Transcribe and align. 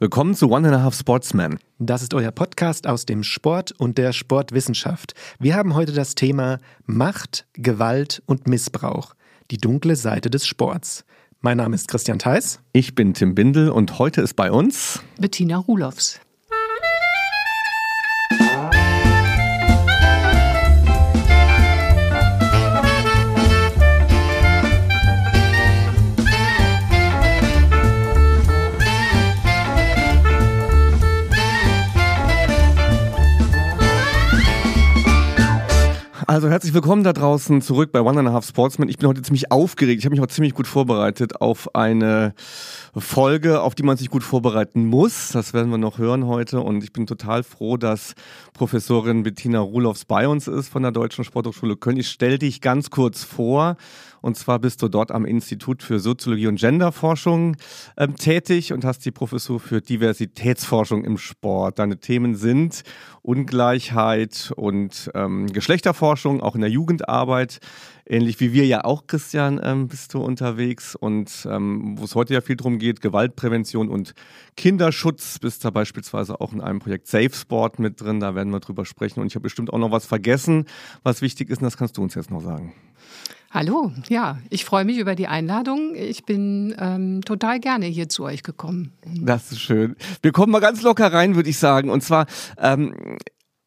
Willkommen 0.00 0.36
zu 0.36 0.48
One 0.48 0.68
and 0.68 0.76
a 0.76 0.82
Half 0.84 0.94
Sportsman. 0.94 1.58
Das 1.80 2.02
ist 2.02 2.14
euer 2.14 2.30
Podcast 2.30 2.86
aus 2.86 3.04
dem 3.04 3.24
Sport 3.24 3.72
und 3.78 3.98
der 3.98 4.12
Sportwissenschaft. 4.12 5.14
Wir 5.40 5.56
haben 5.56 5.74
heute 5.74 5.90
das 5.90 6.14
Thema 6.14 6.60
Macht, 6.86 7.48
Gewalt 7.54 8.22
und 8.24 8.46
Missbrauch. 8.46 9.14
Die 9.50 9.58
dunkle 9.58 9.96
Seite 9.96 10.30
des 10.30 10.46
Sports. 10.46 11.04
Mein 11.40 11.56
Name 11.56 11.74
ist 11.74 11.88
Christian 11.88 12.20
Theis. 12.20 12.60
Ich 12.72 12.94
bin 12.94 13.12
Tim 13.12 13.34
Bindel 13.34 13.70
und 13.70 13.98
heute 13.98 14.20
ist 14.20 14.34
bei 14.34 14.52
uns 14.52 15.02
Bettina 15.18 15.56
Rulofs. 15.56 16.20
Also 36.38 36.50
herzlich 36.50 36.72
willkommen 36.72 37.02
da 37.02 37.12
draußen 37.12 37.62
zurück 37.62 37.90
bei 37.90 38.00
One 38.00 38.20
and 38.20 38.28
a 38.28 38.32
Half 38.32 38.46
Sportsman. 38.46 38.88
Ich 38.88 38.96
bin 38.96 39.08
heute 39.08 39.22
ziemlich 39.22 39.50
aufgeregt. 39.50 39.98
Ich 39.98 40.04
habe 40.04 40.14
mich 40.14 40.22
auch 40.22 40.28
ziemlich 40.28 40.54
gut 40.54 40.68
vorbereitet 40.68 41.40
auf 41.40 41.74
eine 41.74 42.32
Folge, 42.96 43.60
auf 43.60 43.74
die 43.74 43.82
man 43.82 43.96
sich 43.96 44.08
gut 44.08 44.22
vorbereiten 44.22 44.86
muss. 44.86 45.30
Das 45.32 45.52
werden 45.52 45.68
wir 45.72 45.78
noch 45.78 45.98
hören 45.98 46.26
heute. 46.26 46.60
Und 46.60 46.84
ich 46.84 46.92
bin 46.92 47.08
total 47.08 47.42
froh, 47.42 47.76
dass 47.76 48.14
Professorin 48.52 49.24
Bettina 49.24 49.58
Rulofs 49.58 50.04
bei 50.04 50.28
uns 50.28 50.46
ist 50.46 50.68
von 50.68 50.84
der 50.84 50.92
Deutschen 50.92 51.24
Sporthochschule 51.24 51.74
Köln. 51.74 51.96
Ich 51.96 52.08
stelle 52.08 52.38
dich 52.38 52.60
ganz 52.60 52.90
kurz 52.90 53.24
vor. 53.24 53.76
Und 54.20 54.36
zwar 54.36 54.58
bist 54.58 54.82
du 54.82 54.88
dort 54.88 55.10
am 55.10 55.24
Institut 55.24 55.82
für 55.82 55.98
Soziologie 55.98 56.46
und 56.46 56.58
Genderforschung 56.58 57.56
ähm, 57.96 58.16
tätig 58.16 58.72
und 58.72 58.84
hast 58.84 59.04
die 59.04 59.10
Professur 59.10 59.60
für 59.60 59.80
Diversitätsforschung 59.80 61.04
im 61.04 61.18
Sport. 61.18 61.78
Deine 61.78 61.98
Themen 61.98 62.34
sind 62.34 62.82
Ungleichheit 63.22 64.52
und 64.56 65.10
ähm, 65.14 65.46
Geschlechterforschung, 65.48 66.40
auch 66.40 66.54
in 66.54 66.62
der 66.62 66.70
Jugendarbeit. 66.70 67.58
Ähnlich 68.10 68.40
wie 68.40 68.54
wir 68.54 68.64
ja 68.64 68.84
auch, 68.84 69.06
Christian, 69.06 69.60
ähm, 69.62 69.86
bist 69.86 70.14
du 70.14 70.20
unterwegs. 70.20 70.94
Und 70.94 71.46
ähm, 71.50 71.98
wo 71.98 72.04
es 72.04 72.14
heute 72.14 72.32
ja 72.32 72.40
viel 72.40 72.56
darum 72.56 72.78
geht, 72.78 73.02
Gewaltprävention 73.02 73.90
und 73.90 74.14
Kinderschutz, 74.56 75.38
bist 75.38 75.62
da 75.66 75.70
beispielsweise 75.70 76.40
auch 76.40 76.54
in 76.54 76.62
einem 76.62 76.78
Projekt 76.78 77.06
Safe 77.06 77.34
Sport 77.34 77.78
mit 77.78 78.00
drin. 78.00 78.20
Da 78.20 78.34
werden 78.34 78.50
wir 78.50 78.60
drüber 78.60 78.86
sprechen. 78.86 79.20
Und 79.20 79.26
ich 79.26 79.34
habe 79.34 79.42
bestimmt 79.42 79.70
auch 79.70 79.78
noch 79.78 79.90
was 79.90 80.06
vergessen, 80.06 80.64
was 81.02 81.20
wichtig 81.20 81.50
ist. 81.50 81.58
Und 81.58 81.64
das 81.64 81.76
kannst 81.76 81.98
du 81.98 82.02
uns 82.02 82.14
jetzt 82.14 82.30
noch 82.30 82.40
sagen. 82.40 82.72
Hallo, 83.50 83.92
ja, 84.08 84.38
ich 84.48 84.64
freue 84.64 84.86
mich 84.86 84.98
über 84.98 85.14
die 85.14 85.26
Einladung. 85.26 85.94
Ich 85.94 86.24
bin 86.24 86.74
ähm, 86.78 87.22
total 87.22 87.60
gerne 87.60 87.86
hier 87.86 88.08
zu 88.08 88.24
euch 88.24 88.42
gekommen. 88.42 88.92
Das 89.04 89.52
ist 89.52 89.60
schön. 89.60 89.96
Wir 90.22 90.32
kommen 90.32 90.52
mal 90.52 90.60
ganz 90.60 90.82
locker 90.82 91.12
rein, 91.12 91.34
würde 91.34 91.50
ich 91.50 91.58
sagen. 91.58 91.90
Und 91.90 92.02
zwar, 92.02 92.26
ähm, 92.58 92.94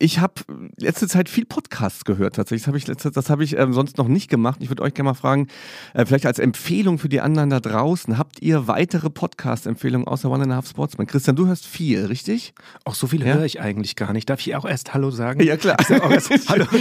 ich 0.02 0.20
habe 0.20 0.34
letzte 0.78 1.08
Zeit 1.08 1.30
viel 1.30 1.46
Podcasts 1.46 2.06
gehört 2.06 2.36
tatsächlich. 2.36 2.64
Das 2.64 2.68
habe 2.68 2.78
ich, 2.78 2.88
letzte, 2.88 3.12
das 3.12 3.30
hab 3.30 3.40
ich 3.40 3.58
ähm, 3.58 3.74
sonst 3.74 3.98
noch 3.98 4.08
nicht 4.08 4.30
gemacht. 4.30 4.60
Ich 4.62 4.70
würde 4.70 4.82
euch 4.82 4.94
gerne 4.94 5.10
mal 5.10 5.14
fragen, 5.14 5.48
äh, 5.94 6.06
vielleicht 6.06 6.26
als 6.26 6.40
Empfehlung 6.40 6.98
für 6.98 7.10
die 7.10 7.22
anderen 7.22 7.50
da 7.50 7.60
draußen, 7.60 8.18
habt 8.18 8.42
ihr 8.42 8.68
weitere 8.68 9.10
Podcast-Empfehlungen 9.10 10.08
außer 10.08 10.30
One 10.30 10.44
and 10.44 10.52
a 10.52 10.56
Half 10.56 10.70
Sportsman? 10.70 11.08
Christian, 11.08 11.36
du 11.36 11.48
hörst 11.48 11.68
viel, 11.68 12.06
richtig? 12.06 12.54
Auch 12.84 12.96
so 12.96 13.08
viel 13.08 13.26
Ja? 13.26 13.36
höre 13.36 13.46
ich 13.46 13.62
eigentlich 13.62 13.96
gar 13.96 14.12
nicht. 14.14 14.30
Darf 14.30 14.40
ich 14.42 14.56
auch 14.56 14.66
erst 14.66 14.94
Hallo 14.94 15.12
sagen? 15.12 15.42
Ja, 15.44 15.58
klar. 15.58 15.78
Ich 15.80 16.02
auch 16.02 16.12
erst 16.12 16.32
Hallo. 16.50 16.66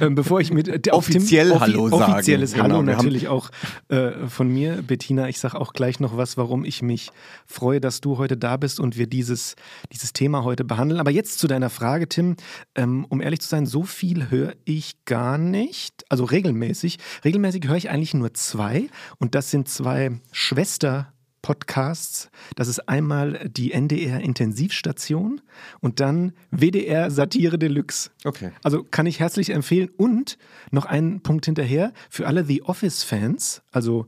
Ähm, 0.00 0.14
Bevor 0.14 0.40
ich 0.40 0.52
mit 0.52 0.68
äh, 0.68 0.90
Offiziell 0.90 1.50
Tim, 1.50 1.60
Hallo 1.60 1.88
sagen. 1.88 2.12
Offizielles 2.12 2.52
Genau, 2.52 2.64
Hallo 2.64 2.82
natürlich 2.82 3.28
auch 3.28 3.50
äh, 3.88 4.10
von 4.28 4.48
mir, 4.48 4.82
Bettina. 4.82 5.28
Ich 5.28 5.38
sage 5.38 5.58
auch 5.58 5.72
gleich 5.72 6.00
noch 6.00 6.16
was, 6.16 6.36
warum 6.36 6.64
ich 6.64 6.82
mich 6.82 7.10
freue, 7.46 7.80
dass 7.80 8.00
du 8.00 8.18
heute 8.18 8.36
da 8.36 8.56
bist 8.56 8.78
und 8.78 8.98
wir 8.98 9.06
dieses, 9.06 9.56
dieses 9.92 10.12
Thema 10.12 10.44
heute 10.44 10.64
behandeln. 10.64 11.00
Aber 11.00 11.10
jetzt 11.10 11.38
zu 11.38 11.46
deiner 11.46 11.70
Frage, 11.70 12.08
Tim. 12.08 12.25
Ähm, 12.74 13.04
um 13.08 13.20
ehrlich 13.20 13.40
zu 13.40 13.48
sein, 13.48 13.66
so 13.66 13.82
viel 13.84 14.30
höre 14.30 14.54
ich 14.64 15.04
gar 15.04 15.38
nicht. 15.38 16.04
Also 16.08 16.24
regelmäßig. 16.24 16.98
Regelmäßig 17.24 17.68
höre 17.68 17.76
ich 17.76 17.90
eigentlich 17.90 18.14
nur 18.14 18.34
zwei. 18.34 18.88
Und 19.18 19.34
das 19.34 19.50
sind 19.50 19.68
zwei 19.68 20.10
Schwester- 20.32 21.12
Podcasts. 21.42 22.28
Das 22.56 22.66
ist 22.66 22.88
einmal 22.88 23.48
die 23.48 23.70
NDR 23.70 24.18
Intensivstation 24.20 25.40
und 25.78 26.00
dann 26.00 26.32
WDR 26.50 27.08
Satire 27.12 27.56
Deluxe. 27.56 28.10
Okay. 28.24 28.50
Also 28.64 28.82
kann 28.82 29.06
ich 29.06 29.20
herzlich 29.20 29.50
empfehlen. 29.50 29.88
Und 29.96 30.38
noch 30.72 30.86
einen 30.86 31.20
Punkt 31.20 31.44
hinterher 31.46 31.92
für 32.10 32.26
alle 32.26 32.44
The 32.44 32.62
Office-Fans, 32.64 33.62
also 33.70 34.06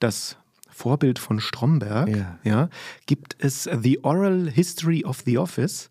das 0.00 0.36
Vorbild 0.68 1.20
von 1.20 1.38
Stromberg, 1.38 2.08
Ja. 2.08 2.38
ja, 2.42 2.68
gibt 3.06 3.36
es 3.38 3.68
The 3.82 4.02
Oral 4.02 4.50
History 4.50 5.04
of 5.04 5.20
the 5.24 5.38
Office 5.38 5.90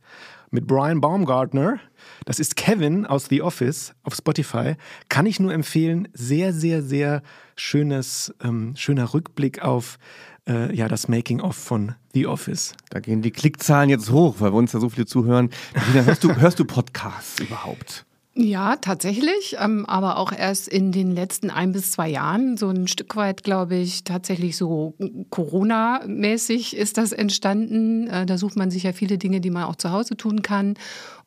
mit 0.52 0.68
Brian 0.68 1.02
Baumgartner. 1.02 1.80
Das 2.26 2.40
ist 2.40 2.56
Kevin 2.56 3.06
aus 3.06 3.28
The 3.30 3.42
Office 3.42 3.94
auf 4.04 4.16
Spotify. 4.16 4.76
Kann 5.10 5.26
ich 5.26 5.40
nur 5.40 5.54
empfehlen. 5.54 6.08
Sehr, 6.14 6.54
sehr, 6.54 6.82
sehr 6.82 7.22
schönes, 7.56 8.34
ähm, 8.44 8.76
schöner 8.76 9.14
Rückblick 9.14 9.62
auf 9.62 10.00
äh, 10.48 10.76
ja, 10.76 10.88
das 10.88 11.08
Making-of 11.08 11.56
von 11.56 11.96
The 12.14 12.28
Office. 12.28 12.74
Da 12.90 13.00
gehen 13.00 13.22
die 13.22 13.32
Klickzahlen 13.32 13.90
jetzt 13.90 14.10
hoch, 14.12 14.36
weil 14.40 14.52
wir 14.52 14.58
uns 14.58 14.72
da 14.72 14.80
so 14.80 14.90
viele 14.90 15.06
zuhören. 15.06 15.50
Hörst 15.94 16.24
du, 16.24 16.36
hörst 16.36 16.60
du 16.60 16.66
Podcasts 16.66 17.40
überhaupt? 17.40 18.06
Ja, 18.42 18.78
tatsächlich, 18.78 19.58
ähm, 19.60 19.86
aber 19.86 20.18
auch 20.18 20.32
erst 20.32 20.70
in 20.70 20.94
den 20.94 21.12
letzten 21.12 21.50
ein 21.50 21.74
bis 21.74 21.92
zwei 21.92 22.08
Jahren. 22.08 22.56
So 22.56 22.70
ein 22.70 22.88
Stück 22.88 23.18
weit, 23.18 23.44
glaube 23.44 23.76
ich, 23.76 24.06
tatsächlich 24.06 24.56
so 24.56 24.94
Corona-mäßig 25.30 26.78
ist 26.78 26.98
das 26.98 27.12
entstanden. 27.12 28.08
Äh, 28.08 28.26
da 28.26 28.38
sucht 28.38 28.56
man 28.56 28.72
sich 28.72 28.84
ja 28.84 28.94
viele 28.94 29.18
Dinge, 29.18 29.42
die 29.42 29.50
man 29.50 29.66
auch 29.66 29.76
zu 29.76 29.92
Hause 29.92 30.16
tun 30.16 30.42
kann. 30.42 30.76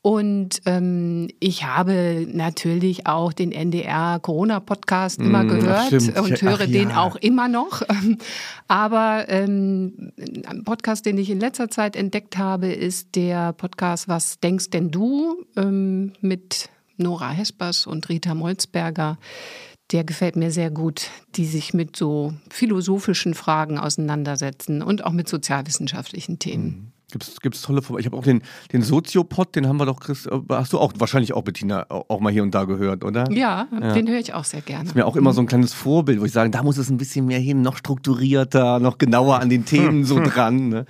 Und 0.01 0.63
ähm, 0.65 1.29
ich 1.39 1.67
habe 1.67 2.27
natürlich 2.33 3.07
auch 3.07 3.35
den 3.35 3.53
NDR-Corona-Podcast 3.53 5.21
immer 5.21 5.45
Mm, 5.45 5.51
ach, 5.51 5.55
gehört 5.55 5.93
und 5.93 6.33
Ach, 6.33 6.43
höre 6.43 6.67
den 6.67 6.91
ja. 6.91 7.03
auch 7.03 7.17
immer 7.17 7.49
noch. 7.49 7.83
Aber 8.69 9.27
ähm, 9.29 10.13
ein 10.47 10.65
Podcast, 10.65 11.05
den 11.05 11.19
ich 11.19 11.29
in 11.29 11.41
letzter 11.41 11.69
Zeit 11.69 11.95
entdeckt 11.95 12.39
habe, 12.39 12.69
ist 12.73 13.17
der 13.17 13.53
Podcast 13.53 14.09
Was 14.09 14.41
denkst 14.41 14.71
denn 14.71 14.91
du? 14.91 15.45
Ähm, 15.57 16.15
mit 16.23 16.71
Nora 16.97 17.31
Hespers 17.31 17.87
und 17.87 18.09
Rita 18.09 18.35
Molzberger. 18.35 19.19
Der 19.91 20.05
gefällt 20.05 20.37
mir 20.37 20.51
sehr 20.51 20.71
gut, 20.71 21.11
die 21.35 21.45
sich 21.45 21.75
mit 21.75 21.97
so 21.97 22.35
philosophischen 22.51 23.35
Fragen 23.35 23.79
auseinandersetzen 23.79 24.83
und 24.83 25.05
auch 25.05 25.13
mit 25.13 25.29
sozialwissenschaftlichen 25.29 26.39
Themen. 26.39 26.93
Gibt's, 27.13 27.41
gibt's 27.41 27.63
tolle 27.63 27.83
Vor 27.83 27.99
Ich 28.01 28.07
habe 28.07 28.17
auch 28.17 28.25
den, 28.25 28.43
den 28.73 28.83
Soziopod, 28.83 29.55
den 29.55 29.69
haben 29.69 29.77
wir 29.77 29.87
doch, 29.87 30.01
Chris, 30.01 30.27
äh, 30.27 30.31
hast 30.49 30.73
du 30.73 30.79
auch 30.81 30.93
wahrscheinlich 30.97 31.33
auch, 31.35 31.43
Bettina, 31.43 31.87
auch 31.89 32.21
mal 32.21 32.33
hier 32.33 32.43
und 32.43 32.53
da 32.55 32.65
gehört, 32.65 33.05
oder? 33.05 33.31
Ja, 33.31 33.69
den 33.95 34.09
höre 34.09 34.19
ich 34.19 34.35
auch 34.35 34.45
sehr 34.45 34.63
gerne. 34.63 34.87
Ist 34.89 34.95
mir 34.95 35.07
auch 35.07 35.15
immer 35.17 35.33
so 35.33 35.41
ein 35.43 35.47
kleines 35.47 35.73
Vorbild, 35.75 36.21
wo 36.21 36.25
ich 36.25 36.33
sage, 36.33 36.51
da 36.51 36.63
muss 36.63 36.79
es 36.79 36.91
ein 36.91 36.97
bisschen 36.97 37.27
mehr 37.27 37.39
hin, 37.39 37.63
noch 37.63 37.77
strukturierter, 37.77 38.81
noch 38.81 38.99
genauer 38.99 39.39
an 39.41 39.49
den 39.51 39.65
Themen 39.65 40.05
so 40.05 40.19
dran. 40.25 40.71
Ne? 40.71 40.87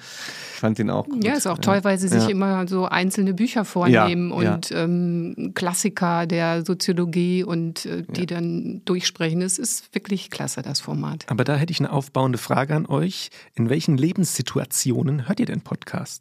Ich 0.54 0.60
fand 0.60 0.78
den 0.78 0.90
auch 0.90 1.06
gut. 1.08 1.24
Ja, 1.24 1.32
ist 1.34 1.48
auch 1.48 1.58
toll, 1.58 1.80
weil 1.82 1.98
sie 1.98 2.06
sich 2.06 2.22
Ja. 2.22 2.28
immer 2.30 2.68
so 2.68 2.84
einzelne 2.86 3.34
Bücher 3.34 3.64
vornehmen 3.64 4.30
Ja, 4.40 4.54
und 4.54 4.70
Ähm, 4.72 5.50
Klassiker 5.54 6.26
der 6.26 6.64
Soziologie 6.64 7.42
und 7.42 7.84
äh, 7.84 8.04
die 8.08 8.26
dann 8.26 8.80
durchsprechen. 8.84 9.42
Es 9.42 9.58
ist 9.58 9.92
wirklich 9.92 10.30
klasse, 10.30 10.62
das 10.62 10.78
Format. 10.80 11.26
Aber 11.28 11.42
da 11.42 11.56
hätte 11.56 11.72
ich 11.72 11.80
eine 11.80 11.90
aufbauende 11.90 12.38
Frage 12.38 12.76
an 12.76 12.86
euch. 12.86 13.30
In 13.54 13.70
welchen 13.70 13.96
Lebenssituationen 13.96 15.26
hört 15.28 15.40
ihr 15.40 15.46
denn 15.46 15.62
Podcasts? 15.62 16.11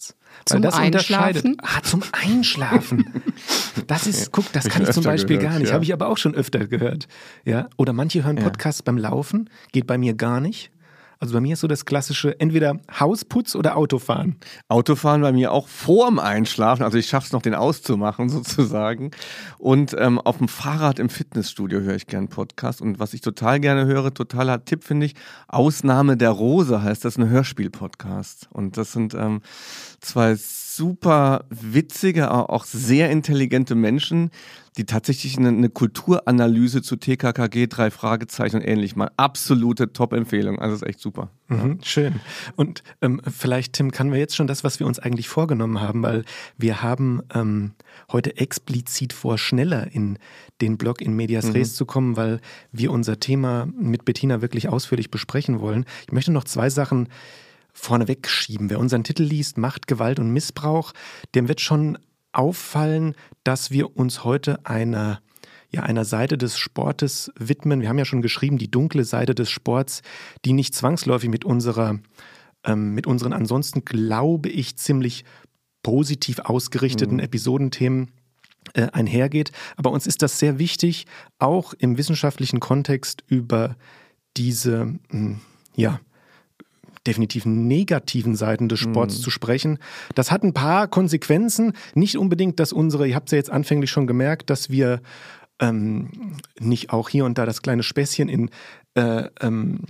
Zum 0.45 0.61
das. 0.61 0.75
Einschlafen? 0.75 1.57
Ah, 1.61 1.81
zum 1.83 2.03
Einschlafen. 2.11 3.05
Das 3.87 4.07
ist, 4.07 4.31
guck, 4.31 4.51
das 4.53 4.67
kann 4.69 4.81
ich 4.83 4.89
ich 4.89 4.93
zum 4.95 5.03
Beispiel 5.03 5.37
gehört, 5.37 5.53
gar 5.53 5.59
nicht. 5.59 5.67
ja. 5.69 5.73
Habe 5.73 5.83
ich 5.83 5.93
aber 5.93 6.07
auch 6.07 6.17
schon 6.17 6.33
öfter 6.35 6.65
gehört. 6.67 7.07
Ja? 7.45 7.69
Oder 7.77 7.93
manche 7.93 8.23
hören 8.23 8.37
Ja. 8.37 8.43
Podcasts 8.43 8.81
beim 8.81 8.97
Laufen, 8.97 9.49
geht 9.71 9.87
bei 9.87 9.97
mir 9.97 10.13
gar 10.13 10.39
nicht. 10.39 10.71
Also 11.21 11.35
bei 11.35 11.39
mir 11.39 11.53
ist 11.53 11.59
so 11.59 11.67
das 11.67 11.85
klassische, 11.85 12.39
entweder 12.39 12.79
Hausputz 12.99 13.53
oder 13.53 13.77
Autofahren. 13.77 14.37
Autofahren 14.69 15.21
bei 15.21 15.31
mir 15.31 15.51
auch 15.51 15.67
vorm 15.67 16.17
Einschlafen, 16.17 16.81
also 16.81 16.97
ich 16.97 17.05
schaffe 17.05 17.27
es 17.27 17.31
noch, 17.31 17.43
den 17.43 17.53
auszumachen 17.53 18.27
sozusagen. 18.29 19.11
Und 19.59 19.95
ähm, 19.99 20.19
auf 20.19 20.39
dem 20.39 20.47
Fahrrad 20.47 20.97
im 20.97 21.09
Fitnessstudio 21.09 21.81
höre 21.81 21.95
ich 21.95 22.07
gern 22.07 22.27
Podcast. 22.27 22.81
Und 22.81 22.97
was 22.97 23.13
ich 23.13 23.21
total 23.21 23.59
gerne 23.59 23.85
höre, 23.85 24.11
totaler 24.11 24.65
Tipp 24.65 24.83
finde 24.83 25.05
ich, 25.05 25.13
Ausnahme 25.47 26.17
der 26.17 26.31
Rose 26.31 26.81
heißt 26.81 27.05
das, 27.05 27.17
ein 27.17 27.29
Hörspiel-Podcast. 27.29 28.49
Und 28.51 28.77
das 28.77 28.91
sind 28.91 29.13
ähm, 29.13 29.41
zwei 29.99 30.35
super 30.81 31.45
witzige, 31.51 32.31
aber 32.31 32.49
auch 32.49 32.65
sehr 32.65 33.11
intelligente 33.11 33.75
Menschen, 33.75 34.31
die 34.77 34.85
tatsächlich 34.85 35.37
eine, 35.37 35.49
eine 35.49 35.69
Kulturanalyse 35.69 36.81
zu 36.81 36.95
TKKG, 36.95 37.67
drei 37.67 37.91
Fragezeichen 37.91 38.55
und 38.55 38.61
ähnlich 38.63 38.95
mal 38.95 39.11
absolute 39.15 39.93
Top-Empfehlung. 39.93 40.57
Also 40.57 40.73
ist 40.73 40.81
echt 40.81 40.99
super. 40.99 41.29
Mhm, 41.49 41.81
schön. 41.83 42.19
Und 42.55 42.81
ähm, 43.03 43.21
vielleicht, 43.29 43.73
Tim, 43.73 43.91
kann 43.91 44.11
wir 44.11 44.17
jetzt 44.17 44.35
schon 44.35 44.47
das, 44.47 44.63
was 44.63 44.79
wir 44.79 44.87
uns 44.87 44.97
eigentlich 44.97 45.29
vorgenommen 45.29 45.81
haben, 45.81 46.01
weil 46.01 46.25
wir 46.57 46.81
haben 46.81 47.21
ähm, 47.31 47.73
heute 48.11 48.37
explizit 48.37 49.13
vor, 49.13 49.37
schneller 49.37 49.93
in 49.93 50.17
den 50.61 50.79
Blog 50.79 50.99
in 51.01 51.15
Medias 51.15 51.53
Res 51.53 51.75
zu 51.75 51.85
kommen, 51.85 52.17
weil 52.17 52.41
wir 52.71 52.91
unser 52.91 53.19
Thema 53.19 53.67
mit 53.79 54.03
Bettina 54.03 54.41
wirklich 54.41 54.67
ausführlich 54.67 55.11
besprechen 55.11 55.59
wollen. 55.59 55.85
Ich 56.07 56.11
möchte 56.11 56.31
noch 56.31 56.45
zwei 56.45 56.71
Sachen 56.71 57.07
vorneweg 57.73 58.27
schieben. 58.27 58.69
Wer 58.69 58.79
unseren 58.79 59.03
Titel 59.03 59.23
liest, 59.23 59.57
Macht, 59.57 59.87
Gewalt 59.87 60.19
und 60.19 60.31
Missbrauch, 60.31 60.93
dem 61.35 61.47
wird 61.47 61.61
schon 61.61 61.97
auffallen, 62.31 63.15
dass 63.43 63.71
wir 63.71 63.97
uns 63.97 64.23
heute 64.23 64.65
einer 64.65 65.21
ja, 65.73 65.83
einer 65.83 66.03
Seite 66.05 66.37
des 66.37 66.57
Sportes 66.57 67.31
widmen. 67.37 67.81
Wir 67.81 67.89
haben 67.89 67.97
ja 67.97 68.05
schon 68.05 68.21
geschrieben, 68.21 68.57
die 68.57 68.69
dunkle 68.69 69.05
Seite 69.05 69.33
des 69.33 69.49
Sports, 69.49 70.01
die 70.43 70.53
nicht 70.53 70.75
zwangsläufig 70.75 71.29
mit 71.29 71.45
unserer, 71.45 71.99
ähm, 72.65 72.93
mit 72.93 73.07
unseren 73.07 73.31
ansonsten, 73.31 73.85
glaube 73.85 74.49
ich, 74.49 74.75
ziemlich 74.75 75.23
positiv 75.81 76.39
ausgerichteten 76.39 77.17
mhm. 77.17 77.23
Episodenthemen 77.23 78.11
äh, 78.73 78.87
einhergeht. 78.91 79.51
Aber 79.77 79.91
uns 79.91 80.07
ist 80.07 80.21
das 80.21 80.39
sehr 80.39 80.59
wichtig, 80.59 81.07
auch 81.39 81.73
im 81.73 81.97
wissenschaftlichen 81.97 82.59
Kontext 82.59 83.23
über 83.27 83.77
diese, 84.37 84.85
mh, 84.85 84.99
hm, 85.09 85.41
ja, 85.75 86.01
definitiv 87.07 87.45
negativen 87.45 88.35
Seiten 88.35 88.69
des 88.69 88.79
Sports 88.79 89.17
mhm. 89.17 89.21
zu 89.21 89.29
sprechen. 89.29 89.79
Das 90.15 90.31
hat 90.31 90.43
ein 90.43 90.53
paar 90.53 90.87
Konsequenzen. 90.87 91.73
Nicht 91.95 92.17
unbedingt, 92.17 92.59
dass 92.59 92.73
unsere, 92.73 93.07
ihr 93.07 93.15
habt 93.15 93.29
es 93.29 93.31
ja 93.31 93.37
jetzt 93.37 93.51
anfänglich 93.51 93.89
schon 93.89 94.07
gemerkt, 94.07 94.49
dass 94.49 94.69
wir 94.69 95.01
ähm, 95.61 96.09
nicht 96.59 96.91
auch 96.91 97.07
hier 97.07 97.23
und 97.25 97.37
da 97.37 97.45
das 97.45 97.61
kleine 97.61 97.83
Späßchen 97.83 98.27
in, 98.27 98.49
äh, 98.95 99.29
ähm, 99.39 99.81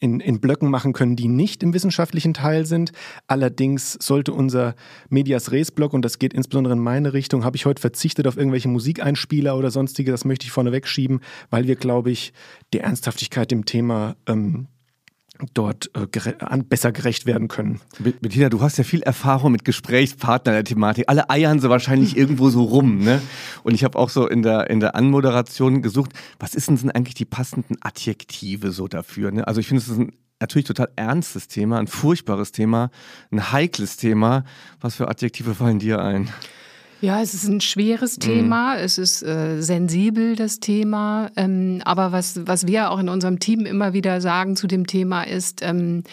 in, 0.00 0.20
in 0.20 0.40
Blöcken 0.40 0.68
machen 0.68 0.92
können, 0.92 1.16
die 1.16 1.28
nicht 1.28 1.62
im 1.62 1.72
wissenschaftlichen 1.72 2.34
Teil 2.34 2.66
sind. 2.66 2.92
Allerdings 3.28 3.92
sollte 3.92 4.32
unser 4.32 4.74
Medias 5.08 5.52
Res 5.52 5.70
Blog, 5.70 5.94
und 5.94 6.04
das 6.04 6.18
geht 6.18 6.34
insbesondere 6.34 6.74
in 6.74 6.80
meine 6.80 7.12
Richtung, 7.12 7.44
habe 7.44 7.56
ich 7.56 7.64
heute 7.64 7.80
verzichtet 7.80 8.26
auf 8.26 8.36
irgendwelche 8.36 8.68
Musikeinspieler 8.68 9.56
oder 9.56 9.70
sonstige, 9.70 10.10
das 10.10 10.24
möchte 10.24 10.44
ich 10.46 10.52
vorneweg 10.52 10.86
schieben, 10.86 11.20
weil 11.48 11.66
wir, 11.66 11.76
glaube 11.76 12.10
ich, 12.10 12.32
der 12.72 12.82
Ernsthaftigkeit 12.82 13.50
dem 13.50 13.64
Thema 13.64 14.16
ähm, 14.26 14.66
dort 15.54 15.90
äh, 15.94 16.06
gere 16.06 16.34
besser 16.68 16.92
gerecht 16.92 17.26
werden 17.26 17.48
können. 17.48 17.80
Bettina, 17.98 18.48
du 18.48 18.60
hast 18.60 18.78
ja 18.78 18.84
viel 18.84 19.02
Erfahrung 19.02 19.52
mit 19.52 19.64
Gesprächspartnern 19.64 20.54
der 20.54 20.64
Thematik. 20.64 21.04
Alle 21.08 21.30
eiern 21.30 21.60
sie 21.60 21.70
wahrscheinlich 21.70 22.16
irgendwo 22.16 22.50
so 22.50 22.62
rum, 22.64 22.98
ne? 22.98 23.20
Und 23.62 23.74
ich 23.74 23.84
habe 23.84 23.98
auch 23.98 24.10
so 24.10 24.26
in 24.26 24.42
der 24.42 24.70
in 24.70 24.80
der 24.80 24.94
Anmoderation 24.94 25.82
gesucht, 25.82 26.12
was 26.38 26.54
ist 26.54 26.68
denn 26.68 26.90
eigentlich 26.90 27.14
die 27.14 27.24
passenden 27.24 27.76
Adjektive 27.80 28.70
so 28.72 28.88
dafür? 28.88 29.30
Ne? 29.30 29.46
Also 29.46 29.60
ich 29.60 29.68
finde, 29.68 29.82
es 29.82 29.88
ist 29.88 29.98
ein 29.98 30.12
natürlich 30.40 30.66
total 30.66 30.90
ernstes 30.96 31.48
Thema, 31.48 31.78
ein 31.78 31.86
furchtbares 31.86 32.52
Thema, 32.52 32.90
ein 33.30 33.52
heikles 33.52 33.96
Thema. 33.96 34.44
Was 34.80 34.96
für 34.96 35.08
Adjektive 35.08 35.54
fallen 35.54 35.78
dir 35.78 36.00
ein? 36.00 36.30
Ja, 37.00 37.22
es 37.22 37.32
ist 37.32 37.48
ein 37.48 37.60
schweres 37.60 38.16
mhm. 38.16 38.20
Thema, 38.20 38.74
mhm. 38.74 38.84
es 38.84 38.98
ist 38.98 39.22
äh, 39.22 39.62
sensibel, 39.62 40.36
das 40.36 40.60
Thema. 40.60 41.30
Ähm, 41.36 41.80
aber 41.84 42.12
was, 42.12 42.46
was 42.46 42.66
wir 42.66 42.90
auch 42.90 42.98
in 42.98 43.08
unserem 43.08 43.38
Team 43.38 43.64
immer 43.64 43.92
wieder 43.92 44.20
sagen 44.20 44.56
zu 44.56 44.66
dem 44.66 44.86
Thema 44.86 45.22
ist, 45.22 45.62
ähm, 45.62 46.04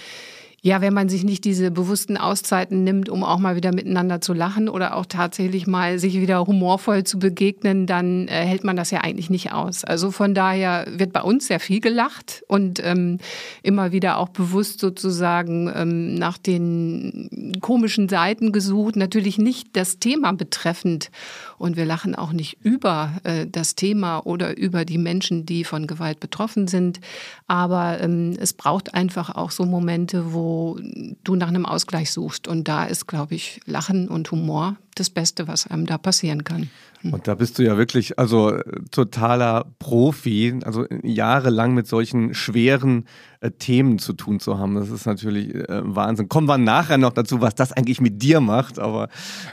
ja, 0.61 0.81
wenn 0.81 0.93
man 0.93 1.07
sich 1.07 1.23
nicht 1.23 1.45
diese 1.45 1.69
bewussten 1.69 2.17
Auszeiten 2.17 2.83
nimmt, 2.83 3.09
um 3.09 3.23
auch 3.23 3.37
mal 3.37 3.55
wieder 3.55 3.73
miteinander 3.73 4.21
zu 4.21 4.33
lachen 4.33 4.69
oder 4.69 4.95
auch 4.95 5.05
tatsächlich 5.05 5.67
mal 5.67 5.99
sich 5.99 6.19
wieder 6.19 6.45
humorvoll 6.47 7.03
zu 7.03 7.19
begegnen, 7.19 7.85
dann 7.85 8.27
äh, 8.27 8.43
hält 8.43 8.63
man 8.63 8.75
das 8.75 8.89
ja 8.89 9.01
eigentlich 9.01 9.29
nicht 9.29 9.53
aus. 9.53 9.83
Also 9.83 10.09
von 10.09 10.33
daher 10.33 10.87
wird 10.89 11.13
bei 11.13 11.21
uns 11.21 11.47
sehr 11.47 11.59
viel 11.59 11.79
gelacht 11.79 12.43
und 12.47 12.81
ähm, 12.83 13.19
immer 13.61 13.91
wieder 13.91 14.17
auch 14.17 14.29
bewusst 14.29 14.79
sozusagen 14.79 15.71
ähm, 15.75 16.15
nach 16.15 16.39
den 16.39 17.51
komischen 17.61 18.09
Seiten 18.09 18.51
gesucht. 18.51 18.95
Natürlich 18.95 19.37
nicht 19.37 19.69
das 19.77 19.99
Thema 19.99 20.33
betreffend 20.33 21.11
und 21.57 21.77
wir 21.77 21.85
lachen 21.85 22.15
auch 22.15 22.31
nicht 22.31 22.57
über 22.63 23.13
äh, 23.23 23.47
das 23.47 23.75
Thema 23.75 24.19
oder 24.19 24.57
über 24.57 24.85
die 24.85 24.97
Menschen, 24.97 25.45
die 25.45 25.63
von 25.63 25.87
Gewalt 25.87 26.19
betroffen 26.19 26.67
sind. 26.67 26.99
Aber 27.47 27.99
ähm, 27.99 28.35
es 28.39 28.53
braucht 28.53 28.93
einfach 28.93 29.35
auch 29.35 29.51
so 29.51 29.65
Momente, 29.65 30.33
wo 30.33 30.79
du 31.23 31.35
nach 31.35 31.47
einem 31.47 31.65
Ausgleich 31.65 32.11
suchst. 32.11 32.47
Und 32.47 32.67
da 32.67 32.85
ist, 32.85 33.07
glaube 33.07 33.35
ich, 33.35 33.59
Lachen 33.65 34.07
und 34.07 34.31
Humor 34.31 34.77
das 34.95 35.09
Beste, 35.09 35.47
was 35.47 35.67
einem 35.67 35.85
da 35.85 35.97
passieren 35.97 36.43
kann. 36.43 36.69
Hm. 37.01 37.13
Und 37.13 37.27
da 37.27 37.35
bist 37.35 37.59
du 37.59 37.63
ja 37.63 37.77
wirklich, 37.77 38.17
also 38.17 38.57
totaler 38.91 39.65
Profi, 39.79 40.59
also 40.63 40.85
jahrelang 41.03 41.73
mit 41.73 41.87
solchen 41.87 42.33
schweren 42.33 43.05
äh, 43.39 43.51
Themen 43.51 43.99
zu 43.99 44.13
tun 44.13 44.39
zu 44.39 44.57
haben. 44.57 44.75
Das 44.75 44.89
ist 44.89 45.05
natürlich 45.05 45.53
äh, 45.53 45.65
Wahnsinn. 45.69 46.29
Kommen 46.29 46.47
wir 46.47 46.57
nachher 46.57 46.97
noch 46.97 47.13
dazu, 47.13 47.41
was 47.41 47.55
das 47.55 47.71
eigentlich 47.71 48.01
mit 48.01 48.21
dir 48.21 48.39
macht, 48.39 48.79
aber 48.79 49.09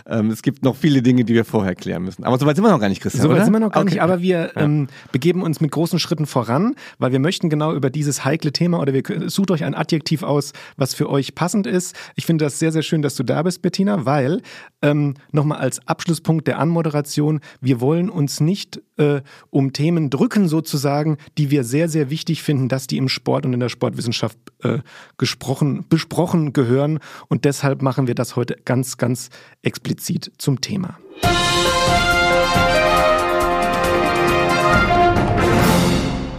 ähm, 0.06 0.31
es 0.31 0.42
gibt 0.42 0.62
noch 0.62 0.76
viele 0.76 1.02
Dinge, 1.02 1.25
die 1.25 1.34
wir 1.34 1.44
vorher 1.44 1.75
klären 1.75 2.02
müssen. 2.02 2.25
Aber 2.25 2.38
soweit 2.38 2.56
sind 2.56 2.64
wir 2.64 2.70
noch 2.70 2.81
gar 2.81 2.88
nicht, 2.88 3.02
Christian. 3.02 3.22
Soweit 3.22 3.44
sind 3.44 3.52
wir 3.52 3.60
noch 3.60 3.72
gar 3.72 3.82
okay. 3.82 3.92
nicht, 3.92 4.02
aber 4.02 4.20
wir 4.20 4.52
ja. 4.54 4.62
ähm, 4.62 4.88
begeben 5.12 5.42
uns 5.42 5.60
mit 5.60 5.70
großen 5.70 5.98
Schritten 5.98 6.26
voran, 6.26 6.75
weil 6.98 7.12
wir 7.12 7.19
möchten 7.19 7.50
genau 7.50 7.75
über 7.75 7.90
dieses 7.90 8.25
heikle 8.25 8.52
Thema 8.52 8.81
oder 8.81 8.92
wir 8.92 9.02
sucht 9.28 9.50
euch 9.50 9.64
ein 9.64 9.75
Adjektiv 9.75 10.22
aus, 10.22 10.52
was 10.76 10.94
für 10.94 11.10
euch 11.10 11.34
passend 11.34 11.66
ist. 11.66 11.94
Ich 12.14 12.26
finde 12.26 12.44
das 12.44 12.58
sehr, 12.58 12.72
sehr 12.72 12.82
schön, 12.82 13.02
dass 13.02 13.14
du 13.16 13.22
da 13.22 13.42
bist, 13.42 13.62
Bettina, 13.62 14.04
weil 14.06 14.42
ähm, 14.82 15.14
nochmal 15.32 15.58
als 15.58 15.86
Abschlusspunkt 15.86 16.46
der 16.46 16.58
Anmoderation, 16.58 17.40
wir 17.60 17.81
wollen 17.81 18.10
uns 18.10 18.40
nicht 18.40 18.81
äh, 18.96 19.22
um 19.50 19.72
Themen 19.72 20.10
drücken 20.10 20.48
sozusagen, 20.48 21.16
die 21.38 21.50
wir 21.50 21.64
sehr, 21.64 21.88
sehr 21.88 22.10
wichtig 22.10 22.42
finden, 22.42 22.69
dass 22.69 22.86
die 22.86 22.96
im 22.96 23.08
Sport 23.08 23.46
und 23.46 23.52
in 23.52 23.60
der 23.60 23.69
Sportwissenschaft 23.74 24.38
äh, 24.62 24.78
gesprochen, 25.18 25.84
besprochen 25.88 26.52
gehören. 26.52 26.98
Und 27.28 27.44
deshalb 27.44 27.82
machen 27.82 28.06
wir 28.06 28.14
das 28.14 28.36
heute 28.36 28.56
ganz, 28.64 28.96
ganz 28.96 29.30
explizit 29.62 30.32
zum 30.38 30.60
Thema. 30.60 30.98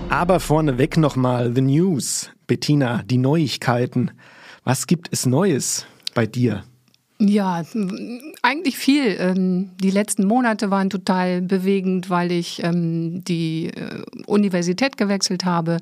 Aber 0.09 0.39
vorneweg 0.39 0.97
nochmal 0.97 1.53
The 1.53 1.61
News. 1.61 2.31
Bettina, 2.47 3.03
die 3.03 3.17
Neuigkeiten. 3.17 4.11
Was 4.63 4.87
gibt 4.87 5.09
es 5.11 5.25
Neues 5.25 5.85
bei 6.13 6.25
dir? 6.25 6.63
Ja, 7.17 7.63
eigentlich 8.41 8.77
viel. 8.77 9.15
Ähm, 9.17 9.69
die 9.81 9.89
letzten 9.89 10.25
Monate 10.25 10.69
waren 10.69 10.89
total 10.89 11.41
bewegend, 11.41 12.09
weil 12.09 12.29
ich 12.29 12.62
ähm, 12.62 13.23
die 13.23 13.67
äh, 13.67 14.03
Universität 14.25 14.97
gewechselt 14.97 15.45
habe. 15.45 15.77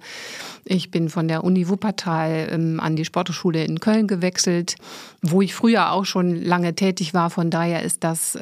Ich 0.64 0.92
bin 0.92 1.10
von 1.10 1.28
der 1.28 1.44
Uni 1.44 1.68
Wuppertal 1.68 2.50
ähm, 2.52 2.80
an 2.80 2.96
die 2.96 3.04
Sporthochschule 3.04 3.64
in 3.66 3.80
Köln 3.80 4.08
gewechselt, 4.08 4.76
wo 5.24 5.42
ich 5.42 5.56
früher 5.56 5.92
auch 5.92 6.06
schon 6.06 6.40
lange 6.40 6.76
tätig 6.76 7.16
war. 7.16 7.32
Von 7.32 7.50
daher 7.50 7.82
ist 7.82 8.04
das 8.04 8.38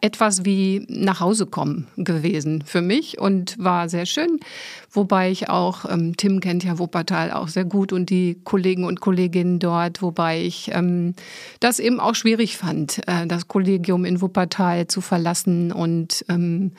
etwas 0.00 0.44
wie 0.44 0.86
nach 0.88 1.20
Hause 1.20 1.46
kommen 1.46 1.86
gewesen 1.96 2.64
für 2.66 2.82
mich 2.82 3.18
und 3.18 3.56
war 3.58 3.88
sehr 3.88 4.06
schön. 4.06 4.40
Wobei 4.92 5.30
ich 5.30 5.48
auch, 5.48 5.84
Tim 6.16 6.40
kennt 6.40 6.64
ja 6.64 6.78
Wuppertal 6.78 7.30
auch 7.30 7.48
sehr 7.48 7.64
gut 7.64 7.92
und 7.92 8.10
die 8.10 8.40
Kollegen 8.42 8.84
und 8.84 9.00
Kolleginnen 9.00 9.60
dort, 9.60 10.02
wobei 10.02 10.42
ich 10.42 10.72
das 11.60 11.78
eben 11.78 12.00
auch 12.00 12.14
schwierig 12.14 12.56
fand, 12.56 13.00
äh, 13.06 13.26
das 13.26 13.48
Kollegium 13.48 14.04
in 14.04 14.20
Wuppertal 14.20 14.86
zu 14.86 15.00
verlassen 15.00 15.72
und 15.72 16.24
ähm, 16.28 16.72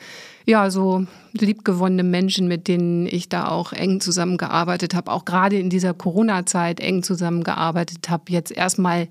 ja, 0.44 0.70
so 0.70 1.06
liebgewonnene 1.32 2.02
Menschen, 2.02 2.48
mit 2.48 2.68
denen 2.68 3.06
ich 3.06 3.28
da 3.28 3.48
auch 3.48 3.72
eng 3.72 4.00
zusammengearbeitet 4.00 4.94
habe, 4.94 5.10
auch 5.10 5.24
gerade 5.24 5.58
in 5.58 5.70
dieser 5.70 5.94
Corona-Zeit 5.94 6.80
eng 6.80 7.02
zusammengearbeitet 7.02 8.08
habe, 8.08 8.24
jetzt 8.28 8.50
erstmal 8.50 9.08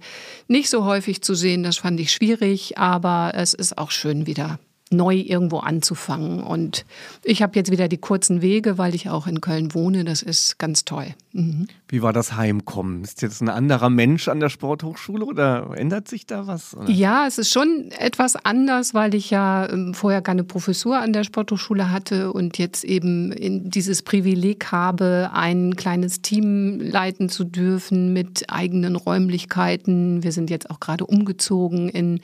nicht 0.48 0.70
so 0.70 0.86
häufig 0.86 1.22
zu 1.22 1.36
sehen, 1.36 1.64
das 1.64 1.78
fand 1.78 2.00
ich 2.00 2.12
schwierig, 2.12 2.78
aber 2.78 3.32
es 3.34 3.54
ist 3.54 3.78
auch 3.78 3.92
schön 3.92 4.28
wieder 4.28 4.60
neu 4.92 5.16
irgendwo 5.16 5.60
anzufangen. 5.60 6.44
Und 6.44 6.86
ich 7.24 7.42
habe 7.42 7.56
jetzt 7.56 7.72
wieder 7.72 7.88
die 7.88 7.98
kurzen 7.98 8.42
Wege, 8.42 8.78
weil 8.78 8.96
ich 8.96 9.10
auch 9.10 9.28
in 9.28 9.42
Köln 9.42 9.74
wohne. 9.74 10.04
Das 10.04 10.22
ist 10.22 10.60
ganz 10.60 10.86
toll. 10.86 11.08
Mhm. 11.34 11.68
Wie 11.88 12.02
war 12.02 12.14
das 12.14 12.36
Heimkommen? 12.36 13.04
Ist 13.04 13.22
jetzt 13.22 13.42
ein 13.42 13.50
anderer 13.50 13.90
Mensch 13.90 14.28
an 14.28 14.40
der 14.40 14.50
Sporthochschule 14.50 15.26
oder 15.26 15.72
ändert 15.76 16.08
sich 16.08 16.26
da 16.26 16.48
was? 16.48 16.76
Oder? 16.76 16.90
Ja, 16.90 17.26
es 17.28 17.38
ist 17.38 17.52
schon 17.52 17.92
etwas 17.98 18.36
anders, 18.36 18.94
weil 18.94 19.16
ich 19.16 19.30
ja 19.30 19.70
ähm, 19.70 19.94
vorher 19.94 20.22
keine 20.22 20.44
Professur 20.44 21.00
an 21.00 21.14
der 21.14 21.24
Sporthochschule 21.24 21.90
hatte 21.90 22.34
und 22.34 22.58
jetzt 22.58 22.84
eben 22.84 23.34
dieses 23.70 24.02
Privileg 24.04 24.72
habe, 24.72 25.30
ein 25.34 25.76
kleines 25.76 26.22
Team 26.22 26.80
leiten 26.82 27.30
zu 27.30 27.46
dürfen 27.46 28.12
mit 28.14 28.50
eigenen 28.50 28.96
Räumlichkeiten. 28.96 30.24
Wir 30.24 30.32
sind 30.34 30.50
jetzt 30.50 30.70
auch 30.70 30.80
gerade 30.80 31.06
umgezogen 31.06 31.88
in 31.90 32.20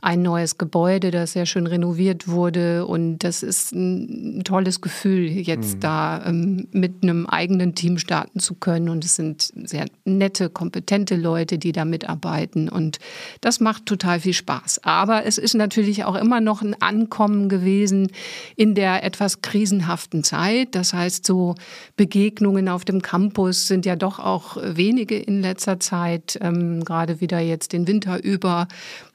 ein 0.00 0.22
neues 0.22 0.58
Gebäude, 0.58 1.10
das 1.10 1.32
sehr 1.32 1.46
schön 1.46 1.66
renoviert 1.66 2.07
wurde 2.26 2.86
und 2.86 3.18
das 3.18 3.44
ist 3.44 3.72
ein 3.72 4.42
tolles 4.44 4.80
Gefühl, 4.80 5.28
jetzt 5.28 5.76
mhm. 5.76 5.80
da 5.80 6.26
ähm, 6.26 6.66
mit 6.72 7.02
einem 7.02 7.26
eigenen 7.26 7.76
Team 7.76 7.98
starten 7.98 8.40
zu 8.40 8.48
zu 8.48 8.54
können. 8.54 8.88
Und 8.88 9.04
es 9.04 9.14
sind 9.14 9.52
sehr 9.64 9.84
nette, 10.06 10.48
kompetente 10.48 11.16
Leute, 11.16 11.58
die 11.58 11.72
da 11.72 11.84
mitarbeiten. 11.84 12.70
Und 12.70 12.98
das 13.42 13.60
macht 13.60 13.84
total 13.84 14.20
viel 14.20 14.32
Spaß. 14.32 14.84
Aber 14.84 15.26
es 15.26 15.36
ist 15.36 15.54
natürlich 15.54 16.04
auch 16.04 16.14
immer 16.14 16.40
noch 16.40 16.62
ein 16.62 16.74
Ankommen 16.80 17.50
gewesen 17.50 18.10
in 18.56 18.74
der 18.74 19.04
etwas 19.04 19.42
krisenhaften 19.42 20.24
Zeit. 20.24 20.74
Das 20.74 20.94
heißt, 20.94 21.26
so 21.26 21.56
Begegnungen 21.96 22.70
auf 22.70 22.86
dem 22.86 23.02
Campus 23.02 23.68
sind 23.68 23.84
ja 23.84 23.96
doch 23.96 24.18
auch 24.18 24.56
wenige 24.62 25.18
in 25.18 25.42
letzter 25.42 25.78
Zeit, 25.78 26.38
ähm, 26.40 26.82
gerade 26.84 27.20
wieder 27.20 27.38
jetzt 27.38 27.74
den 27.74 27.86
Winter 27.86 28.24
über 28.24 28.66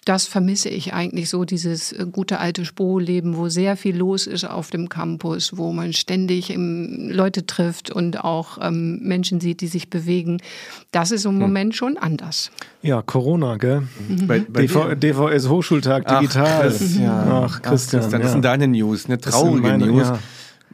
das 0.05 0.27
vermisse 0.27 0.69
ich 0.69 0.93
eigentlich 0.93 1.29
so, 1.29 1.45
dieses 1.45 1.91
äh, 1.91 2.05
gute 2.11 2.39
alte 2.39 2.65
Spo-Leben, 2.65 3.37
wo 3.37 3.49
sehr 3.49 3.77
viel 3.77 3.95
los 3.95 4.27
ist 4.27 4.45
auf 4.45 4.69
dem 4.69 4.89
Campus, 4.89 5.57
wo 5.57 5.71
man 5.71 5.93
ständig 5.93 6.49
ähm, 6.49 7.09
Leute 7.09 7.45
trifft 7.45 7.91
und 7.91 8.23
auch 8.23 8.57
ähm, 8.61 8.99
Menschen 9.01 9.39
sieht, 9.39 9.61
die 9.61 9.67
sich 9.67 9.89
bewegen. 9.89 10.41
Das 10.91 11.11
ist 11.11 11.25
im 11.25 11.31
hm. 11.31 11.39
Moment 11.39 11.75
schon 11.75 11.97
anders. 11.97 12.51
Ja, 12.81 13.01
Corona, 13.01 13.57
gell? 13.57 13.83
Mhm. 14.07 14.27
Bei, 14.27 14.39
bei 14.39 14.63
DV, 14.63 14.95
DVS 14.95 15.47
Hochschultag 15.47 16.07
digital. 16.07 16.67
Ach, 16.67 16.77
Christian. 16.77 17.31
Ach, 17.31 17.61
Christian, 17.61 18.01
Ach, 18.01 18.09
Christian 18.09 18.21
das 18.21 18.31
sind 18.31 18.45
deine 18.45 18.67
News, 18.67 19.05
eine 19.05 19.19
traurige 19.19 19.61
meine, 19.61 19.87
News. 19.87 20.07
Ja. 20.07 20.19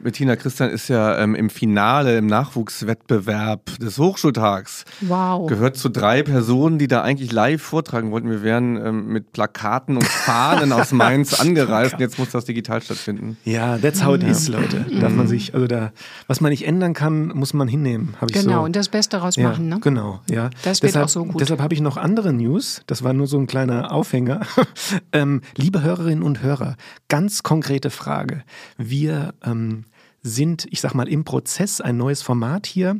Bettina 0.02 0.36
Christian 0.36 0.70
ist 0.70 0.88
ja 0.88 1.18
ähm, 1.18 1.34
im 1.34 1.50
Finale 1.50 2.16
im 2.16 2.26
Nachwuchswettbewerb 2.26 3.78
des 3.78 3.98
Hochschultags. 3.98 4.84
Wow. 5.02 5.46
Gehört 5.46 5.76
zu 5.76 5.90
drei 5.90 6.22
Personen, 6.22 6.78
die 6.78 6.88
da 6.88 7.02
eigentlich 7.02 7.32
live 7.32 7.62
vortragen 7.62 8.10
wollten. 8.10 8.30
Wir 8.30 8.42
wären 8.42 8.76
ähm, 8.76 9.08
mit 9.08 9.32
Plakaten 9.32 9.96
und 9.96 10.04
Fahnen 10.06 10.72
aus 10.72 10.92
Mainz 10.92 11.34
angereist. 11.40 11.94
Und 11.94 12.00
jetzt 12.00 12.18
muss 12.18 12.30
das 12.30 12.46
digital 12.46 12.80
stattfinden. 12.80 13.36
Ja, 13.44 13.76
that's 13.78 14.04
how 14.04 14.14
it 14.14 14.22
ja. 14.22 14.28
is, 14.28 14.48
Leute. 14.48 14.86
Darf 15.00 15.12
man 15.12 15.26
sich, 15.26 15.54
also 15.54 15.66
da, 15.66 15.92
was 16.26 16.40
man 16.40 16.50
nicht 16.50 16.66
ändern 16.66 16.94
kann, 16.94 17.28
muss 17.28 17.52
man 17.52 17.68
hinnehmen. 17.68 18.14
Hab 18.20 18.30
ich 18.30 18.36
genau, 18.36 18.60
so. 18.60 18.64
und 18.64 18.76
das 18.76 18.88
Beste 18.88 19.18
daraus 19.18 19.36
ja, 19.36 19.48
machen, 19.48 19.68
ne? 19.68 19.80
Genau, 19.80 20.20
ja. 20.30 20.50
Das 20.62 20.82
wird 20.82 20.90
deshalb, 20.90 21.04
auch 21.06 21.10
so 21.10 21.24
gut. 21.24 21.40
Deshalb 21.40 21.60
habe 21.60 21.74
ich 21.74 21.80
noch 21.80 21.96
andere 21.96 22.32
News. 22.32 22.82
Das 22.86 23.04
war 23.04 23.12
nur 23.12 23.26
so 23.26 23.38
ein 23.38 23.46
kleiner 23.46 23.92
Aufhänger. 23.92 24.40
ähm, 25.12 25.42
liebe 25.56 25.82
Hörerinnen 25.82 26.22
und 26.22 26.42
Hörer, 26.42 26.76
ganz 27.08 27.42
konkrete 27.42 27.90
Frage. 27.90 28.44
Wir 28.78 29.34
ähm, 29.44 29.84
sind, 30.22 30.66
ich 30.70 30.80
sag 30.80 30.94
mal, 30.94 31.08
im 31.08 31.24
Prozess, 31.24 31.80
ein 31.80 31.96
neues 31.96 32.22
Format 32.22 32.66
hier 32.66 32.96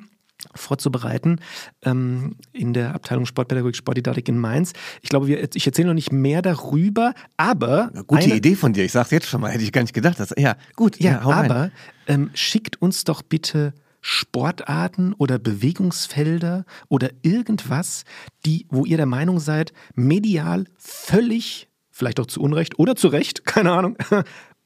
vorzubereiten 0.54 1.40
ähm, 1.82 2.36
in 2.52 2.72
der 2.72 2.94
Abteilung 2.94 3.26
Sportpädagogik, 3.26 3.76
Sportdidaktik 3.76 4.28
in 4.28 4.38
Mainz. 4.38 4.72
Ich 5.02 5.10
glaube, 5.10 5.26
wir, 5.26 5.46
ich 5.54 5.66
erzähle 5.66 5.88
noch 5.88 5.94
nicht 5.94 6.12
mehr 6.12 6.42
darüber, 6.42 7.14
aber... 7.36 7.90
Eine 7.92 8.04
gute 8.04 8.24
eine, 8.24 8.36
Idee 8.36 8.54
von 8.54 8.72
dir, 8.72 8.84
ich 8.84 8.92
sag's 8.92 9.10
jetzt 9.10 9.26
schon 9.26 9.40
mal, 9.40 9.50
hätte 9.50 9.64
ich 9.64 9.72
gar 9.72 9.82
nicht 9.82 9.92
gedacht. 9.92 10.18
Dass, 10.18 10.32
ja, 10.36 10.56
gut. 10.76 10.98
Ja, 10.98 11.12
ja 11.12 11.20
aber 11.20 11.70
ähm, 12.06 12.30
schickt 12.34 12.80
uns 12.80 13.04
doch 13.04 13.22
bitte 13.22 13.74
Sportarten 14.00 15.12
oder 15.14 15.38
Bewegungsfelder 15.38 16.64
oder 16.88 17.10
irgendwas, 17.22 18.04
die, 18.46 18.66
wo 18.70 18.84
ihr 18.86 18.96
der 18.96 19.06
Meinung 19.06 19.40
seid, 19.40 19.72
medial 19.94 20.64
völlig, 20.78 21.68
vielleicht 21.90 22.18
auch 22.18 22.26
zu 22.26 22.40
Unrecht 22.40 22.78
oder 22.78 22.96
zu 22.96 23.08
Recht, 23.08 23.44
keine 23.44 23.72
Ahnung, 23.72 23.96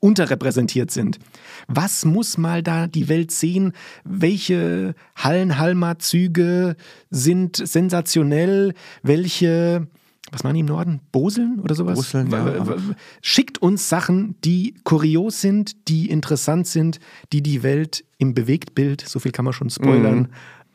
unterrepräsentiert 0.05 0.91
sind. 0.91 1.19
Was 1.67 2.05
muss 2.05 2.37
mal 2.37 2.63
da 2.63 2.87
die 2.87 3.09
Welt 3.09 3.31
sehen? 3.31 3.73
Welche 4.05 4.95
Hallenhalmer-Züge 5.17 6.77
sind 7.11 7.57
sensationell? 7.57 8.75
Welche 9.03 9.89
was 10.31 10.43
machen 10.43 10.55
die 10.55 10.61
im 10.61 10.67
Norden? 10.67 11.01
Boseln 11.13 11.61
oder 11.61 11.75
sowas? 11.75 11.97
Boseln, 11.97 12.31
ja. 12.31 12.77
Schickt 13.23 13.59
uns 13.59 13.89
Sachen, 13.89 14.35
die 14.45 14.75
kurios 14.83 15.41
sind, 15.41 15.89
die 15.89 16.11
interessant 16.11 16.67
sind, 16.67 16.99
die 17.33 17.43
die 17.43 17.63
Welt 17.63 18.05
im 18.19 18.35
Bewegtbild, 18.35 19.03
so 19.07 19.21
viel 19.21 19.33
kann 19.33 19.45
man 19.45 19.55
schon 19.55 19.71
spoilern, 19.71 20.19
mhm. 20.19 20.29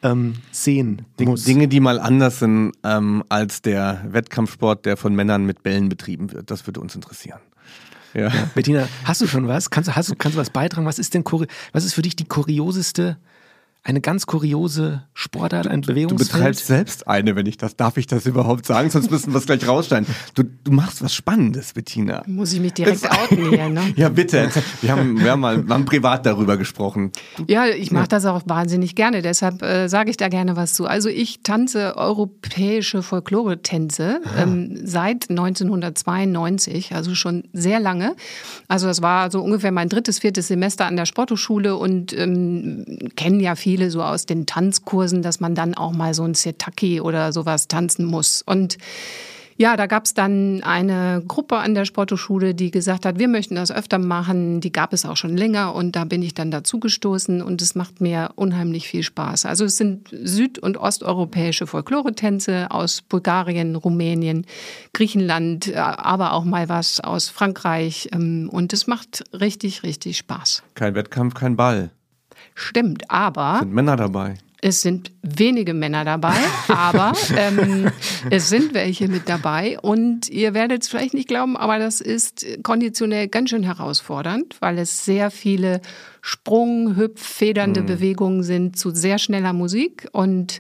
ähm, 0.03 0.33
sehen 0.51 1.05
muss. 1.19 1.43
Dinge, 1.43 1.67
die 1.67 1.79
mal 1.79 1.99
anders 1.99 2.39
sind 2.39 2.71
ähm, 2.83 3.23
als 3.27 3.61
der 3.61 4.05
Wettkampfsport, 4.07 4.85
der 4.85 4.97
von 4.97 5.13
Männern 5.13 5.45
mit 5.45 5.61
Bällen 5.61 5.89
betrieben 5.89 6.31
wird. 6.31 6.51
Das 6.51 6.65
würde 6.65 6.79
uns 6.79 6.95
interessieren. 6.95 7.39
Ja. 8.13 8.31
Bettina, 8.55 8.87
hast 9.03 9.21
du 9.21 9.27
schon 9.27 9.47
was? 9.47 9.69
Kannst, 9.69 9.95
hast 9.95 10.09
du, 10.09 10.15
kannst 10.15 10.35
du 10.35 10.41
was 10.41 10.49
beitragen? 10.49 10.85
Was 10.85 10.99
ist 10.99 11.13
denn 11.13 11.23
was 11.71 11.85
ist 11.85 11.93
für 11.93 12.01
dich 12.01 12.15
die 12.15 12.25
kurioseste 12.25 13.17
eine 13.89 14.01
ganz 14.01 14.27
kuriose 14.27 15.01
Sportart, 15.15 15.65
ein 15.65 15.81
Bewegungsfeld. 15.81 16.29
Du 16.29 16.37
betreibst 16.37 16.67
selbst 16.67 17.07
eine, 17.07 17.35
wenn 17.35 17.47
ich 17.47 17.57
das, 17.57 17.75
darf 17.75 17.97
ich 17.97 18.05
das 18.05 18.27
überhaupt 18.27 18.67
sagen? 18.67 18.91
Sonst 18.91 19.09
müssen 19.09 19.33
wir 19.33 19.39
es 19.39 19.47
gleich 19.47 19.67
rausstellen. 19.67 20.05
Du, 20.35 20.43
du 20.43 20.71
machst 20.71 21.01
was 21.01 21.15
Spannendes, 21.15 21.73
Bettina. 21.73 22.21
Muss 22.27 22.53
ich 22.53 22.59
mich 22.59 22.73
direkt 22.73 23.03
das, 23.03 23.11
outen 23.11 23.49
hier, 23.49 23.67
ne? 23.67 23.81
ja, 23.95 24.09
bitte. 24.09 24.51
Wir 24.83 24.91
haben, 24.91 25.19
wir 25.19 25.31
haben 25.31 25.39
mal 25.39 25.67
wir 25.67 25.73
haben 25.73 25.85
privat 25.85 26.27
darüber 26.27 26.55
gesprochen. 26.55 27.11
Ja, 27.47 27.65
ich 27.65 27.89
mache 27.89 28.07
das 28.09 28.25
auch 28.25 28.43
wahnsinnig 28.45 28.93
gerne, 28.93 29.23
deshalb 29.23 29.63
äh, 29.63 29.87
sage 29.87 30.11
ich 30.11 30.17
da 30.17 30.27
gerne 30.27 30.55
was 30.55 30.75
zu. 30.75 30.85
Also 30.85 31.09
ich 31.09 31.41
tanze 31.41 31.97
europäische 31.97 33.01
Folklore-Tänze 33.01 34.21
ähm, 34.37 34.81
seit 34.83 35.31
1992, 35.31 36.93
also 36.93 37.15
schon 37.15 37.45
sehr 37.53 37.79
lange. 37.79 38.15
Also 38.67 38.85
das 38.85 39.01
war 39.01 39.31
so 39.31 39.41
ungefähr 39.41 39.71
mein 39.71 39.89
drittes, 39.89 40.19
viertes 40.19 40.47
Semester 40.47 40.85
an 40.85 40.95
der 40.95 41.07
Sporthochschule 41.07 41.75
und 41.75 42.15
ähm, 42.15 42.85
kennen 43.15 43.39
ja 43.39 43.55
viele 43.55 43.78
viele 43.79 43.91
so 43.91 44.03
aus 44.03 44.25
den 44.25 44.45
Tanzkursen, 44.45 45.21
dass 45.21 45.39
man 45.39 45.55
dann 45.55 45.73
auch 45.73 45.93
mal 45.93 46.13
so 46.13 46.23
ein 46.23 46.33
Setaki 46.33 46.99
oder 46.99 47.31
sowas 47.31 47.69
tanzen 47.69 48.05
muss. 48.05 48.41
Und 48.45 48.77
ja, 49.55 49.75
da 49.75 49.87
gab 49.87 50.05
es 50.05 50.13
dann 50.13 50.63
eine 50.63 51.21
Gruppe 51.27 51.57
an 51.57 51.75
der 51.75 51.83
Sporthochschule, 51.83 52.55
die 52.55 52.71
gesagt 52.71 53.05
hat, 53.05 53.19
wir 53.19 53.27
möchten 53.27 53.55
das 53.55 53.71
öfter 53.71 53.99
machen. 53.99 54.61
Die 54.61 54.71
gab 54.71 54.93
es 54.93 55.05
auch 55.05 55.17
schon 55.17 55.35
länger 55.35 55.75
und 55.75 55.97
da 55.97 56.05
bin 56.05 56.21
ich 56.23 56.33
dann 56.33 56.49
dazugestoßen 56.49 57.41
und 57.41 57.61
es 57.61 57.75
macht 57.75 57.99
mir 57.99 58.31
unheimlich 58.35 58.87
viel 58.87 59.03
Spaß. 59.03 59.45
Also 59.45 59.65
es 59.65 59.75
sind 59.75 60.09
süd- 60.11 60.59
und 60.59 60.77
osteuropäische 60.77 61.67
Folklore-Tänze 61.67 62.71
aus 62.71 63.01
Bulgarien, 63.01 63.75
Rumänien, 63.75 64.45
Griechenland, 64.93 65.67
äh, 65.67 65.75
aber 65.75 66.33
auch 66.33 66.45
mal 66.45 66.69
was 66.69 67.01
aus 67.01 67.27
Frankreich 67.29 68.09
ähm, 68.13 68.49
und 68.51 68.71
es 68.71 68.87
macht 68.87 69.23
richtig, 69.33 69.83
richtig 69.83 70.17
Spaß. 70.17 70.63
Kein 70.75 70.95
Wettkampf, 70.95 71.33
kein 71.33 71.57
Ball. 71.57 71.91
Stimmt, 72.59 73.09
aber. 73.09 73.59
Sind 73.61 73.73
Männer 73.73 73.95
dabei? 73.95 74.35
Es 74.61 74.81
sind 74.81 75.13
wenige 75.21 75.73
Männer 75.73 76.03
dabei, 76.03 76.35
aber 76.67 77.13
ähm, 77.37 77.89
es 78.29 78.49
sind 78.49 78.73
welche 78.73 79.07
mit 79.07 79.29
dabei. 79.29 79.79
Und 79.79 80.27
ihr 80.27 80.53
werdet 80.53 80.83
es 80.83 80.89
vielleicht 80.89 81.13
nicht 81.13 81.29
glauben, 81.29 81.55
aber 81.55 81.79
das 81.79 82.01
ist 82.01 82.45
konditionell 82.61 83.29
ganz 83.29 83.51
schön 83.51 83.63
herausfordernd, 83.63 84.57
weil 84.59 84.77
es 84.77 85.05
sehr 85.05 85.31
viele 85.31 85.79
Sprung-, 86.21 86.97
Hüpf-, 86.97 87.23
federnde 87.23 87.81
mhm. 87.81 87.85
Bewegungen 87.85 88.43
sind 88.43 88.77
zu 88.77 88.89
sehr 88.89 89.17
schneller 89.17 89.53
Musik. 89.53 90.09
Und 90.11 90.59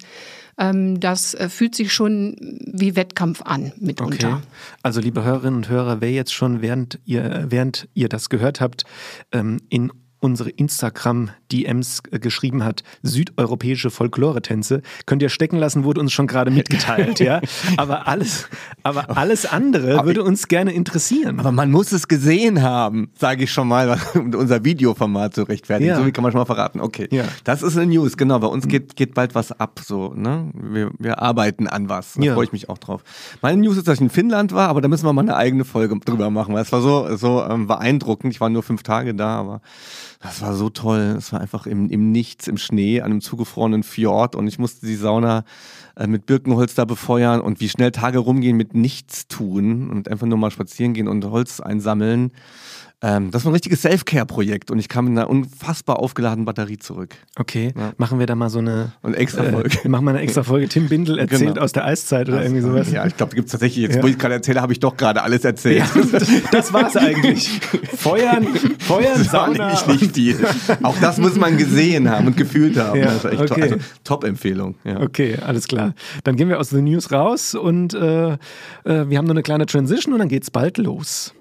ähm, 0.57 1.01
das 1.01 1.33
äh, 1.33 1.49
fühlt 1.49 1.75
sich 1.75 1.91
schon 1.91 2.37
wie 2.65 2.95
Wettkampf 2.95 3.41
an 3.41 3.73
mitunter. 3.79 4.35
Okay. 4.35 4.41
Also 4.81 5.01
liebe 5.01 5.25
Hörerinnen 5.25 5.57
und 5.57 5.69
Hörer, 5.69 5.99
wer 5.99 6.11
jetzt 6.11 6.33
schon 6.33 6.61
während 6.61 6.99
ihr, 7.03 7.47
während 7.49 7.89
ihr 7.95 8.07
das 8.07 8.29
gehört 8.29 8.61
habt, 8.61 8.85
ähm, 9.33 9.59
in 9.69 9.91
unsere 10.19 10.49
Instagram-DMs 10.49 11.38
äh, 11.51 12.19
geschrieben 12.19 12.63
hat, 12.63 12.83
südeuropäische 13.01 13.89
Folklore-Tänze, 13.89 14.81
könnt 15.05 15.21
ihr 15.21 15.29
stecken 15.29 15.57
lassen, 15.57 15.83
wurde 15.83 15.99
uns 15.99 16.11
schon 16.11 16.27
gerade 16.27 16.51
mitgeteilt, 16.51 17.19
ja. 17.19 17.41
Aber 17.77 18.07
alles, 18.07 18.47
aber 18.83 19.17
alles 19.17 19.45
andere 19.45 19.99
aber 19.99 20.07
würde 20.07 20.23
uns 20.23 20.47
gerne 20.47 20.71
interessieren. 20.71 21.39
Aber 21.39 21.51
man 21.51 21.71
muss 21.71 21.91
es 21.91 22.07
gesehen 22.07 22.61
haben, 22.61 23.11
sage 23.17 23.43
ich 23.43 23.51
schon 23.51 23.67
mal, 23.67 23.97
um 24.15 24.33
unser 24.35 24.63
Videoformat 24.63 25.35
zu 25.35 25.43
rechtfertigen. 25.43 25.89
Ja. 25.89 25.97
So 25.97 26.05
wie 26.05 26.11
kann 26.11 26.23
man 26.23 26.31
schon 26.31 26.39
mal 26.39 26.45
verraten. 26.45 26.79
Okay. 26.79 27.07
Ja. 27.11 27.25
Das 27.43 27.61
ist 27.61 27.77
eine 27.77 27.87
News, 27.87 28.17
genau. 28.17 28.39
Bei 28.39 28.47
uns 28.47 28.67
geht, 28.67 28.95
geht 28.95 29.13
bald 29.13 29.35
was 29.35 29.51
ab, 29.51 29.79
so, 29.83 30.13
ne? 30.13 30.49
Wir, 30.53 30.91
wir 30.97 31.21
arbeiten 31.21 31.67
an 31.67 31.89
was. 31.89 32.13
Da 32.13 32.23
ja. 32.23 32.33
freue 32.33 32.45
ich 32.45 32.51
mich 32.51 32.69
auch 32.69 32.77
drauf. 32.77 33.03
Meine 33.41 33.61
News 33.61 33.77
ist, 33.77 33.87
dass 33.87 33.95
ich 33.95 34.01
in 34.01 34.09
Finnland 34.09 34.53
war, 34.53 34.69
aber 34.69 34.81
da 34.81 34.87
müssen 34.87 35.05
wir 35.05 35.13
mal 35.13 35.21
eine 35.21 35.35
eigene 35.35 35.65
Folge 35.65 35.97
drüber 35.99 36.29
machen, 36.29 36.53
weil 36.53 36.63
es 36.63 36.71
war 36.71 36.81
so, 36.81 37.15
so 37.15 37.43
ähm, 37.43 37.67
beeindruckend. 37.67 38.33
Ich 38.33 38.41
war 38.41 38.49
nur 38.49 38.63
fünf 38.63 38.83
Tage 38.83 39.13
da, 39.13 39.37
aber 39.37 39.61
das 40.21 40.41
war 40.41 40.53
so 40.53 40.69
toll. 40.69 41.15
Es 41.17 41.31
war 41.31 41.38
einfach 41.39 41.65
im, 41.65 41.89
im 41.89 42.11
Nichts, 42.11 42.47
im 42.47 42.57
Schnee, 42.57 43.01
an 43.01 43.11
einem 43.11 43.21
zugefrorenen 43.21 43.83
Fjord 43.83 44.35
und 44.35 44.47
ich 44.47 44.59
musste 44.59 44.85
die 44.85 44.95
Sauna 44.95 45.43
äh, 45.95 46.07
mit 46.07 46.25
Birkenholz 46.25 46.75
da 46.75 46.85
befeuern 46.85 47.41
und 47.41 47.59
wie 47.59 47.69
schnell 47.69 47.91
Tage 47.91 48.19
rumgehen 48.19 48.57
mit 48.57 48.75
nichts 48.75 49.27
tun 49.27 49.89
und 49.89 50.09
einfach 50.09 50.27
nur 50.27 50.37
mal 50.37 50.51
spazieren 50.51 50.93
gehen 50.93 51.07
und 51.07 51.25
Holz 51.25 51.59
einsammeln. 51.59 52.31
Ähm, 53.01 53.31
das 53.31 53.45
war 53.45 53.51
ein 53.51 53.53
richtiges 53.53 53.81
Self-Care-Projekt 53.83 54.71
und 54.71 54.79
ich 54.79 54.89
kam 54.89 55.05
mit 55.05 55.17
einer 55.17 55.29
unfassbar 55.29 55.99
aufgeladenen 55.99 56.43
Batterie 56.43 56.79
zurück. 56.79 57.15
Okay, 57.37 57.71
ja. 57.77 57.93
machen 57.97 58.19
wir 58.19 58.25
da 58.25 58.35
mal 58.35 58.49
so 58.49 58.59
eine, 58.59 58.91
eine 59.01 59.15
extra 59.15 59.43
Folge. 59.43 59.69
Äh, 59.85 59.87
machen 59.87 60.03
wir 60.03 60.11
eine 60.11 60.19
extra 60.19 60.43
Folge. 60.43 60.67
Tim 60.67 60.89
Bindel 60.89 61.15
genau. 61.17 61.31
erzählt 61.31 61.53
genau. 61.53 61.61
aus 61.61 61.71
der 61.71 61.85
Eiszeit 61.85 62.27
oder 62.27 62.39
also, 62.39 62.49
irgendwie 62.49 62.67
sowas. 62.67 62.91
Ja, 62.91 63.05
ich 63.05 63.15
glaube, 63.15 63.29
da 63.29 63.35
gibt 63.35 63.45
es 63.45 63.53
tatsächlich, 63.53 63.85
jetzt 63.85 63.95
ja. 63.95 64.03
wo 64.03 64.07
ich 64.07 64.17
gerade 64.17 64.33
erzähle, 64.33 64.61
habe 64.61 64.73
ich 64.73 64.81
doch 64.81 64.97
gerade 64.97 65.23
alles 65.23 65.45
erzählt. 65.45 65.77
Ja, 65.77 66.41
das 66.51 66.73
war 66.73 66.87
es 66.87 66.97
eigentlich. 66.97 67.61
Feuern, 67.95 68.45
Feuern, 68.79 69.17
das 69.17 69.31
Sauna. 69.31 69.73
War 69.73 69.93
nicht 69.93 70.13
viel. 70.13 70.37
Auch 70.83 70.97
das 70.99 71.19
muss 71.19 71.35
man 71.35 71.57
gesehen 71.57 72.09
haben 72.09 72.27
und 72.27 72.35
gefühlt 72.35 72.77
haben. 72.77 72.99
Ja, 72.99 73.15
okay. 73.23 73.61
also 73.61 73.75
Top-Empfehlung. 74.03 74.75
Okay, 74.83 75.37
alles 75.45 75.67
klar. 75.69 75.93
Dann 76.25 76.35
gehen 76.35 76.49
wir 76.49 76.59
aus 76.59 76.69
den 76.69 76.83
News 76.83 77.13
raus 77.13 77.55
und 77.55 77.93
äh, 77.93 78.33
äh, 78.33 78.37
wir 78.83 79.17
haben 79.17 79.25
noch 79.25 79.31
eine 79.31 79.43
kleine 79.43 79.65
Transition 79.65 80.13
und 80.13 80.19
dann 80.19 80.27
geht's 80.29 80.51
bald 80.51 80.77
los. 80.77 81.33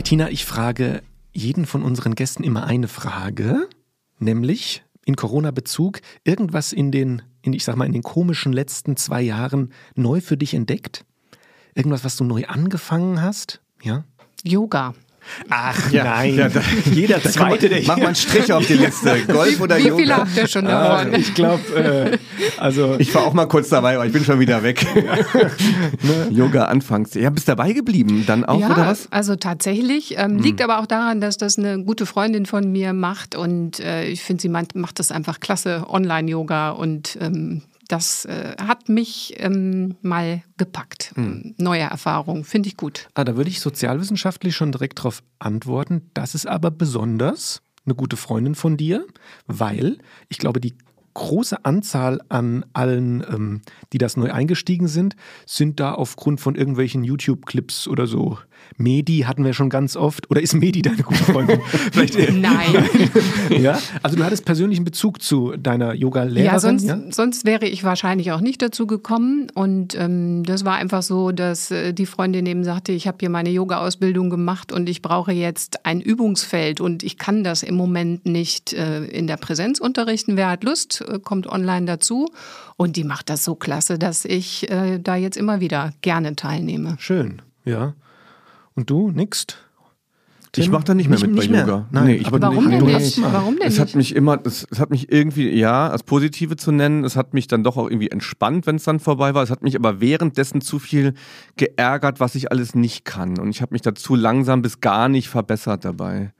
Bettina, 0.00 0.30
ich 0.30 0.46
frage 0.46 1.02
jeden 1.34 1.66
von 1.66 1.82
unseren 1.82 2.14
Gästen 2.14 2.42
immer 2.42 2.64
eine 2.64 2.88
Frage, 2.88 3.68
nämlich 4.18 4.82
in 5.04 5.14
Corona-Bezug 5.14 6.00
irgendwas 6.24 6.72
in 6.72 6.90
den, 6.90 7.20
in, 7.42 7.52
ich 7.52 7.64
sag 7.64 7.76
mal, 7.76 7.84
in 7.84 7.92
den 7.92 8.02
komischen 8.02 8.54
letzten 8.54 8.96
zwei 8.96 9.20
Jahren 9.20 9.74
neu 9.96 10.22
für 10.22 10.38
dich 10.38 10.54
entdeckt? 10.54 11.04
Irgendwas, 11.74 12.02
was 12.02 12.16
du 12.16 12.24
neu 12.24 12.46
angefangen 12.46 13.20
hast? 13.20 13.60
Ja? 13.82 14.04
Yoga. 14.42 14.94
Ach 15.48 15.90
Ja, 15.90 16.04
nein, 16.04 16.34
ja, 16.36 16.48
da- 16.48 16.60
jeder 16.92 17.22
zweite, 17.22 17.68
der 17.68 17.82
Mach 17.86 17.96
mal 17.96 18.06
einen 18.06 18.14
Strich 18.14 18.52
auf 18.52 18.66
die 18.66 18.74
Liste. 18.74 19.20
Golf 19.26 19.60
oder 19.60 19.78
Wie 19.78 19.88
Yoga? 19.88 19.96
viele 19.96 20.16
habt 20.16 20.36
ihr 20.36 20.46
schon 20.46 20.66
Ah, 20.66 21.04
davon? 21.04 21.14
ich 21.20 21.34
glaube, 21.34 21.74
äh, 21.74 22.18
also 22.58 22.96
Ich 22.98 23.14
war 23.14 23.24
auch 23.24 23.32
mal 23.32 23.46
kurz 23.46 23.68
dabei, 23.68 23.94
aber 23.96 24.06
ich 24.06 24.12
bin 24.12 24.24
schon 24.24 24.38
wieder 24.40 24.62
weg. 24.62 24.84
Yoga 26.30 26.64
anfangs. 26.66 27.14
Ja, 27.14 27.30
bist 27.30 27.48
dabei 27.48 27.72
geblieben 27.72 28.24
dann 28.26 28.44
auch, 28.44 28.60
ja, 28.60 28.66
oder 28.66 28.86
was? 28.86 29.02
Hm. 29.04 29.08
also 29.10 29.36
tatsächlich. 29.36 30.14
Ähm, 30.18 30.38
Liegt 30.38 30.62
aber 30.62 30.80
auch 30.80 30.86
daran, 30.86 31.20
dass 31.20 31.36
das 31.36 31.58
eine 31.58 31.82
gute 31.82 32.06
Freundin 32.06 32.46
von 32.46 32.70
mir 32.70 32.92
macht 32.92 33.34
und 33.34 33.80
äh, 33.80 34.04
ich 34.06 34.22
finde, 34.22 34.42
sie 34.42 34.48
macht, 34.48 34.74
macht 34.74 34.98
das 34.98 35.10
einfach 35.12 35.40
klasse, 35.40 35.84
Online-Yoga 35.88 36.70
und 36.70 37.18
ähm, 37.20 37.62
das 37.90 38.24
äh, 38.24 38.54
hat 38.60 38.88
mich 38.88 39.34
ähm, 39.38 39.96
mal 40.02 40.42
gepackt. 40.56 41.12
Hm. 41.16 41.54
Neue 41.58 41.82
Erfahrung, 41.82 42.44
finde 42.44 42.68
ich 42.68 42.76
gut. 42.76 43.08
Ah, 43.14 43.24
da 43.24 43.36
würde 43.36 43.50
ich 43.50 43.60
sozialwissenschaftlich 43.60 44.54
schon 44.54 44.72
direkt 44.72 45.00
darauf 45.00 45.22
antworten. 45.38 46.10
Das 46.14 46.34
ist 46.34 46.46
aber 46.46 46.70
besonders 46.70 47.62
eine 47.84 47.94
gute 47.94 48.16
Freundin 48.16 48.54
von 48.54 48.76
dir, 48.76 49.06
weil 49.46 49.98
ich 50.28 50.38
glaube, 50.38 50.60
die 50.60 50.74
große 51.14 51.64
Anzahl 51.64 52.20
an 52.28 52.64
allen, 52.72 53.24
ähm, 53.28 53.60
die 53.92 53.98
das 53.98 54.16
neu 54.16 54.32
eingestiegen 54.32 54.88
sind, 54.88 55.16
sind 55.46 55.80
da 55.80 55.94
aufgrund 55.94 56.40
von 56.40 56.54
irgendwelchen 56.54 57.04
YouTube-Clips 57.04 57.88
oder 57.88 58.06
so. 58.06 58.38
Medi 58.76 59.20
hatten 59.26 59.44
wir 59.44 59.52
schon 59.52 59.70
ganz 59.70 59.96
oft. 59.96 60.30
Oder 60.30 60.40
ist 60.40 60.54
Medi 60.54 60.82
deine 60.82 61.02
gute 61.02 61.22
Freundin? 61.24 61.60
Äh, 62.00 62.32
Nein. 62.32 62.88
ja? 63.50 63.78
Also 64.02 64.16
du 64.16 64.24
hattest 64.24 64.44
persönlichen 64.44 64.84
Bezug 64.84 65.22
zu 65.22 65.54
deiner 65.56 65.92
Yoga-Lehrerin. 65.94 66.44
Ja, 66.44 66.58
sonst, 66.58 66.84
ja? 66.84 66.98
sonst 67.10 67.44
wäre 67.44 67.66
ich 67.66 67.84
wahrscheinlich 67.84 68.32
auch 68.32 68.40
nicht 68.40 68.62
dazu 68.62 68.86
gekommen. 68.86 69.48
Und 69.54 69.94
ähm, 69.98 70.42
das 70.44 70.64
war 70.64 70.76
einfach 70.76 71.02
so, 71.02 71.30
dass 71.30 71.70
äh, 71.70 71.92
die 71.92 72.06
Freundin 72.06 72.46
eben 72.46 72.64
sagte, 72.64 72.92
ich 72.92 73.06
habe 73.06 73.18
hier 73.20 73.30
meine 73.30 73.50
Yoga-Ausbildung 73.50 74.30
gemacht 74.30 74.72
und 74.72 74.88
ich 74.88 75.02
brauche 75.02 75.32
jetzt 75.32 75.84
ein 75.84 76.00
Übungsfeld 76.00 76.80
und 76.80 77.02
ich 77.02 77.18
kann 77.18 77.44
das 77.44 77.62
im 77.62 77.74
Moment 77.74 78.26
nicht 78.26 78.72
äh, 78.72 79.04
in 79.04 79.26
der 79.26 79.36
Präsenz 79.36 79.78
unterrichten. 79.78 80.36
Wer 80.36 80.48
hat 80.48 80.64
Lust, 80.64 80.99
äh, 81.00 81.18
kommt 81.18 81.46
online 81.46 81.86
dazu. 81.86 82.28
Und 82.76 82.96
die 82.96 83.04
macht 83.04 83.28
das 83.30 83.44
so 83.44 83.54
klasse, 83.54 83.98
dass 83.98 84.24
ich 84.24 84.70
äh, 84.70 84.98
da 84.98 85.16
jetzt 85.16 85.36
immer 85.36 85.60
wieder 85.60 85.92
gerne 86.02 86.36
teilnehme. 86.36 86.96
Schön, 86.98 87.42
ja. 87.64 87.94
Und 88.74 88.88
du, 88.90 89.10
nix? 89.10 89.46
Ich 90.56 90.64
Tim? 90.64 90.72
mache 90.72 90.82
da 90.82 90.94
nicht 90.94 91.08
mehr 91.08 91.16
Nicht- 91.16 91.28
mit 91.28 91.36
bei 91.36 91.42
nicht 91.42 91.50
mehr? 91.52 91.60
Yoga. 91.60 91.86
Nein, 91.92 92.06
nee, 92.06 92.14
ich 92.14 92.32
Warum 92.32 92.64
nicht, 92.66 92.80
denn 92.80 92.86
nee. 92.86 92.94
nicht? 92.96 93.22
Warum 93.22 93.56
denn 93.56 93.68
Es 93.68 93.78
hat 93.78 93.86
nicht? 93.88 93.94
mich 93.96 94.16
immer, 94.16 94.40
es, 94.44 94.66
es 94.68 94.80
hat 94.80 94.90
mich 94.90 95.12
irgendwie, 95.12 95.48
ja, 95.50 95.88
als 95.88 96.02
Positive 96.02 96.56
zu 96.56 96.72
nennen, 96.72 97.04
es 97.04 97.14
hat 97.14 97.34
mich 97.34 97.46
dann 97.46 97.62
doch 97.62 97.76
auch 97.76 97.88
irgendwie 97.88 98.08
entspannt, 98.10 98.66
wenn 98.66 98.74
es 98.74 98.82
dann 98.82 98.98
vorbei 98.98 99.32
war. 99.34 99.44
Es 99.44 99.50
hat 99.50 99.62
mich 99.62 99.76
aber 99.76 100.00
währenddessen 100.00 100.60
zu 100.60 100.80
viel 100.80 101.14
geärgert, 101.56 102.18
was 102.18 102.34
ich 102.34 102.50
alles 102.50 102.74
nicht 102.74 103.04
kann. 103.04 103.38
Und 103.38 103.50
ich 103.50 103.62
habe 103.62 103.72
mich 103.74 103.82
dazu 103.82 104.16
langsam 104.16 104.60
bis 104.60 104.80
gar 104.80 105.08
nicht 105.08 105.28
verbessert 105.28 105.84
dabei. 105.84 106.32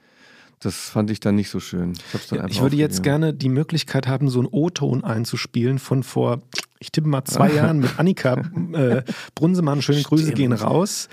Das 0.60 0.90
fand 0.90 1.10
ich 1.10 1.20
dann 1.20 1.36
nicht 1.36 1.48
so 1.48 1.58
schön. 1.58 1.92
Ich, 1.92 2.14
hab's 2.14 2.28
dann 2.28 2.40
Ja, 2.40 2.46
ich 2.46 2.60
würde 2.60 2.76
jetzt 2.76 3.02
gerne 3.02 3.32
die 3.32 3.48
Möglichkeit 3.48 4.06
haben, 4.06 4.28
so 4.28 4.40
einen 4.40 4.48
O-Ton 4.50 5.04
einzuspielen 5.04 5.78
von 5.78 6.02
vor, 6.02 6.42
ich 6.78 6.92
tippe 6.92 7.08
mal 7.08 7.24
zwei 7.24 7.50
Jahren 7.54 7.78
mit 7.78 7.98
Annika 7.98 8.42
äh, 8.74 9.02
Brunsemann. 9.34 9.80
Schöne 9.80 10.02
Grüße 10.02 10.32
gehen 10.32 10.52
raus. 10.52 11.08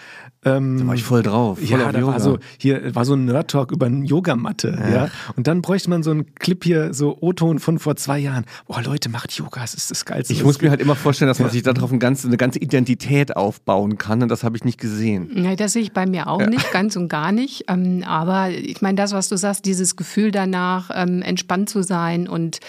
Ähm, 0.46 0.80
Da 0.80 0.88
war 0.88 0.96
ich 0.96 1.04
voll 1.04 1.24
drauf. 1.24 1.58
Voll 1.60 1.68
ja, 1.68 1.92
da 1.92 2.00
Yoga. 2.00 2.14
war 2.14 2.20
so, 2.20 2.38
hier 2.58 2.94
war 2.96 3.06
so 3.06 3.16
ein 3.16 3.26
Nerd-Talk 3.26 3.72
über 3.72 3.88
eine 3.88 4.06
Yogamatte, 4.06 4.78
ja. 4.92 5.10
Und 5.36 5.48
dann 5.48 5.62
bräuchte 5.62 5.90
man 5.90 6.04
so 6.04 6.12
einen 6.12 6.36
Clip 6.36 6.64
hier, 6.64 6.94
so 6.94 7.18
O-Ton 7.20 7.60
von 7.60 7.80
vor 7.80 7.96
zwei 7.96 8.20
Jahren. 8.20 8.46
Boah, 8.68 8.82
Leute, 8.82 9.10
macht 9.10 9.32
Yoga, 9.34 9.64
es 9.64 9.74
ist 9.74 9.90
das 9.92 10.06
Geilste. 10.06 10.34
ich 10.34 10.44
muss 10.44 10.62
mir 10.62 10.70
halt 10.70 10.80
immer 10.80 10.96
vorstellen, 10.96 11.28
dass 11.28 11.40
man 11.40 11.50
sich 11.50 11.64
darauf 11.64 11.90
eine 11.90 12.00
ganze, 12.00 12.28
eine 12.28 12.38
ganze 12.38 12.60
Identität 12.60 13.36
aufbauen 13.36 13.98
kann 13.98 14.22
und 14.22 14.30
das 14.30 14.44
habe 14.44 14.56
ich 14.58 14.64
nicht 14.64 14.80
gesehen. 14.80 15.32
Ja, 15.44 15.56
das 15.56 15.74
sehe 15.74 15.82
ich 15.82 15.92
bei 15.92 16.06
mir 16.06 16.28
auch 16.28 16.46
nicht, 16.46 16.72
ganz 16.72 16.96
und 16.96 17.10
gar 17.10 17.32
nicht. 17.32 17.66
Ähm, 17.68 18.04
aber 18.06 18.50
ich 18.52 18.82
meine, 18.82 18.96
das, 18.96 19.14
was 19.14 19.30
du 19.30 19.38
sagst, 19.38 19.66
dieses 19.66 19.96
Gefühl 19.96 20.32
danach, 20.32 20.92
ähm, 20.94 21.22
entspannt 21.22 21.70
zu 21.70 21.82
sein 21.84 22.28
und 22.28 22.60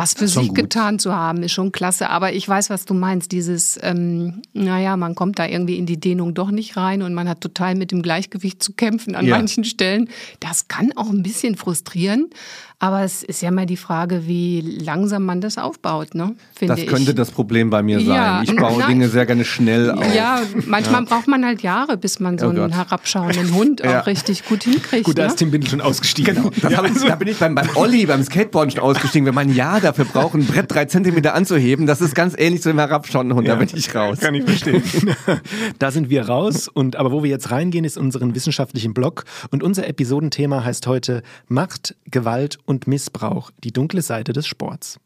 was 0.00 0.14
für 0.14 0.26
sich 0.28 0.48
gut. 0.48 0.56
getan 0.56 0.98
zu 0.98 1.14
haben, 1.14 1.42
ist 1.42 1.52
schon 1.52 1.72
klasse. 1.72 2.08
Aber 2.10 2.32
ich 2.32 2.48
weiß, 2.48 2.70
was 2.70 2.84
du 2.84 2.94
meinst. 2.94 3.32
Dieses, 3.32 3.78
ähm, 3.82 4.42
naja, 4.52 4.96
man 4.96 5.14
kommt 5.14 5.38
da 5.38 5.46
irgendwie 5.46 5.76
in 5.76 5.86
die 5.86 6.00
Dehnung 6.00 6.34
doch 6.34 6.50
nicht 6.50 6.76
rein 6.76 7.02
und 7.02 7.14
man 7.14 7.28
hat 7.28 7.40
total 7.40 7.74
mit 7.74 7.90
dem 7.92 8.02
Gleichgewicht 8.02 8.62
zu 8.62 8.72
kämpfen 8.72 9.14
an 9.14 9.26
Ja. 9.26 9.36
manchen 9.36 9.64
Stellen. 9.64 10.08
Das 10.40 10.68
kann 10.68 10.92
auch 10.96 11.10
ein 11.10 11.22
bisschen 11.22 11.56
frustrieren. 11.56 12.30
Aber 12.82 13.02
es 13.02 13.22
ist 13.22 13.42
ja 13.42 13.50
mal 13.50 13.66
die 13.66 13.76
Frage, 13.76 14.26
wie 14.26 14.62
langsam 14.62 15.26
man 15.26 15.42
das 15.42 15.58
aufbaut, 15.58 16.14
ne? 16.14 16.34
Finde 16.54 16.74
Das 16.76 16.86
könnte 16.86 17.10
ich. 17.10 17.16
das 17.16 17.30
Problem 17.30 17.68
bei 17.68 17.82
mir 17.82 18.00
Ja, 18.00 18.38
sein. 18.38 18.44
Ich 18.44 18.56
baue 18.56 18.78
nein. 18.78 18.88
Dinge 18.88 19.08
sehr 19.10 19.26
gerne 19.26 19.44
schnell 19.44 19.90
auf. 19.90 20.14
Ja, 20.14 20.40
manchmal 20.66 21.02
braucht 21.04 21.28
man 21.28 21.44
halt 21.44 21.60
Jahre, 21.60 21.98
bis 21.98 22.20
man 22.20 22.38
so 22.38 22.46
Oh 22.46 22.48
einen 22.48 22.58
Gott. 22.58 22.72
herabschauenden 22.72 23.52
Hund 23.54 23.80
Ja. 23.84 24.00
auch 24.00 24.06
richtig 24.06 24.46
gut 24.46 24.64
hinkriegt. 24.64 25.04
Gut, 25.04 25.18
da 25.18 25.22
ne? 25.24 25.28
ist 25.28 25.36
Tim 25.36 25.50
Bindel 25.50 25.68
schon 25.68 25.82
ausgestiegen. 25.82 26.34
Genau. 26.34 26.50
Ich, 26.56 26.62
da 27.06 27.16
bin 27.16 27.28
ich 27.28 27.36
beim, 27.38 27.54
beim 27.54 27.68
Olli, 27.74 28.06
beim 28.06 28.22
Skateboarden 28.24 28.70
schon 28.70 28.80
ausgestiegen. 28.80 29.26
Wenn 29.26 29.34
man 29.34 29.48
ein 29.50 29.54
Jahr 29.54 29.80
dafür 29.82 30.06
braucht, 30.06 30.34
ein 30.34 30.46
Brett 30.46 30.72
drei 30.72 30.86
Zentimeter 30.86 31.34
anzuheben, 31.34 31.86
das 31.86 32.00
ist 32.00 32.14
ganz 32.14 32.34
ähnlich 32.38 32.62
zu 32.62 32.70
dem 32.70 32.78
herabschauenden 32.78 33.36
Hund. 33.36 33.46
Da 33.46 33.56
bin 33.56 33.68
ich 33.74 33.94
raus. 33.94 34.20
Kann 34.20 34.34
ich 34.34 34.44
verstehen. 34.44 34.82
da 35.78 35.90
sind 35.90 36.08
wir 36.08 36.26
raus. 36.28 36.66
Und 36.66 36.96
aber 36.96 37.12
wo 37.12 37.22
wir 37.22 37.28
jetzt 37.30 37.50
reingehen, 37.50 37.84
ist 37.84 37.98
unseren 37.98 38.34
wissenschaftlichen 38.34 38.94
Blog. 38.94 39.24
Und 39.50 39.62
unser 39.62 39.86
Episodenthema 39.86 40.64
heißt 40.64 40.86
heute 40.86 41.22
Macht, 41.46 41.94
Gewalt 42.10 42.58
und 42.64 42.69
Missbrauch. 42.86 43.50
Die 43.64 43.72
dunkle 43.72 44.02
Seite 44.02 44.32
des 44.32 44.46
Sports. 44.46 45.00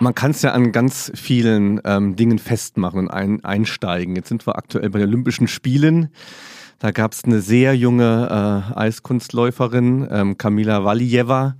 Man 0.00 0.14
kann 0.14 0.30
es 0.30 0.42
ja 0.42 0.52
an 0.52 0.70
ganz 0.70 1.10
vielen 1.16 1.80
ähm, 1.84 2.14
Dingen 2.14 2.38
festmachen 2.38 3.00
und 3.00 3.08
ein, 3.10 3.44
einsteigen. 3.44 4.14
Jetzt 4.14 4.28
sind 4.28 4.46
wir 4.46 4.56
aktuell 4.56 4.90
bei 4.90 5.00
den 5.00 5.08
Olympischen 5.08 5.48
Spielen. 5.48 6.10
Da 6.78 6.92
gab 6.92 7.12
es 7.12 7.24
eine 7.24 7.40
sehr 7.40 7.74
junge 7.76 8.72
äh, 8.74 8.78
Eiskunstläuferin, 8.78 10.06
ähm, 10.10 10.38
Kamila 10.38 10.84
Valieva. 10.84 11.56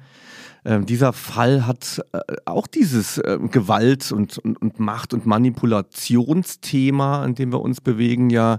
Ähm, 0.64 0.86
dieser 0.86 1.12
Fall 1.12 1.66
hat 1.66 2.04
äh, 2.12 2.18
auch 2.44 2.66
dieses 2.66 3.18
äh, 3.18 3.38
Gewalt 3.50 4.10
und, 4.12 4.38
und, 4.38 4.60
und 4.60 4.80
Macht- 4.80 5.14
und 5.14 5.26
Manipulationsthema, 5.26 7.24
in 7.24 7.34
dem 7.34 7.52
wir 7.52 7.60
uns 7.60 7.80
bewegen, 7.80 8.30
ja 8.30 8.58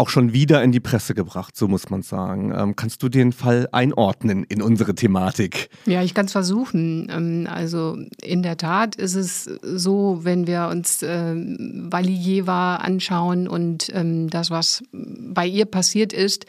auch 0.00 0.08
schon 0.08 0.32
wieder 0.32 0.62
in 0.64 0.72
die 0.72 0.80
Presse 0.80 1.14
gebracht, 1.14 1.56
so 1.56 1.68
muss 1.68 1.90
man 1.90 2.02
sagen. 2.02 2.52
Ähm, 2.56 2.74
kannst 2.74 3.02
du 3.02 3.10
den 3.10 3.32
Fall 3.32 3.68
einordnen 3.70 4.44
in 4.44 4.62
unsere 4.62 4.94
Thematik? 4.94 5.68
Ja, 5.84 6.02
ich 6.02 6.14
kann 6.14 6.26
es 6.26 6.32
versuchen. 6.32 7.08
Ähm, 7.10 7.46
Also 7.48 7.98
in 8.22 8.42
der 8.42 8.56
Tat 8.56 8.96
ist 8.96 9.14
es 9.14 9.44
so, 9.62 10.20
wenn 10.22 10.46
wir 10.46 10.68
uns 10.68 11.00
ähm, 11.02 11.88
Valijewa 11.90 12.76
anschauen 12.76 13.46
und 13.46 13.90
ähm, 13.94 14.30
das, 14.30 14.50
was 14.50 14.82
bei 14.92 15.46
ihr 15.46 15.66
passiert 15.66 16.14
ist, 16.14 16.46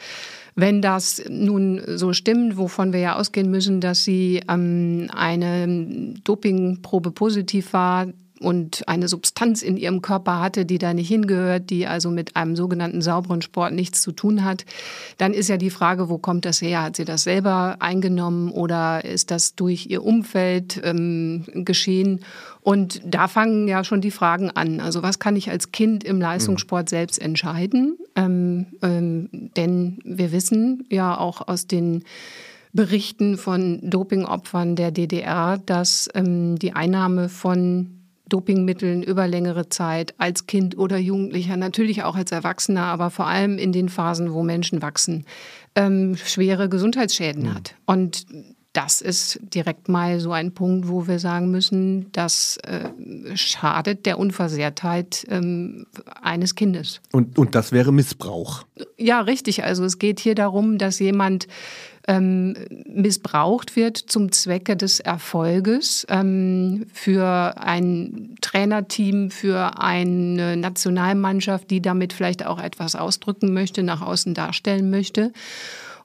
wenn 0.54 0.82
das 0.82 1.22
nun 1.28 1.80
so 1.86 2.12
stimmt, 2.12 2.56
wovon 2.56 2.92
wir 2.92 3.00
ja 3.00 3.16
ausgehen 3.16 3.50
müssen, 3.50 3.80
dass 3.80 4.04
sie 4.04 4.42
ähm, 4.48 5.08
eine 5.14 6.14
Dopingprobe 6.24 7.10
positiv 7.10 7.72
war, 7.72 8.06
und 8.42 8.86
eine 8.88 9.08
Substanz 9.08 9.62
in 9.62 9.76
ihrem 9.76 10.02
Körper 10.02 10.40
hatte, 10.40 10.64
die 10.66 10.78
da 10.78 10.92
nicht 10.92 11.08
hingehört, 11.08 11.70
die 11.70 11.86
also 11.86 12.10
mit 12.10 12.36
einem 12.36 12.56
sogenannten 12.56 13.02
sauberen 13.02 13.42
Sport 13.42 13.72
nichts 13.72 14.02
zu 14.02 14.12
tun 14.12 14.44
hat, 14.44 14.64
dann 15.18 15.32
ist 15.32 15.48
ja 15.48 15.56
die 15.56 15.70
Frage, 15.70 16.08
wo 16.08 16.18
kommt 16.18 16.44
das 16.44 16.60
her? 16.60 16.82
Hat 16.82 16.96
sie 16.96 17.04
das 17.04 17.22
selber 17.22 17.76
eingenommen 17.80 18.50
oder 18.50 19.04
ist 19.04 19.30
das 19.30 19.54
durch 19.54 19.86
ihr 19.86 20.04
Umfeld 20.04 20.80
ähm, 20.84 21.44
geschehen? 21.54 22.20
Und 22.60 23.00
da 23.04 23.26
fangen 23.26 23.66
ja 23.66 23.82
schon 23.82 24.00
die 24.00 24.12
Fragen 24.12 24.50
an. 24.50 24.80
Also 24.80 25.02
was 25.02 25.18
kann 25.18 25.34
ich 25.34 25.50
als 25.50 25.72
Kind 25.72 26.04
im 26.04 26.20
Leistungssport 26.20 26.88
selbst 26.88 27.20
entscheiden? 27.20 27.98
Ähm, 28.14 28.66
ähm, 28.82 29.50
denn 29.56 29.98
wir 30.04 30.30
wissen 30.30 30.86
ja 30.90 31.18
auch 31.18 31.48
aus 31.48 31.66
den 31.66 32.04
Berichten 32.72 33.36
von 33.36 33.80
Dopingopfern 33.82 34.76
der 34.76 34.92
DDR, 34.92 35.58
dass 35.58 36.08
ähm, 36.14 36.58
die 36.58 36.72
Einnahme 36.72 37.28
von 37.28 38.01
Dopingmitteln 38.32 39.02
über 39.02 39.28
längere 39.28 39.68
Zeit 39.68 40.14
als 40.18 40.46
Kind 40.46 40.78
oder 40.78 40.96
Jugendlicher, 40.96 41.56
natürlich 41.56 42.02
auch 42.02 42.16
als 42.16 42.32
Erwachsener, 42.32 42.84
aber 42.84 43.10
vor 43.10 43.26
allem 43.26 43.58
in 43.58 43.72
den 43.72 43.88
Phasen, 43.88 44.32
wo 44.32 44.42
Menschen 44.42 44.82
wachsen, 44.82 45.26
ähm, 45.74 46.16
schwere 46.16 46.68
Gesundheitsschäden 46.68 47.54
hat. 47.54 47.74
Und 47.86 48.26
das 48.72 49.02
ist 49.02 49.38
direkt 49.42 49.90
mal 49.90 50.18
so 50.18 50.32
ein 50.32 50.52
Punkt, 50.54 50.88
wo 50.88 51.06
wir 51.06 51.18
sagen 51.18 51.50
müssen, 51.50 52.10
das 52.12 52.56
äh, 52.58 52.88
schadet 53.36 54.06
der 54.06 54.18
Unversehrtheit 54.18 55.26
ähm, 55.28 55.86
eines 56.22 56.54
Kindes. 56.54 57.02
Und, 57.12 57.38
und 57.38 57.54
das 57.54 57.72
wäre 57.72 57.92
Missbrauch. 57.92 58.64
Ja, 58.96 59.20
richtig. 59.20 59.62
Also 59.64 59.84
es 59.84 59.98
geht 59.98 60.20
hier 60.20 60.34
darum, 60.34 60.78
dass 60.78 60.98
jemand 61.00 61.48
ähm, 62.08 62.54
missbraucht 62.86 63.76
wird 63.76 63.96
zum 63.96 64.32
Zwecke 64.32 64.76
des 64.76 65.00
Erfolges 65.00 66.06
ähm, 66.08 66.86
für 66.92 67.54
ein 67.58 68.36
Trainerteam, 68.40 69.30
für 69.30 69.78
eine 69.78 70.56
Nationalmannschaft, 70.56 71.70
die 71.70 71.80
damit 71.80 72.12
vielleicht 72.12 72.44
auch 72.44 72.60
etwas 72.60 72.96
ausdrücken 72.96 73.52
möchte, 73.52 73.82
nach 73.82 74.02
außen 74.02 74.34
darstellen 74.34 74.90
möchte. 74.90 75.32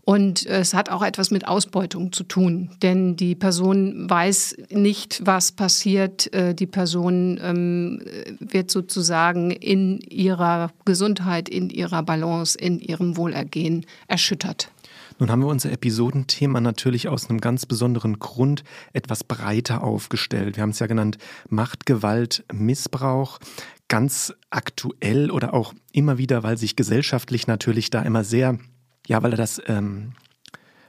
Und 0.07 0.45
es 0.45 0.73
hat 0.73 0.89
auch 0.89 1.03
etwas 1.03 1.31
mit 1.31 1.49
Ausbeutung 1.49 2.13
zu 2.13 2.23
tun, 2.23 2.69
denn 2.81 3.17
die 3.17 3.35
Person 3.35 4.09
weiß 4.09 4.55
nicht, 4.69 5.25
was 5.25 5.51
passiert. 5.51 6.33
Äh, 6.33 6.55
die 6.55 6.65
Person 6.65 7.37
ähm, 7.43 8.01
wird 8.39 8.71
sozusagen 8.71 9.51
in 9.51 9.99
ihrer 9.99 10.71
Gesundheit, 10.85 11.49
in 11.49 11.69
ihrer 11.69 12.03
Balance, 12.03 12.57
in 12.57 12.79
ihrem 12.79 13.17
Wohlergehen 13.17 13.85
erschüttert. 14.07 14.71
Nun 15.19 15.31
haben 15.31 15.41
wir 15.41 15.47
unser 15.47 15.71
Episodenthema 15.71 16.61
natürlich 16.61 17.07
aus 17.07 17.29
einem 17.29 17.41
ganz 17.41 17.65
besonderen 17.65 18.19
Grund 18.19 18.63
etwas 18.93 19.23
breiter 19.23 19.83
aufgestellt. 19.83 20.55
Wir 20.55 20.63
haben 20.63 20.71
es 20.71 20.79
ja 20.79 20.87
genannt 20.87 21.17
Macht, 21.49 21.85
Gewalt, 21.85 22.45
Missbrauch. 22.53 23.39
Ganz 23.87 24.33
aktuell 24.49 25.31
oder 25.31 25.53
auch 25.53 25.73
immer 25.93 26.17
wieder, 26.17 26.43
weil 26.43 26.57
sich 26.57 26.75
gesellschaftlich 26.75 27.47
natürlich 27.47 27.89
da 27.89 28.01
immer 28.01 28.23
sehr 28.23 28.59
ja, 29.07 29.23
weil 29.23 29.31
er 29.31 29.37
das, 29.37 29.61
ähm, 29.67 30.11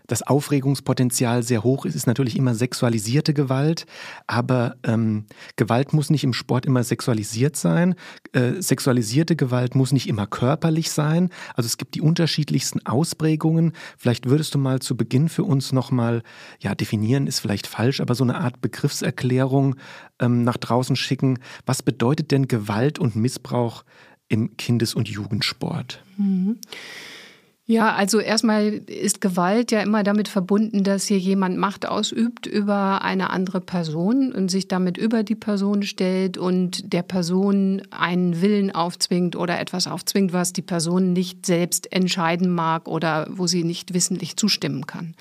das 0.09 0.23
Aufregungspotenzial 0.23 1.42
sehr 1.42 1.62
hoch 1.62 1.85
ist, 1.85 1.94
ist 1.94 2.07
natürlich 2.07 2.37
immer 2.37 2.55
sexualisierte 2.55 3.35
Gewalt. 3.35 3.87
Aber 4.27 4.77
ähm, 4.83 5.27
Gewalt 5.57 5.92
muss 5.92 6.11
nicht 6.11 6.25
im 6.25 6.33
Sport 6.33 6.66
immer 6.66 6.83
sexualisiert 6.83 7.57
sein. 7.57 7.94
Äh, 8.33 8.61
sexualisierte 8.61 9.37
Gewalt 9.37 9.75
muss 9.75 9.92
nicht 9.92 10.09
immer 10.09 10.27
körperlich 10.27 10.90
sein. 10.90 11.29
Also 11.55 11.66
es 11.66 11.77
gibt 11.77 11.94
die 11.94 12.01
unterschiedlichsten 12.01 12.85
Ausprägungen. 12.87 13.73
Vielleicht 13.99 14.29
würdest 14.29 14.55
du 14.55 14.59
mal 14.59 14.81
zu 14.81 14.97
Beginn 14.97 15.29
für 15.29 15.44
uns 15.44 15.73
nochmal, 15.73 16.23
ja, 16.59 16.75
definieren 16.75 17.27
ist 17.27 17.40
vielleicht 17.40 17.66
falsch, 17.66 18.01
aber 18.01 18.14
so 18.14 18.25
eine 18.25 18.38
Art 18.38 18.62
Begriffserklärung 18.62 19.77
ähm, 20.21 20.42
nach 20.42 20.57
draußen 20.57 20.97
schicken. 20.97 21.38
Was 21.66 21.83
bedeutet 21.83 22.31
denn 22.31 22.49
Gewalt 22.49 22.99
und 22.99 23.14
Missbrauch 23.14 23.85
im 24.29 24.57
Kindes- 24.57 24.94
und 24.94 25.09
Jugendsport? 25.09 26.03
Mhm. 26.16 26.59
Ja, 27.70 27.94
also 27.94 28.18
erstmal 28.18 28.81
ist 28.87 29.20
Gewalt 29.20 29.72
ja 29.72 29.83
immer 29.83 30.02
damit 30.02 30.28
verbunden, 30.28 30.85
dass 30.85 31.04
hier 31.04 31.18
jemand 31.18 31.59
Macht 31.59 31.87
ausübt 31.87 32.46
über 32.46 33.02
eine 33.02 33.28
andere 33.28 33.61
Person 33.61 34.33
und 34.33 34.50
sich 34.50 34.68
damit 34.68 34.96
über 34.96 35.22
die 35.22 35.35
Person 35.35 35.83
stellt 35.83 36.38
und 36.38 36.94
der 36.94 37.02
Person 37.02 37.83
einen 37.90 38.40
Willen 38.40 38.74
aufzwingt 38.74 39.37
oder 39.37 39.61
etwas 39.61 39.87
aufzwingt, 39.87 40.33
was 40.33 40.54
die 40.54 40.62
Person 40.62 41.12
nicht 41.12 41.44
selbst 41.44 41.92
entscheiden 41.92 42.48
mag 42.54 42.88
oder 42.88 43.26
wo 43.28 43.46
sie 43.46 43.64
nicht 43.64 43.92
wissentlich 43.92 44.38
zustimmen 44.38 44.87
kann. 44.87 45.14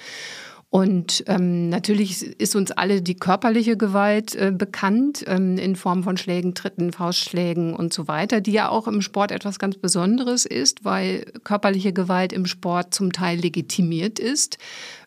Und 0.70 1.24
ähm, 1.28 1.70
natürlich 1.70 2.24
ist 2.24 2.54
uns 2.54 2.72
alle 2.72 3.02
die 3.02 3.16
körperliche 3.16 3.78
Gewalt 3.78 4.36
äh, 4.36 4.52
bekannt 4.52 5.24
ähm, 5.26 5.58
in 5.58 5.78
Form 5.78 6.04
von 6.04 6.18
Schlägen, 6.18 6.56
Tritten, 6.56 6.92
Faustschlägen 6.92 7.74
und 7.74 7.94
so 7.94 8.10
weiter, 8.10 8.42
die 8.42 8.52
ja 8.52 8.68
auch 8.68 8.86
im 8.86 9.02
Sport 9.02 9.32
etwas 9.32 9.60
ganz 9.60 9.78
Besonderes 9.78 10.46
ist, 10.46 10.84
weil 10.84 11.24
körperliche 11.46 11.94
Gewalt 11.94 12.34
im 12.34 12.46
Sport 12.46 12.94
zum 12.94 13.14
Teil 13.14 13.40
legitimiert 13.40 14.20
ist. 14.20 14.58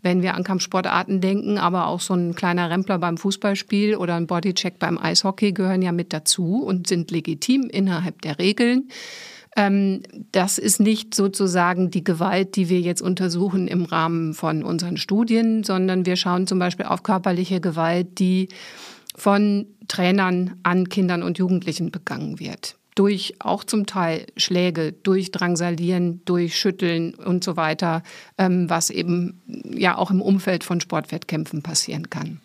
Wenn 0.01 0.23
wir 0.23 0.35
an 0.35 0.45
Kampfsportarten 0.45 1.21
denken, 1.21 1.59
aber 1.59 1.89
auch 1.89 2.01
so 2.01 2.15
ein 2.15 2.35
kleiner 2.35 2.71
Rempler 2.71 2.99
beim 2.99 3.19
Fußballspiel 3.19 3.97
oder 3.97 4.15
ein 4.15 4.27
Bodycheck 4.27 4.79
beim 4.79 4.97
Eishockey 4.97 5.53
gehören 5.53 5.83
ja 5.83 5.93
mit 5.93 6.15
dazu 6.15 6.63
und 6.63 6.87
sind 6.87 7.11
legitim 7.11 7.69
innerhalb 7.71 8.23
der 8.23 8.39
Regeln. 8.39 8.89
Ähm, 9.57 10.03
das 10.33 10.59
ist 10.59 10.81
nicht 10.81 11.15
sozusagen 11.15 11.91
die 11.91 12.05
Gewalt, 12.05 12.57
die 12.57 12.69
wir 12.69 12.81
jetzt 12.81 13.03
untersuchen 13.03 13.67
im 13.67 13.85
Rahmen 13.85 14.35
von 14.35 14.63
unseren 14.63 14.97
Studien, 14.97 15.65
sondern 15.65 16.07
wir 16.07 16.17
schauen 16.17 16.47
zum 16.47 16.59
Beispiel 16.59 16.87
auf 16.87 17.03
körperliche 17.03 17.61
Gewalt, 17.61 18.19
die 18.19 18.49
von 19.17 19.67
Trainern 19.89 20.55
an 20.63 20.89
Kindern 20.89 21.23
und 21.23 21.39
Jugendlichen 21.39 21.91
begangen 21.91 22.39
wird. 22.39 22.77
Durch 22.95 23.35
auch 23.39 23.65
zum 23.65 23.87
Teil 23.87 24.27
Schläge, 24.37 24.93
durch 24.93 25.31
Drangsalieren, 25.31 26.23
durch 26.25 26.59
Schütteln 26.59 27.15
und 27.15 27.43
so 27.43 27.57
weiter, 27.57 28.03
ähm, 28.39 28.69
was 28.69 28.91
eben 28.91 29.41
ja 29.65 29.97
auch 29.97 30.11
im 30.11 30.21
Umfeld 30.21 30.65
von 30.65 30.81
Sportwettkämpfen 30.81 31.63
passieren 31.63 32.11
kann. 32.11 32.41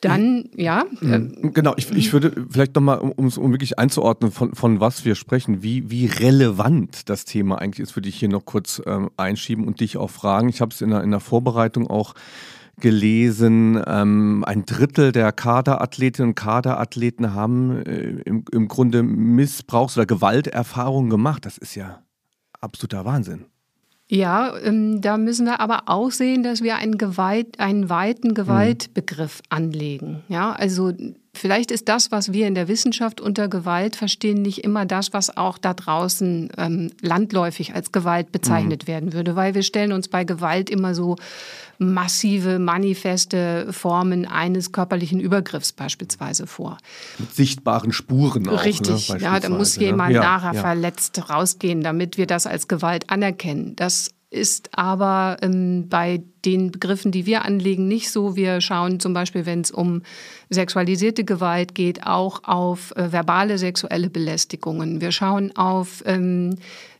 Dann, 0.00 0.48
ja. 0.56 0.84
Mhm. 1.00 1.52
Genau, 1.52 1.74
ich, 1.76 1.90
ich 1.90 2.12
würde 2.12 2.46
vielleicht 2.50 2.74
nochmal, 2.74 2.98
um 2.98 3.26
es 3.26 3.38
um 3.38 3.52
wirklich 3.52 3.78
einzuordnen, 3.78 4.30
von, 4.30 4.54
von 4.54 4.80
was 4.80 5.04
wir 5.04 5.14
sprechen, 5.14 5.62
wie, 5.62 5.90
wie 5.90 6.06
relevant 6.06 7.08
das 7.08 7.24
Thema 7.24 7.58
eigentlich 7.60 7.80
ist, 7.80 7.96
würde 7.96 8.08
ich 8.08 8.16
hier 8.16 8.28
noch 8.28 8.44
kurz 8.44 8.80
ähm, 8.86 9.10
einschieben 9.16 9.66
und 9.66 9.80
dich 9.80 9.96
auch 9.96 10.10
fragen. 10.10 10.48
Ich 10.48 10.60
habe 10.60 10.72
es 10.72 10.80
in 10.80 10.90
der, 10.90 11.02
in 11.02 11.10
der 11.10 11.20
Vorbereitung 11.20 11.88
auch 11.88 12.14
gelesen, 12.80 13.82
ähm, 13.86 14.44
ein 14.46 14.64
Drittel 14.64 15.12
der 15.12 15.32
Kaderathletinnen 15.32 16.30
und 16.30 16.34
Kaderathleten 16.34 17.34
haben 17.34 17.84
äh, 17.84 18.20
im, 18.24 18.44
im 18.52 18.68
Grunde 18.68 19.02
Missbrauchs- 19.02 19.96
oder 19.96 20.06
Gewalterfahrungen 20.06 21.10
gemacht. 21.10 21.44
Das 21.44 21.58
ist 21.58 21.74
ja 21.74 22.02
absoluter 22.60 23.04
Wahnsinn. 23.04 23.46
Ja, 24.10 24.56
ähm, 24.64 25.02
da 25.02 25.18
müssen 25.18 25.44
wir 25.44 25.60
aber 25.60 25.82
auch 25.86 26.10
sehen, 26.10 26.42
dass 26.42 26.62
wir 26.62 26.76
einen, 26.76 26.96
Gewalt, 26.96 27.60
einen 27.60 27.90
weiten 27.90 28.32
Gewaltbegriff 28.32 29.42
anlegen. 29.50 30.22
Ja, 30.28 30.52
also 30.52 30.94
vielleicht 31.34 31.70
ist 31.70 31.88
das, 31.90 32.10
was 32.10 32.32
wir 32.32 32.46
in 32.46 32.54
der 32.54 32.68
Wissenschaft 32.68 33.20
unter 33.20 33.48
Gewalt 33.48 33.96
verstehen, 33.96 34.40
nicht 34.40 34.64
immer 34.64 34.86
das, 34.86 35.12
was 35.12 35.36
auch 35.36 35.58
da 35.58 35.74
draußen 35.74 36.50
ähm, 36.56 36.90
landläufig 37.02 37.74
als 37.74 37.92
Gewalt 37.92 38.32
bezeichnet 38.32 38.84
mhm. 38.84 38.88
werden 38.88 39.12
würde, 39.12 39.36
weil 39.36 39.54
wir 39.54 39.62
stellen 39.62 39.92
uns 39.92 40.08
bei 40.08 40.24
Gewalt 40.24 40.70
immer 40.70 40.94
so 40.94 41.16
massive, 41.78 42.58
manifeste 42.58 43.72
Formen 43.72 44.26
eines 44.26 44.72
körperlichen 44.72 45.20
Übergriffs 45.20 45.72
beispielsweise 45.72 46.46
vor. 46.46 46.78
Mit 47.18 47.34
sichtbaren 47.34 47.92
Spuren 47.92 48.48
auch. 48.48 48.52
Ne, 48.52 48.64
Richtig, 48.64 49.08
ne, 49.08 49.20
ja, 49.20 49.40
da 49.40 49.48
muss 49.48 49.76
ne? 49.76 49.84
jemand 49.84 50.14
ja, 50.14 50.22
nachher 50.22 50.54
ja. 50.54 50.60
verletzt 50.60 51.30
rausgehen, 51.30 51.82
damit 51.82 52.18
wir 52.18 52.26
das 52.26 52.46
als 52.46 52.68
Gewalt 52.68 53.10
anerkennen. 53.10 53.76
Das 53.76 54.10
ist 54.30 54.70
aber 54.72 55.38
ähm, 55.40 55.88
bei 55.88 56.22
den 56.44 56.70
Begriffen, 56.70 57.12
die 57.12 57.24
wir 57.24 57.44
anlegen, 57.44 57.88
nicht 57.88 58.10
so. 58.10 58.36
Wir 58.36 58.60
schauen 58.60 59.00
zum 59.00 59.14
Beispiel, 59.14 59.46
wenn 59.46 59.62
es 59.62 59.70
um 59.70 60.02
sexualisierte 60.50 61.24
Gewalt 61.24 61.74
geht, 61.74 62.06
auch 62.06 62.44
auf 62.44 62.94
äh, 62.96 63.10
verbale 63.10 63.56
sexuelle 63.56 64.10
Belästigungen. 64.10 65.00
Wir 65.00 65.12
schauen 65.12 65.56
auf 65.56 66.02
ähm, 66.04 66.56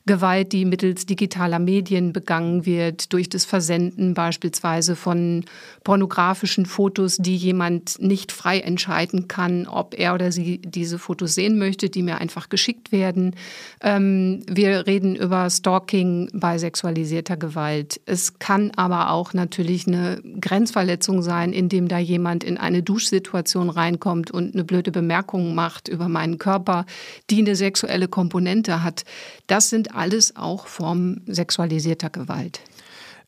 Gewalt, 0.08 0.52
die 0.52 0.64
mittels 0.64 1.06
digitaler 1.06 1.60
Medien 1.60 2.12
begangen 2.12 2.66
wird, 2.66 3.12
durch 3.12 3.28
das 3.28 3.44
Versenden 3.44 4.14
beispielsweise 4.14 4.96
von 4.96 5.44
pornografischen 5.84 6.66
Fotos, 6.66 7.18
die 7.18 7.36
jemand 7.36 8.00
nicht 8.00 8.32
frei 8.32 8.58
entscheiden 8.58 9.28
kann, 9.28 9.68
ob 9.68 9.96
er 9.96 10.14
oder 10.14 10.32
sie 10.32 10.58
diese 10.58 10.98
Fotos 10.98 11.36
sehen 11.36 11.58
möchte, 11.58 11.90
die 11.90 12.02
mir 12.02 12.18
einfach 12.18 12.48
geschickt 12.48 12.90
werden. 12.90 13.36
Ähm, 13.82 14.42
wir 14.50 14.88
reden 14.88 15.14
über 15.14 15.48
Stalking 15.48 16.30
bei 16.32 16.58
sexualisierter 16.58 17.36
Gewalt. 17.36 18.00
Es 18.06 18.40
kann 18.40 18.72
aber 18.74 19.10
auch 19.12 19.34
natürlich 19.34 19.86
eine 19.86 20.20
Grenzverletzung 20.40 21.22
sein, 21.22 21.52
indem 21.52 21.86
da 21.86 21.98
jemand 21.98 22.42
in 22.42 22.56
eine 22.56 22.82
Duschsituation 22.82 23.70
reinkommt 23.70 24.30
und 24.30 24.54
eine 24.54 24.64
blöde 24.64 24.90
Bemerkung 24.90 25.54
macht 25.54 25.88
über 25.88 26.08
meinen 26.08 26.38
Körper, 26.38 26.86
die 27.30 27.38
eine 27.38 27.54
sexuelle 27.54 28.08
Komponente 28.08 28.82
hat. 28.82 29.04
Das 29.46 29.68
sind 29.68 29.94
alles 29.98 30.36
auch 30.36 30.66
Formen 30.66 31.22
sexualisierter 31.26 32.10
Gewalt. 32.10 32.60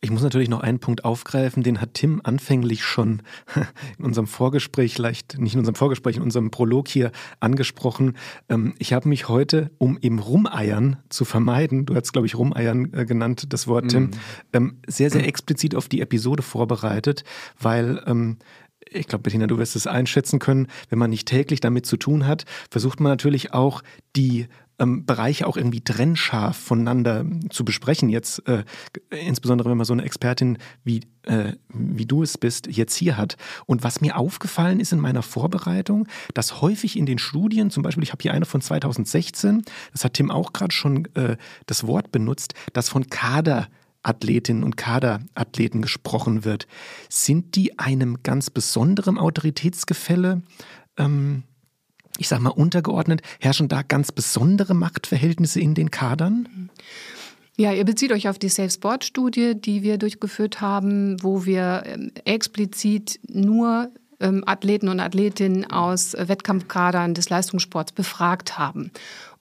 Ich 0.02 0.10
muss 0.10 0.22
natürlich 0.22 0.48
noch 0.48 0.60
einen 0.60 0.78
Punkt 0.78 1.04
aufgreifen, 1.04 1.62
den 1.62 1.80
hat 1.82 1.92
Tim 1.92 2.22
anfänglich 2.24 2.84
schon 2.84 3.20
in 3.98 4.04
unserem 4.06 4.26
Vorgespräch, 4.26 4.94
vielleicht 4.94 5.38
nicht 5.38 5.52
in 5.52 5.58
unserem 5.58 5.74
Vorgespräch, 5.74 6.16
in 6.16 6.22
unserem 6.22 6.50
Prolog 6.50 6.88
hier 6.88 7.12
angesprochen. 7.38 8.16
Ähm, 8.48 8.74
ich 8.78 8.94
habe 8.94 9.10
mich 9.10 9.28
heute, 9.28 9.70
um 9.76 9.98
eben 10.00 10.18
Rumeiern 10.18 10.96
zu 11.10 11.26
vermeiden, 11.26 11.84
du 11.84 11.94
hast, 11.94 12.12
glaube 12.12 12.26
ich, 12.26 12.34
Rumeiern 12.34 12.94
äh, 12.94 13.04
genannt, 13.04 13.52
das 13.52 13.66
Wort, 13.66 13.88
Tim, 13.88 14.04
mhm. 14.04 14.10
Ähm, 14.54 14.78
sehr, 14.86 15.10
sehr 15.10 15.26
explizit 15.26 15.74
auf 15.74 15.88
die 15.88 16.00
Episode 16.00 16.42
vorbereitet, 16.42 17.24
weil 17.58 18.02
ähm, 18.06 18.38
ich 18.88 19.06
glaube, 19.06 19.22
Bettina, 19.22 19.46
du 19.46 19.58
wirst 19.58 19.76
es 19.76 19.86
einschätzen 19.86 20.38
können, 20.38 20.66
wenn 20.88 20.98
man 20.98 21.10
nicht 21.10 21.28
täglich 21.28 21.60
damit 21.60 21.84
zu 21.84 21.98
tun 21.98 22.26
hat, 22.26 22.44
versucht 22.70 23.00
man 23.00 23.12
natürlich 23.12 23.52
auch 23.52 23.82
die 24.16 24.48
ähm, 24.80 25.06
Bereiche 25.06 25.46
auch 25.46 25.56
irgendwie 25.56 25.82
trennscharf 25.82 26.56
voneinander 26.56 27.24
zu 27.50 27.64
besprechen. 27.64 28.08
Jetzt, 28.08 28.46
äh, 28.48 28.64
insbesondere 29.10 29.70
wenn 29.70 29.76
man 29.76 29.84
so 29.84 29.92
eine 29.92 30.02
Expertin 30.02 30.58
wie, 30.82 31.02
äh, 31.22 31.52
wie 31.68 32.06
du 32.06 32.22
es 32.22 32.38
bist, 32.38 32.66
jetzt 32.66 32.96
hier 32.96 33.16
hat. 33.16 33.36
Und 33.66 33.84
was 33.84 34.00
mir 34.00 34.16
aufgefallen 34.16 34.80
ist 34.80 34.92
in 34.92 35.00
meiner 35.00 35.22
Vorbereitung, 35.22 36.08
dass 36.34 36.60
häufig 36.62 36.96
in 36.96 37.06
den 37.06 37.18
Studien, 37.18 37.70
zum 37.70 37.82
Beispiel, 37.82 38.02
ich 38.02 38.12
habe 38.12 38.22
hier 38.22 38.32
eine 38.32 38.46
von 38.46 38.60
2016, 38.60 39.62
das 39.92 40.04
hat 40.04 40.14
Tim 40.14 40.30
auch 40.30 40.52
gerade 40.52 40.74
schon 40.74 41.06
äh, 41.14 41.36
das 41.66 41.86
Wort 41.86 42.10
benutzt, 42.10 42.54
dass 42.72 42.88
von 42.88 43.08
Kader 43.08 43.68
Athletinnen 44.02 44.64
und 44.64 44.78
Kaderathleten 44.78 45.82
gesprochen 45.82 46.46
wird. 46.46 46.66
Sind 47.10 47.54
die 47.54 47.78
einem 47.78 48.22
ganz 48.22 48.48
besonderen 48.48 49.18
Autoritätsgefälle 49.18 50.40
ähm, 50.96 51.42
ich 52.20 52.28
sag 52.28 52.40
mal, 52.40 52.50
untergeordnet? 52.50 53.22
Herrschen 53.40 53.68
da 53.68 53.82
ganz 53.82 54.12
besondere 54.12 54.74
Machtverhältnisse 54.74 55.58
in 55.58 55.74
den 55.74 55.90
Kadern? 55.90 56.68
Ja, 57.56 57.72
ihr 57.72 57.84
bezieht 57.84 58.12
euch 58.12 58.28
auf 58.28 58.38
die 58.38 58.50
Safe 58.50 58.70
Sport 58.70 59.04
Studie, 59.04 59.54
die 59.54 59.82
wir 59.82 59.96
durchgeführt 59.96 60.60
haben, 60.60 61.22
wo 61.22 61.46
wir 61.46 61.82
ähm, 61.86 62.12
explizit 62.24 63.20
nur 63.26 63.90
ähm, 64.20 64.44
Athleten 64.46 64.88
und 64.88 65.00
Athletinnen 65.00 65.70
aus 65.70 66.12
Wettkampfkadern 66.12 67.14
des 67.14 67.30
Leistungssports 67.30 67.92
befragt 67.92 68.58
haben. 68.58 68.90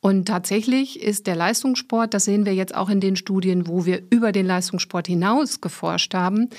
Und 0.01 0.29
tatsächlich 0.29 1.01
ist 1.01 1.27
der 1.27 1.35
Leistungssport, 1.35 2.13
das 2.13 2.23
sehen 2.23 2.45
wir 2.45 2.53
jetzt 2.53 2.73
auch 2.73 2.89
in 2.89 3.01
den 3.01 3.17
Studien, 3.17 3.67
wo 3.67 3.85
wir 3.85 4.01
über 4.09 4.31
den 4.31 4.45
Leistungssport 4.45 5.07
hinaus 5.07 5.59
geforscht 5.59 6.13
haben, 6.13 6.49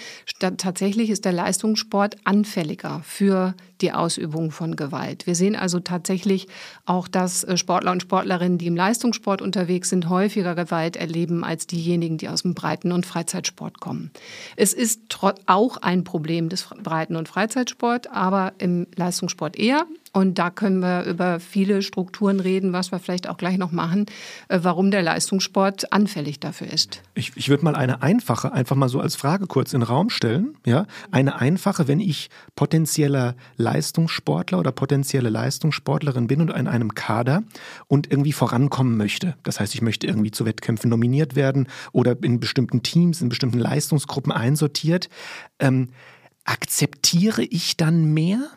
tatsächlich 0.59 1.09
ist 1.09 1.24
der 1.24 1.33
Leistungssport 1.33 2.16
anfälliger 2.24 3.00
für 3.03 3.55
die 3.81 3.92
Ausübung 3.92 4.50
von 4.50 4.76
Gewalt. 4.76 5.26
Wir 5.26 5.35
sehen 5.35 5.57
also 5.57 5.81
tatsächlich 5.81 6.48
auch, 6.85 7.09
dass 7.09 7.44
äh, 7.44 7.57
Sportler 7.57 7.92
und 7.92 8.03
Sportlerinnen, 8.03 8.59
die 8.59 8.66
im 8.66 8.76
Leistungssport 8.76 9.40
unterwegs 9.40 9.88
sind, 9.88 10.11
häufiger 10.11 10.55
Gewalt 10.55 10.96
erleben 10.96 11.42
als 11.42 11.66
diejenigen, 11.66 12.18
die 12.18 12.29
aus 12.29 12.42
dem 12.42 12.53
Breiten- 12.53 12.92
und 12.92 13.07
Freizeitsport 13.07 13.81
kommen. 13.81 14.11
Es 14.57 14.74
ist 14.74 15.00
auch 15.46 15.79
ein 15.79 16.05
Problem 16.05 16.50
des 16.50 16.68
Breiten- 16.83 17.16
und 17.16 17.29
Freizeitsport, 17.29 18.11
aber 18.11 18.53
im 18.59 18.87
Leistungssport 18.96 19.57
eher. 19.59 19.87
Und 20.12 20.38
da 20.38 20.51
können 20.51 20.81
wir 20.81 21.05
über 21.05 21.38
viele 21.38 21.83
Strukturen 21.83 22.40
reden, 22.40 22.73
was 22.73 22.90
wir 22.90 22.99
vielleicht 22.99 23.29
auch 23.29 23.37
gleich 23.37 23.59
noch 23.59 23.70
machen, 23.70 24.07
äh, 24.49 24.59
warum 24.62 24.90
der 24.90 25.03
Leistungssport 25.03 25.92
anfällig 25.92 26.40
dafür 26.40 26.66
ist. 26.73 27.03
Ich, 27.14 27.33
ich 27.37 27.49
würde 27.49 27.64
mal 27.64 27.77
eine 27.77 28.03
einfache, 28.03 28.53
einfach 28.53 28.75
mal 28.75 28.88
so 28.88 29.01
als 29.01 29.14
Frage 29.14 29.46
kurz 29.46 29.73
in 29.73 29.81
den 29.81 29.87
Raum 29.87 30.11
stellen. 30.11 30.57
Ja? 30.66 30.87
Eine 31.12 31.40
einfache, 31.40 31.87
wenn 31.87 32.01
ich 32.01 32.29
potenzieller 32.57 33.37
Leistungssportler 33.57 34.59
oder 34.59 34.73
potenzielle 34.73 35.31
Leistungssportlerin 35.31 36.27
bin 36.27 36.40
und 36.40 36.51
in 36.51 36.66
einem 36.66 36.94
Kader 36.94 37.44
und 37.87 38.11
irgendwie 38.11 38.33
vorankommen 38.33 38.96
möchte. 38.96 39.37
Das 39.44 39.61
heißt, 39.61 39.75
ich 39.75 39.83
möchte 39.83 40.09
irgendwie 40.09 40.33
zu 40.33 40.44
Wettkämpfen 40.44 40.90
nominiert 40.90 41.37
werden 41.37 41.68
oder 41.92 42.16
in 42.23 42.40
bestimmten 42.40 42.83
Teams, 42.83 43.20
in 43.20 43.29
bestimmten 43.29 43.61
Leistungsgruppen 43.61 44.33
einsortiert. 44.33 45.09
Ähm, 45.61 45.90
akzeptiere 46.44 47.42
ich 47.42 47.77
dann 47.77 48.12
mehr? 48.12 48.51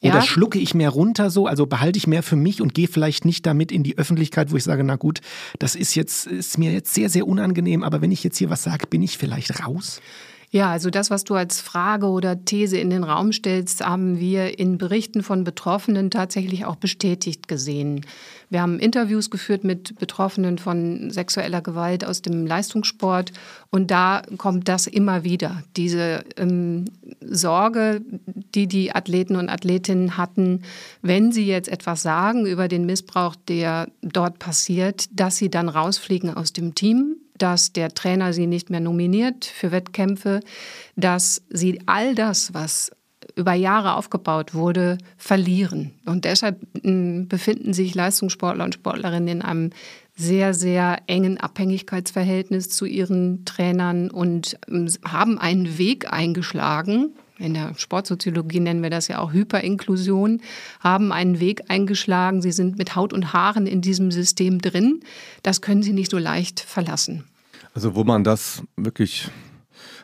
Oder 0.00 0.14
ja. 0.14 0.22
schlucke 0.22 0.60
ich 0.60 0.74
mehr 0.74 0.90
runter 0.90 1.28
so, 1.28 1.46
also 1.46 1.66
behalte 1.66 1.96
ich 1.96 2.06
mehr 2.06 2.22
für 2.22 2.36
mich 2.36 2.62
und 2.62 2.72
gehe 2.72 2.86
vielleicht 2.86 3.24
nicht 3.24 3.44
damit 3.46 3.72
in 3.72 3.82
die 3.82 3.98
Öffentlichkeit, 3.98 4.52
wo 4.52 4.56
ich 4.56 4.62
sage, 4.62 4.84
na 4.84 4.94
gut, 4.94 5.20
das 5.58 5.74
ist 5.74 5.96
jetzt, 5.96 6.26
ist 6.28 6.56
mir 6.56 6.72
jetzt 6.72 6.94
sehr, 6.94 7.08
sehr 7.08 7.26
unangenehm, 7.26 7.82
aber 7.82 8.00
wenn 8.00 8.12
ich 8.12 8.22
jetzt 8.22 8.38
hier 8.38 8.48
was 8.48 8.62
sage, 8.62 8.86
bin 8.86 9.02
ich 9.02 9.18
vielleicht 9.18 9.66
raus? 9.66 10.00
Ja, 10.50 10.70
also 10.70 10.88
das, 10.88 11.10
was 11.10 11.24
du 11.24 11.34
als 11.34 11.60
Frage 11.60 12.06
oder 12.06 12.42
These 12.42 12.78
in 12.78 12.88
den 12.88 13.04
Raum 13.04 13.32
stellst, 13.32 13.84
haben 13.84 14.18
wir 14.18 14.58
in 14.58 14.78
Berichten 14.78 15.22
von 15.22 15.44
Betroffenen 15.44 16.10
tatsächlich 16.10 16.64
auch 16.64 16.76
bestätigt 16.76 17.48
gesehen. 17.48 18.06
Wir 18.48 18.62
haben 18.62 18.78
Interviews 18.78 19.28
geführt 19.28 19.62
mit 19.62 19.98
Betroffenen 19.98 20.56
von 20.56 21.10
sexueller 21.10 21.60
Gewalt 21.60 22.02
aus 22.02 22.22
dem 22.22 22.46
Leistungssport 22.46 23.32
und 23.68 23.90
da 23.90 24.22
kommt 24.38 24.68
das 24.68 24.86
immer 24.86 25.22
wieder. 25.22 25.62
Diese 25.76 26.24
ähm, 26.38 26.86
Sorge, 27.20 28.00
die 28.54 28.66
die 28.66 28.94
Athleten 28.94 29.36
und 29.36 29.50
Athletinnen 29.50 30.16
hatten, 30.16 30.62
wenn 31.02 31.30
sie 31.30 31.46
jetzt 31.46 31.68
etwas 31.68 32.00
sagen 32.00 32.46
über 32.46 32.68
den 32.68 32.86
Missbrauch, 32.86 33.36
der 33.36 33.88
dort 34.00 34.38
passiert, 34.38 35.08
dass 35.12 35.36
sie 35.36 35.50
dann 35.50 35.68
rausfliegen 35.68 36.32
aus 36.32 36.54
dem 36.54 36.74
Team, 36.74 37.16
dass 37.38 37.72
der 37.72 37.94
Trainer 37.94 38.32
sie 38.32 38.46
nicht 38.46 38.70
mehr 38.70 38.80
nominiert 38.80 39.44
für 39.44 39.72
Wettkämpfe, 39.72 40.40
dass 40.96 41.42
sie 41.50 41.80
all 41.86 42.14
das, 42.14 42.54
was 42.54 42.90
über 43.36 43.54
Jahre 43.54 43.94
aufgebaut 43.94 44.54
wurde, 44.54 44.98
verlieren. 45.16 45.92
Und 46.06 46.24
deshalb 46.24 46.60
hm, 46.82 47.28
befinden 47.28 47.72
sich 47.72 47.94
Leistungssportler 47.94 48.64
und 48.64 48.74
Sportlerinnen 48.74 49.28
in 49.28 49.42
einem 49.42 49.70
sehr, 50.16 50.52
sehr 50.52 50.98
engen 51.06 51.38
Abhängigkeitsverhältnis 51.38 52.68
zu 52.70 52.84
ihren 52.84 53.44
Trainern 53.44 54.10
und 54.10 54.58
hm, 54.68 54.88
haben 55.04 55.38
einen 55.38 55.78
Weg 55.78 56.12
eingeschlagen. 56.12 57.14
In 57.38 57.54
der 57.54 57.74
Sportsoziologie 57.76 58.60
nennen 58.60 58.82
wir 58.82 58.90
das 58.90 59.08
ja 59.08 59.18
auch 59.20 59.32
Hyperinklusion, 59.32 60.40
haben 60.80 61.12
einen 61.12 61.38
Weg 61.38 61.62
eingeschlagen. 61.68 62.42
Sie 62.42 62.52
sind 62.52 62.78
mit 62.78 62.96
Haut 62.96 63.12
und 63.12 63.32
Haaren 63.32 63.66
in 63.66 63.80
diesem 63.80 64.10
System 64.10 64.60
drin. 64.60 65.00
Das 65.42 65.60
können 65.60 65.82
sie 65.82 65.92
nicht 65.92 66.10
so 66.10 66.18
leicht 66.18 66.60
verlassen. 66.60 67.24
Also 67.74 67.94
wo 67.94 68.02
man 68.02 68.24
das 68.24 68.62
wirklich 68.76 69.30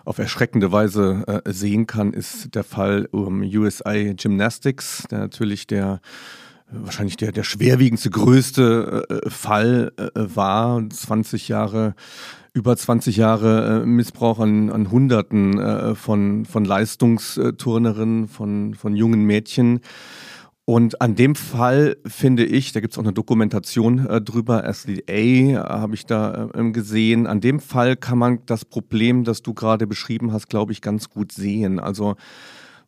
auf 0.04 0.18
erschreckende 0.18 0.70
Weise 0.70 1.42
äh, 1.44 1.52
sehen 1.52 1.86
kann, 1.86 2.12
ist 2.12 2.54
der 2.54 2.62
Fall 2.62 3.08
um 3.10 3.40
USA 3.42 3.94
Gymnastics, 4.12 5.04
der 5.10 5.18
natürlich 5.18 5.66
der 5.66 6.00
wahrscheinlich 6.70 7.16
der, 7.16 7.32
der 7.32 7.44
schwerwiegendste, 7.44 8.10
größte 8.10 9.06
äh, 9.08 9.30
Fall 9.30 9.92
äh, 9.96 10.10
war. 10.14 10.88
20 10.88 11.48
Jahre, 11.48 11.94
über 12.54 12.76
20 12.76 13.16
Jahre 13.16 13.82
äh, 13.82 13.86
Missbrauch 13.86 14.38
an, 14.38 14.70
an 14.70 14.90
Hunderten 14.90 15.58
äh, 15.58 15.94
von, 15.96 16.46
von 16.46 16.64
Leistungsturnerinnen, 16.64 18.28
von, 18.28 18.74
von 18.74 18.94
jungen 18.94 19.24
Mädchen. 19.24 19.80
Und 20.64 21.02
an 21.02 21.16
dem 21.16 21.34
Fall 21.34 21.96
finde 22.06 22.44
ich, 22.44 22.72
da 22.72 22.80
gibt 22.80 22.94
es 22.94 22.98
auch 22.98 23.02
eine 23.02 23.12
Dokumentation 23.12 24.06
äh, 24.06 24.20
drüber, 24.22 24.64
Ashley 24.64 25.04
A. 25.58 25.80
Habe 25.80 25.96
ich 25.96 26.06
da 26.06 26.48
äh, 26.54 26.70
gesehen. 26.70 27.26
An 27.26 27.40
dem 27.40 27.58
Fall 27.58 27.96
kann 27.96 28.18
man 28.18 28.38
das 28.46 28.64
Problem, 28.64 29.24
das 29.24 29.42
du 29.42 29.52
gerade 29.52 29.88
beschrieben 29.88 30.32
hast, 30.32 30.48
glaube 30.48 30.72
ich, 30.72 30.80
ganz 30.80 31.10
gut 31.10 31.32
sehen. 31.32 31.80
Also 31.80 32.14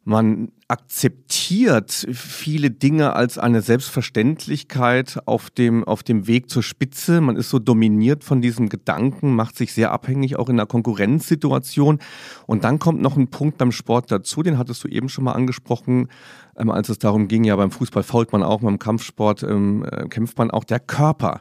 man 0.04 0.52
akzeptiert 0.68 2.06
viele 2.12 2.72
Dinge 2.72 3.14
als 3.14 3.38
eine 3.38 3.62
Selbstverständlichkeit 3.62 5.20
auf 5.24 5.48
dem, 5.48 5.84
auf 5.84 6.02
dem 6.02 6.26
Weg 6.26 6.50
zur 6.50 6.64
Spitze. 6.64 7.20
Man 7.20 7.36
ist 7.36 7.50
so 7.50 7.60
dominiert 7.60 8.24
von 8.24 8.42
diesem 8.42 8.68
Gedanken, 8.68 9.36
macht 9.36 9.56
sich 9.56 9.72
sehr 9.72 9.92
abhängig, 9.92 10.36
auch 10.36 10.48
in 10.48 10.56
einer 10.56 10.66
Konkurrenzsituation. 10.66 12.00
Und 12.46 12.64
dann 12.64 12.80
kommt 12.80 13.00
noch 13.00 13.16
ein 13.16 13.28
Punkt 13.28 13.58
beim 13.58 13.70
Sport 13.70 14.10
dazu, 14.10 14.42
den 14.42 14.58
hattest 14.58 14.82
du 14.82 14.88
eben 14.88 15.08
schon 15.08 15.24
mal 15.24 15.32
angesprochen, 15.32 16.08
ähm, 16.56 16.70
als 16.70 16.88
es 16.88 16.98
darum 16.98 17.28
ging, 17.28 17.44
ja 17.44 17.54
beim 17.54 17.70
Fußball 17.70 18.02
fault 18.02 18.32
man 18.32 18.42
auch, 18.42 18.60
beim 18.60 18.78
Kampfsport 18.78 19.44
ähm, 19.44 19.84
äh, 19.84 20.08
kämpft 20.08 20.36
man 20.38 20.50
auch 20.50 20.64
der 20.64 20.80
Körper, 20.80 21.40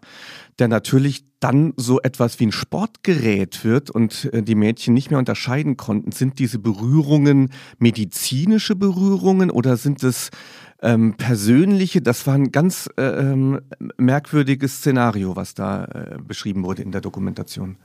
der 0.59 0.67
natürlich 0.67 1.25
dann 1.39 1.73
so 1.77 2.01
etwas 2.01 2.39
wie 2.39 2.47
ein 2.47 2.51
Sportgerät 2.51 3.63
wird 3.63 3.91
und 3.91 4.29
äh, 4.33 4.41
die 4.41 4.55
Mädchen 4.55 4.93
nicht 4.93 5.11
mehr 5.11 5.19
unterscheiden 5.19 5.77
konnten. 5.77 6.11
Sind 6.11 6.39
diese 6.39 6.59
Berührungen 6.59 7.51
medizinische 7.77 8.75
Berührungen 8.75 9.14
oder 9.23 9.77
sind 9.77 10.03
es 10.03 10.31
ähm, 10.81 11.15
persönliche? 11.15 12.01
Das 12.01 12.27
war 12.27 12.35
ein 12.35 12.51
ganz 12.51 12.89
äh, 12.97 13.03
ähm, 13.03 13.61
merkwürdiges 13.97 14.77
Szenario, 14.77 15.35
was 15.35 15.53
da 15.53 15.85
äh, 15.85 16.17
beschrieben 16.25 16.63
wurde 16.63 16.81
in 16.81 16.91
der 16.91 17.01
Dokumentation. 17.01 17.77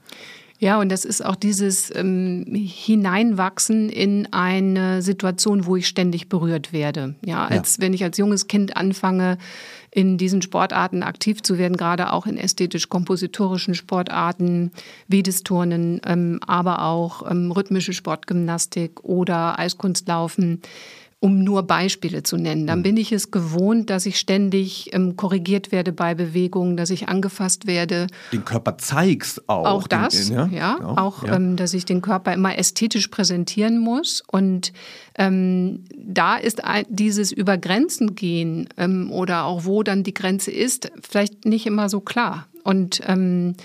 Ja, 0.61 0.79
und 0.79 0.91
das 0.91 1.07
ist 1.07 1.25
auch 1.25 1.37
dieses 1.37 1.91
ähm, 1.97 2.45
Hineinwachsen 2.53 3.89
in 3.89 4.31
eine 4.31 5.01
Situation, 5.01 5.65
wo 5.65 5.77
ich 5.77 5.89
ständig 5.89 6.29
berührt 6.29 6.75
werde. 6.75 7.15
Ja, 7.25 7.47
als 7.47 7.79
ja. 7.79 7.83
wenn 7.83 7.95
ich 7.95 8.05
als 8.05 8.19
junges 8.19 8.47
Kind 8.47 8.77
anfange, 8.77 9.39
in 9.91 10.19
diesen 10.19 10.43
Sportarten 10.43 11.03
aktiv 11.03 11.43
zu 11.43 11.59
werden, 11.59 11.77
gerade 11.77 12.13
auch 12.13 12.27
in 12.27 12.37
ästhetisch-kompositorischen 12.37 13.75
Sportarten 13.75 14.71
wie 15.09 15.23
das 15.23 15.43
Turnen, 15.43 16.01
ähm, 16.07 16.41
aber 16.47 16.83
auch 16.85 17.29
ähm, 17.29 17.51
rhythmische 17.51 17.93
Sportgymnastik 17.93 19.03
oder 19.03 19.59
Eiskunstlaufen 19.59 20.61
um 21.23 21.45
nur 21.45 21.65
Beispiele 21.65 22.23
zu 22.23 22.39
nennen. 22.39 22.67
Dann 22.67 22.79
mhm. 22.79 22.83
bin 22.83 22.97
ich 22.97 23.13
es 23.13 23.31
gewohnt, 23.31 23.91
dass 23.91 24.07
ich 24.07 24.19
ständig 24.19 24.95
ähm, 24.95 25.17
korrigiert 25.17 25.71
werde 25.71 25.93
bei 25.93 26.15
Bewegungen, 26.15 26.79
dass 26.79 26.89
ich 26.89 27.11
angefasst 27.11 27.67
werde. 27.67 28.07
Den 28.33 28.47
Körper 28.47 28.79
zeigst 28.79 29.47
auch. 29.47 29.67
Auch 29.67 29.87
das, 29.87 30.29
den, 30.29 30.35
ja, 30.35 30.47
ja, 30.47 30.75
genau. 30.77 30.97
auch, 30.97 31.25
ja. 31.25 31.37
Ähm, 31.37 31.57
dass 31.57 31.75
ich 31.75 31.85
den 31.85 32.01
Körper 32.01 32.33
immer 32.33 32.57
ästhetisch 32.57 33.09
präsentieren 33.09 33.79
muss. 33.79 34.23
Und 34.29 34.73
ähm, 35.19 35.85
da 35.95 36.37
ist 36.37 36.65
ein, 36.65 36.87
dieses 36.89 37.33
Über 37.33 37.59
Grenzen 37.59 38.15
gehen 38.15 38.71
ähm, 38.79 39.13
oder 39.13 39.45
auch 39.45 39.67
wo 39.67 39.83
dann 39.83 40.03
die 40.03 40.15
Grenze 40.15 40.51
ist, 40.51 40.91
vielleicht 41.07 41.45
nicht 41.45 41.67
immer 41.67 41.91
so 41.91 42.01
klar. 42.01 42.47
Und 42.65 43.03
ähm, 43.07 43.57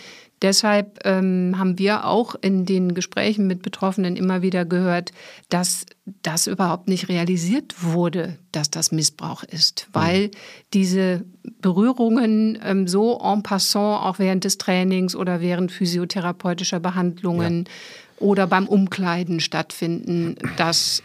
Deshalb 0.41 1.00
ähm, 1.06 1.56
haben 1.58 1.80
wir 1.80 2.06
auch 2.06 2.36
in 2.39 2.65
den 2.65 2.93
Gesprächen 2.93 3.48
mit 3.48 3.62
Betroffenen 3.62 4.15
immer 4.15 4.41
wieder 4.41 4.65
gehört, 4.65 5.12
dass 5.50 5.86
das 6.21 6.48
überhaupt 6.48 6.88
nicht 6.88 7.08
realisiert 7.08 7.76
wurde, 7.82 8.38
dass 8.52 8.69
das 8.69 8.91
Missbrauch 8.91 9.43
ist, 9.43 9.88
mhm. 9.88 9.95
weil 9.95 10.32
diese 10.74 11.24
Berührungen 11.62 12.60
ähm, 12.63 12.88
so 12.88 13.19
en 13.24 13.43
passant 13.43 14.04
auch 14.04 14.19
während 14.19 14.43
des 14.43 14.58
Trainings 14.58 15.15
oder 15.15 15.39
während 15.39 15.71
physiotherapeutischer 15.71 16.80
Behandlungen 16.80 17.65
ja. 17.65 18.28
oder 18.28 18.45
beim 18.45 18.67
Umkleiden 18.67 19.39
stattfinden, 19.39 20.36
dass 20.58 21.02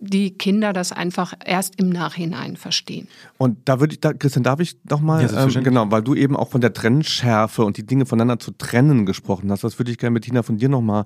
die 0.00 0.30
Kinder 0.30 0.72
das 0.72 0.92
einfach 0.92 1.34
erst 1.44 1.80
im 1.80 1.88
Nachhinein 1.88 2.56
verstehen. 2.56 3.08
Und 3.36 3.68
da 3.68 3.80
würde 3.80 3.94
ich, 3.94 4.00
da, 4.00 4.12
Christian, 4.12 4.44
darf 4.44 4.60
ich 4.60 4.76
nochmal, 4.88 5.22
ja, 5.22 5.44
ähm, 5.44 5.64
genau, 5.64 5.90
weil 5.90 6.02
du 6.02 6.14
eben 6.14 6.36
auch 6.36 6.50
von 6.50 6.60
der 6.60 6.72
Trennschärfe 6.72 7.64
und 7.64 7.76
die 7.76 7.84
Dinge 7.84 8.06
voneinander 8.06 8.38
zu 8.38 8.52
trennen 8.52 9.06
gesprochen 9.06 9.50
hast, 9.50 9.64
das 9.64 9.78
würde 9.78 9.90
ich 9.90 9.98
gerne 9.98 10.14
mit 10.14 10.24
Tina 10.24 10.42
von 10.42 10.56
dir 10.56 10.68
nochmal 10.68 11.04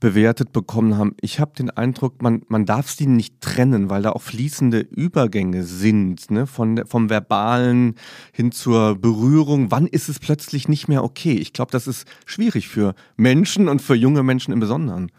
bewertet 0.00 0.52
bekommen 0.52 0.98
haben. 0.98 1.14
Ich 1.20 1.40
habe 1.40 1.52
den 1.56 1.70
Eindruck, 1.70 2.20
man, 2.20 2.42
man 2.48 2.66
darf 2.66 2.90
sie 2.90 3.06
nicht 3.06 3.40
trennen, 3.40 3.88
weil 3.88 4.02
da 4.02 4.12
auch 4.12 4.22
fließende 4.22 4.80
Übergänge 4.80 5.64
sind, 5.64 6.30
ne? 6.30 6.46
Von, 6.46 6.82
vom 6.86 7.08
Verbalen 7.08 7.94
hin 8.32 8.52
zur 8.52 8.96
Berührung. 8.96 9.70
Wann 9.70 9.86
ist 9.86 10.10
es 10.10 10.18
plötzlich 10.18 10.68
nicht 10.68 10.88
mehr 10.88 11.02
okay? 11.02 11.32
Ich 11.32 11.54
glaube, 11.54 11.70
das 11.70 11.86
ist 11.86 12.06
schwierig 12.26 12.68
für 12.68 12.94
Menschen 13.16 13.68
und 13.68 13.80
für 13.80 13.94
junge 13.94 14.22
Menschen 14.22 14.52
im 14.52 14.60
Besonderen. 14.60 15.10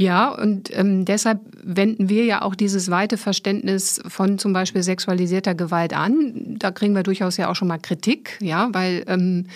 Ja, 0.00 0.30
und 0.30 0.74
ähm, 0.74 1.04
deshalb 1.04 1.40
wenden 1.62 2.08
wir 2.08 2.24
ja 2.24 2.40
auch 2.40 2.54
dieses 2.54 2.90
weite 2.90 3.18
Verständnis 3.18 4.00
von 4.08 4.38
zum 4.38 4.54
Beispiel 4.54 4.82
sexualisierter 4.82 5.54
Gewalt 5.54 5.92
an. 5.92 6.56
Da 6.58 6.70
kriegen 6.70 6.94
wir 6.94 7.02
durchaus 7.02 7.36
ja 7.36 7.50
auch 7.50 7.54
schon 7.54 7.68
mal 7.68 7.76
Kritik, 7.76 8.38
ja, 8.40 8.70
weil 8.72 9.04
ähm, 9.08 9.48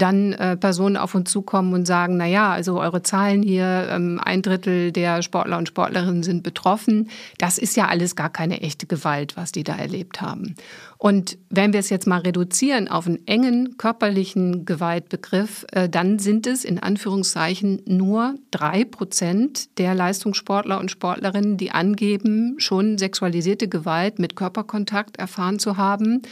dann 0.00 0.32
äh, 0.32 0.56
Personen 0.56 0.96
auf 0.96 1.14
uns 1.14 1.30
zukommen 1.30 1.72
und 1.74 1.86
sagen, 1.86 2.16
na 2.16 2.26
ja, 2.26 2.50
also 2.52 2.80
eure 2.80 3.02
Zahlen 3.02 3.42
hier, 3.42 3.88
ähm, 3.90 4.20
ein 4.22 4.42
Drittel 4.42 4.92
der 4.92 5.22
Sportler 5.22 5.58
und 5.58 5.68
Sportlerinnen 5.68 6.22
sind 6.22 6.42
betroffen. 6.42 7.08
Das 7.38 7.58
ist 7.58 7.76
ja 7.76 7.88
alles 7.88 8.16
gar 8.16 8.30
keine 8.30 8.60
echte 8.62 8.86
Gewalt, 8.86 9.36
was 9.36 9.52
die 9.52 9.64
da 9.64 9.76
erlebt 9.76 10.20
haben. 10.20 10.54
Und 10.98 11.38
wenn 11.48 11.72
wir 11.72 11.80
es 11.80 11.88
jetzt 11.88 12.06
mal 12.06 12.20
reduzieren 12.20 12.88
auf 12.88 13.06
einen 13.06 13.26
engen 13.26 13.78
körperlichen 13.78 14.66
Gewaltbegriff, 14.66 15.64
äh, 15.72 15.88
dann 15.88 16.18
sind 16.18 16.46
es 16.46 16.64
in 16.64 16.78
Anführungszeichen 16.78 17.82
nur 17.86 18.34
drei 18.50 18.84
Prozent 18.84 19.78
der 19.78 19.94
Leistungssportler 19.94 20.78
und 20.78 20.90
Sportlerinnen, 20.90 21.56
die 21.56 21.70
angeben, 21.70 22.56
schon 22.58 22.98
sexualisierte 22.98 23.68
Gewalt 23.68 24.18
mit 24.18 24.36
Körperkontakt 24.36 25.16
erfahren 25.16 25.58
zu 25.58 25.76
haben 25.76 26.22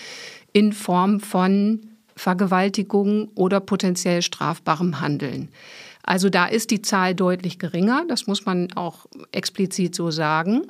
in 0.52 0.72
Form 0.72 1.20
von 1.20 1.87
Vergewaltigung 2.18 3.28
oder 3.34 3.60
potenziell 3.60 4.22
strafbarem 4.22 5.00
Handeln. 5.00 5.48
Also 6.02 6.30
da 6.30 6.46
ist 6.46 6.70
die 6.70 6.82
Zahl 6.82 7.14
deutlich 7.14 7.58
geringer, 7.58 8.04
das 8.08 8.26
muss 8.26 8.46
man 8.46 8.72
auch 8.72 9.06
explizit 9.32 9.94
so 9.94 10.10
sagen. 10.10 10.62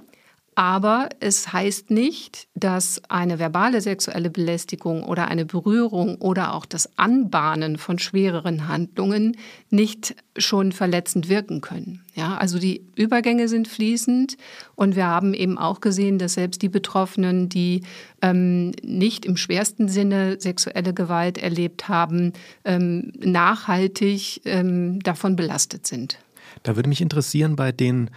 Aber 0.58 1.10
es 1.20 1.52
heißt 1.52 1.92
nicht, 1.92 2.48
dass 2.56 3.00
eine 3.08 3.38
verbale 3.38 3.80
sexuelle 3.80 4.28
Belästigung 4.28 5.04
oder 5.04 5.28
eine 5.28 5.44
Berührung 5.46 6.16
oder 6.16 6.52
auch 6.52 6.66
das 6.66 6.98
Anbahnen 6.98 7.78
von 7.78 8.00
schwereren 8.00 8.66
Handlungen 8.66 9.36
nicht 9.70 10.16
schon 10.36 10.72
verletzend 10.72 11.28
wirken 11.28 11.60
können. 11.60 12.04
Ja, 12.16 12.38
also 12.38 12.58
die 12.58 12.84
Übergänge 12.96 13.46
sind 13.46 13.68
fließend 13.68 14.36
und 14.74 14.96
wir 14.96 15.06
haben 15.06 15.32
eben 15.32 15.58
auch 15.58 15.80
gesehen, 15.80 16.18
dass 16.18 16.32
selbst 16.32 16.60
die 16.60 16.68
Betroffenen, 16.68 17.48
die 17.48 17.82
ähm, 18.20 18.72
nicht 18.82 19.26
im 19.26 19.36
schwersten 19.36 19.86
Sinne 19.86 20.40
sexuelle 20.40 20.92
Gewalt 20.92 21.38
erlebt 21.38 21.88
haben, 21.88 22.32
ähm, 22.64 23.12
nachhaltig 23.20 24.40
ähm, 24.44 24.98
davon 25.04 25.36
belastet 25.36 25.86
sind. 25.86 26.18
Da 26.64 26.74
würde 26.74 26.88
mich 26.88 27.00
interessieren 27.00 27.54
bei 27.54 27.70
den 27.70 28.10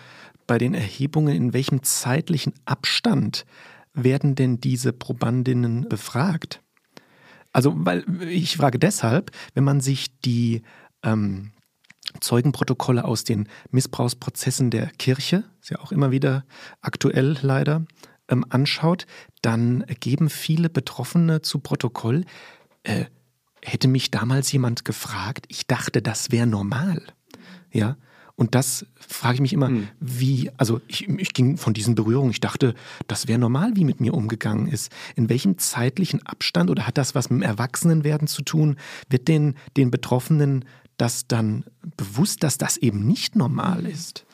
bei 0.47 0.57
den 0.57 0.73
Erhebungen, 0.73 1.35
in 1.35 1.53
welchem 1.53 1.83
zeitlichen 1.83 2.53
Abstand 2.65 3.45
werden 3.93 4.35
denn 4.35 4.59
diese 4.59 4.93
Probandinnen 4.93 5.87
befragt? 5.89 6.61
Also, 7.53 7.73
weil 7.75 8.05
ich 8.23 8.57
frage 8.57 8.79
deshalb, 8.79 9.31
wenn 9.53 9.63
man 9.63 9.81
sich 9.81 10.19
die 10.19 10.61
ähm, 11.03 11.51
Zeugenprotokolle 12.19 13.05
aus 13.05 13.23
den 13.23 13.47
Missbrauchsprozessen 13.71 14.69
der 14.69 14.87
Kirche, 14.87 15.43
ist 15.61 15.69
ja 15.69 15.79
auch 15.79 15.91
immer 15.91 16.11
wieder 16.11 16.45
aktuell 16.81 17.37
leider, 17.41 17.85
ähm, 18.29 18.45
anschaut, 18.49 19.05
dann 19.41 19.85
geben 19.99 20.29
viele 20.29 20.69
Betroffene 20.69 21.41
zu 21.41 21.59
Protokoll, 21.59 22.25
äh, 22.83 23.05
hätte 23.63 23.87
mich 23.87 24.11
damals 24.11 24.51
jemand 24.51 24.85
gefragt, 24.85 25.45
ich 25.49 25.67
dachte, 25.67 26.01
das 26.01 26.31
wäre 26.31 26.47
normal. 26.47 27.01
Ja, 27.71 27.97
und 28.41 28.55
das 28.55 28.87
frage 28.95 29.35
ich 29.35 29.41
mich 29.41 29.53
immer, 29.53 29.67
hm. 29.67 29.87
wie, 29.99 30.49
also 30.57 30.81
ich, 30.87 31.07
ich 31.07 31.31
ging 31.35 31.57
von 31.57 31.75
diesen 31.75 31.93
Berührungen, 31.93 32.31
ich 32.31 32.39
dachte, 32.39 32.73
das 33.07 33.27
wäre 33.27 33.37
normal, 33.37 33.73
wie 33.75 33.85
mit 33.85 34.01
mir 34.01 34.15
umgegangen 34.15 34.67
ist. 34.67 34.91
In 35.15 35.29
welchem 35.29 35.59
zeitlichen 35.59 36.25
Abstand 36.25 36.71
oder 36.71 36.87
hat 36.87 36.97
das 36.97 37.13
was 37.13 37.29
mit 37.29 37.43
dem 37.43 37.43
Erwachsenenwerden 37.43 38.27
zu 38.27 38.41
tun? 38.41 38.77
Wird 39.11 39.27
den, 39.27 39.53
den 39.77 39.91
Betroffenen 39.91 40.65
das 40.97 41.27
dann 41.27 41.65
bewusst, 41.97 42.41
dass 42.41 42.57
das 42.57 42.77
eben 42.77 43.05
nicht 43.05 43.35
normal 43.35 43.85
ist? 43.85 44.25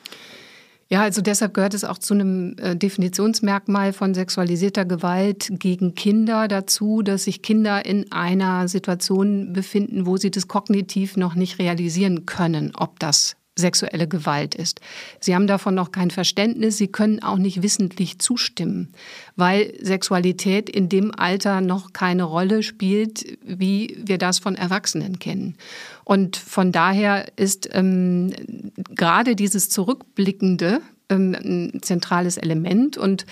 Ja, 0.88 1.02
also 1.02 1.20
deshalb 1.20 1.52
gehört 1.52 1.74
es 1.74 1.84
auch 1.84 1.98
zu 1.98 2.14
einem 2.14 2.56
äh, 2.56 2.74
Definitionsmerkmal 2.74 3.92
von 3.92 4.14
sexualisierter 4.14 4.86
Gewalt 4.86 5.50
gegen 5.58 5.94
Kinder 5.94 6.48
dazu, 6.48 7.02
dass 7.02 7.24
sich 7.24 7.42
Kinder 7.42 7.84
in 7.84 8.10
einer 8.10 8.68
Situation 8.68 9.52
befinden, 9.52 10.06
wo 10.06 10.16
sie 10.16 10.30
das 10.30 10.48
kognitiv 10.48 11.18
noch 11.18 11.34
nicht 11.34 11.58
realisieren 11.58 12.24
können, 12.24 12.72
ob 12.74 12.98
das 13.00 13.36
sexuelle 13.58 14.08
Gewalt 14.08 14.54
ist. 14.54 14.80
Sie 15.20 15.34
haben 15.34 15.46
davon 15.46 15.74
noch 15.74 15.92
kein 15.92 16.10
Verständnis, 16.10 16.78
sie 16.78 16.88
können 16.88 17.22
auch 17.22 17.38
nicht 17.38 17.62
wissentlich 17.62 18.18
zustimmen, 18.18 18.88
weil 19.36 19.74
Sexualität 19.82 20.70
in 20.70 20.88
dem 20.88 21.12
Alter 21.14 21.60
noch 21.60 21.92
keine 21.92 22.24
Rolle 22.24 22.62
spielt, 22.62 23.38
wie 23.44 23.96
wir 24.04 24.18
das 24.18 24.38
von 24.38 24.54
Erwachsenen 24.54 25.18
kennen. 25.18 25.56
Und 26.04 26.36
von 26.36 26.72
daher 26.72 27.26
ist 27.36 27.68
ähm, 27.72 28.32
gerade 28.94 29.36
dieses 29.36 29.68
Zurückblickende 29.68 30.80
ähm, 31.10 31.34
ein 31.34 31.82
zentrales 31.82 32.36
Element 32.36 32.96
und 32.96 33.26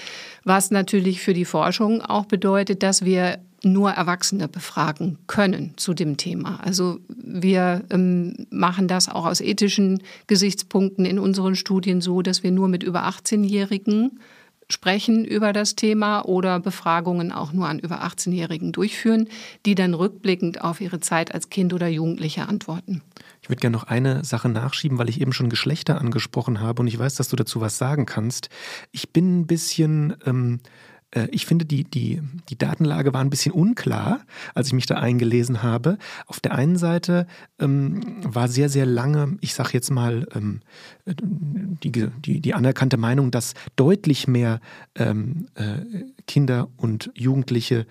was 0.45 0.71
natürlich 0.71 1.21
für 1.21 1.35
die 1.35 1.45
Forschung 1.45 2.03
auch 2.03 2.27
bedeutet, 2.27 2.83
dass 2.83 3.05
wir 3.05 3.39
nur 3.67 3.91
Erwachsene 3.91 4.49
befragen 4.49 5.19
können 5.27 5.75
zu 5.77 5.93
dem 5.95 6.17
Thema. 6.17 6.61
Also 6.63 7.01
wir 7.09 7.85
ähm, 7.91 8.47
machen 8.51 8.89
das 8.89 9.09
auch 9.09 9.27
aus 9.27 9.41
ethischen 9.41 10.03
Gesichtspunkten 10.27 11.05
in 11.05 11.19
unseren 11.19 11.57
Studien 11.57 12.01
so, 12.01 12.23
dass 12.23 12.43
wir 12.43 12.51
nur 12.51 12.69
mit 12.69 12.83
über 12.83 13.07
18-Jährigen 13.07 14.21
sprechen 14.69 15.25
über 15.25 15.53
das 15.53 15.77
Thema 15.77 16.23
oder 16.23 16.59
Befragungen 16.59 17.31
auch 17.31 17.53
nur 17.53 17.69
an 17.69 17.79
über 17.79 18.03
18-Jährigen 18.03 18.73
durchführen, 18.73 19.29
die 19.65 19.75
dann 19.75 19.95
rückblickend 19.95 20.61
auf 20.63 20.81
ihre 20.81 21.01
Zeit 21.01 21.33
als 21.33 21.51
Kind 21.51 21.73
oder 21.73 21.87
Jugendliche 21.87 22.49
antworten. 22.49 23.03
Ich 23.43 23.49
würde 23.49 23.61
gerne 23.61 23.77
noch 23.77 23.85
eine 23.85 24.25
Sache 24.25 24.49
nachschieben, 24.49 24.99
weil 24.99 25.09
ich 25.09 25.21
eben 25.21 25.33
schon 25.33 25.51
Geschlechter 25.51 26.01
angesprochen 26.01 26.61
habe 26.61 26.83
und 26.83 26.89
ich 26.89 26.99
weiß, 26.99 27.15
dass 27.15 27.29
du 27.29 27.37
dazu 27.37 27.61
was 27.61 27.79
sagen 27.79 28.07
kannst. 28.07 28.49
Ich 28.91 29.11
bin 29.11 29.41
ein 29.41 29.47
bisschen 29.47 30.17
ähm, 30.27 30.59
äh, 30.65 30.96
ich 31.31 31.47
finde, 31.47 31.65
die, 31.65 31.85
die, 31.85 32.21
die 32.49 32.59
Datenlage 32.59 33.15
war 33.15 33.21
ein 33.21 33.31
bisschen 33.31 33.53
unklar, 33.53 34.21
als 34.55 34.67
ich 34.67 34.73
mich 34.73 34.87
da 34.87 34.97
eingelesen 34.97 35.63
habe. 35.63 35.99
Auf 36.27 36.41
der 36.41 36.55
einen 36.55 36.77
Seite 36.77 37.27
ähm, 37.59 38.03
war 38.23 38.49
sehr, 38.49 38.69
sehr 38.69 38.87
lange, 38.87 39.39
ich 39.41 39.55
sage 39.55 39.71
jetzt 39.73 39.91
mal, 39.91 40.27
ähm, 40.35 40.61
die, 41.07 41.91
die, 41.91 42.41
die 42.41 42.55
anerkannte 42.55 42.97
Meinung, 42.97 43.31
dass 43.31 43.55
deutlich 43.77 44.29
mehr 44.29 44.61
ähm, 44.95 45.47
äh, 45.55 45.79
Kinder 46.27 46.69
und 46.77 47.11
Jugendliche 47.15 47.87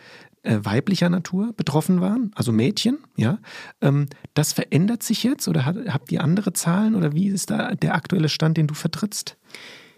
äh, 0.45 0.60
weiblicher 0.62 1.10
Natur 1.10 1.54
betroffen 1.54 2.01
waren, 2.01 2.32
also 2.36 2.51
Mädchen, 2.51 2.99
ja. 3.15 3.39
Ähm, 3.82 4.08
das 4.36 4.54
verändert 4.54 5.01
sich 5.01 5.23
jetzt 5.23 5.47
oder 5.47 5.65
hat, 5.65 5.75
habt 5.88 6.12
ihr 6.12 6.23
andere 6.23 6.54
Zahlen 6.54 6.95
oder 6.95 7.13
wie 7.13 7.28
ist 7.28 7.49
da 7.49 7.73
der 7.73 7.95
aktuelle 7.95 8.30
Stand, 8.30 8.58
den 8.58 8.67
du 8.67 8.75
vertrittst? 8.75 9.38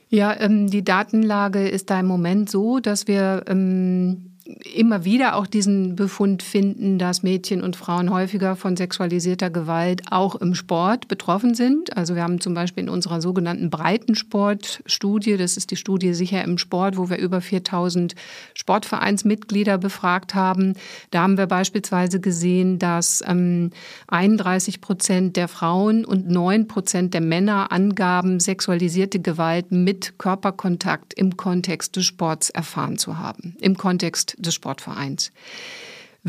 Ja, 0.09 0.39
ähm, 0.39 0.69
die 0.69 0.83
Datenlage 0.83 1.67
ist 1.67 1.89
da 1.89 1.99
im 1.99 2.05
Moment 2.05 2.49
so, 2.49 2.79
dass 2.79 3.07
wir 3.07 3.43
ähm, 3.47 4.36
immer 4.73 5.03
wieder 5.03 5.35
auch 5.35 5.47
diesen 5.47 5.95
Befund 5.95 6.43
finden, 6.43 6.99
dass 6.99 7.23
Mädchen 7.23 7.61
und 7.61 7.75
Frauen 7.75 8.11
häufiger 8.11 8.55
von 8.55 8.77
sexualisierter 8.77 9.49
Gewalt 9.49 10.03
auch 10.09 10.35
im 10.35 10.55
Sport 10.55 11.07
betroffen 11.07 11.53
sind. 11.53 11.95
Also 11.97 12.15
wir 12.15 12.23
haben 12.23 12.39
zum 12.39 12.53
Beispiel 12.53 12.83
in 12.83 12.89
unserer 12.89 13.21
sogenannten 13.21 13.69
Breitensportstudie, 13.69 15.37
das 15.37 15.57
ist 15.57 15.71
die 15.71 15.75
Studie 15.75 16.13
sicher 16.13 16.43
im 16.43 16.57
Sport, 16.57 16.97
wo 16.97 17.09
wir 17.09 17.17
über 17.17 17.41
4000 17.41 18.15
Sportvereinsmitglieder 18.53 19.77
befragt 19.77 20.33
haben, 20.33 20.73
da 21.11 21.23
haben 21.23 21.37
wir 21.37 21.47
beispielsweise 21.47 22.19
gesehen, 22.19 22.79
dass 22.79 23.23
ähm, 23.27 23.71
31 24.07 24.81
Prozent 24.81 25.35
der 25.35 25.47
Frauen 25.47 26.05
und 26.05 26.29
9 26.29 26.67
Prozent 26.67 27.13
der 27.13 27.21
Männer 27.21 27.71
angaben, 27.71 28.39
sexualisierte 28.39 29.19
Gewalt 29.19 29.71
mit 29.71 30.17
Körperkontakt 30.17 31.13
im 31.13 31.35
Kontext 31.35 31.95
des 31.95 32.05
Sports 32.05 32.49
erfahren 32.49 32.97
zu 32.97 33.17
haben. 33.17 33.55
Im 33.59 33.77
Kontext 33.77 34.36
des 34.37 34.53
Sportvereins. 34.53 35.31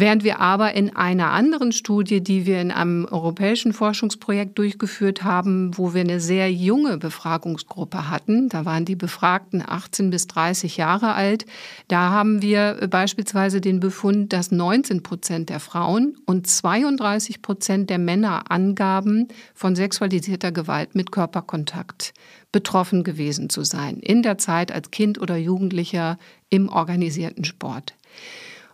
Während 0.00 0.22
wir 0.22 0.38
aber 0.38 0.74
in 0.74 0.94
einer 0.94 1.32
anderen 1.32 1.72
Studie, 1.72 2.20
die 2.20 2.46
wir 2.46 2.60
in 2.60 2.70
einem 2.70 3.04
europäischen 3.04 3.72
Forschungsprojekt 3.72 4.56
durchgeführt 4.56 5.24
haben, 5.24 5.76
wo 5.76 5.92
wir 5.92 6.02
eine 6.02 6.20
sehr 6.20 6.52
junge 6.52 6.98
Befragungsgruppe 6.98 8.08
hatten, 8.08 8.48
da 8.48 8.64
waren 8.64 8.84
die 8.84 8.94
Befragten 8.94 9.60
18 9.66 10.10
bis 10.10 10.28
30 10.28 10.76
Jahre 10.76 11.14
alt, 11.14 11.46
da 11.88 12.10
haben 12.10 12.42
wir 12.42 12.86
beispielsweise 12.88 13.60
den 13.60 13.80
Befund, 13.80 14.32
dass 14.32 14.52
19 14.52 15.02
Prozent 15.02 15.48
der 15.48 15.58
Frauen 15.58 16.16
und 16.26 16.46
32 16.46 17.42
Prozent 17.42 17.90
der 17.90 17.98
Männer 17.98 18.52
angaben, 18.52 19.26
von 19.52 19.74
sexualisierter 19.74 20.52
Gewalt 20.52 20.94
mit 20.94 21.10
Körperkontakt 21.10 22.14
betroffen 22.52 23.02
gewesen 23.02 23.50
zu 23.50 23.64
sein, 23.64 23.96
in 23.96 24.22
der 24.22 24.38
Zeit 24.38 24.70
als 24.70 24.92
Kind 24.92 25.20
oder 25.20 25.36
Jugendlicher 25.36 26.18
im 26.50 26.68
organisierten 26.68 27.44
Sport. 27.44 27.97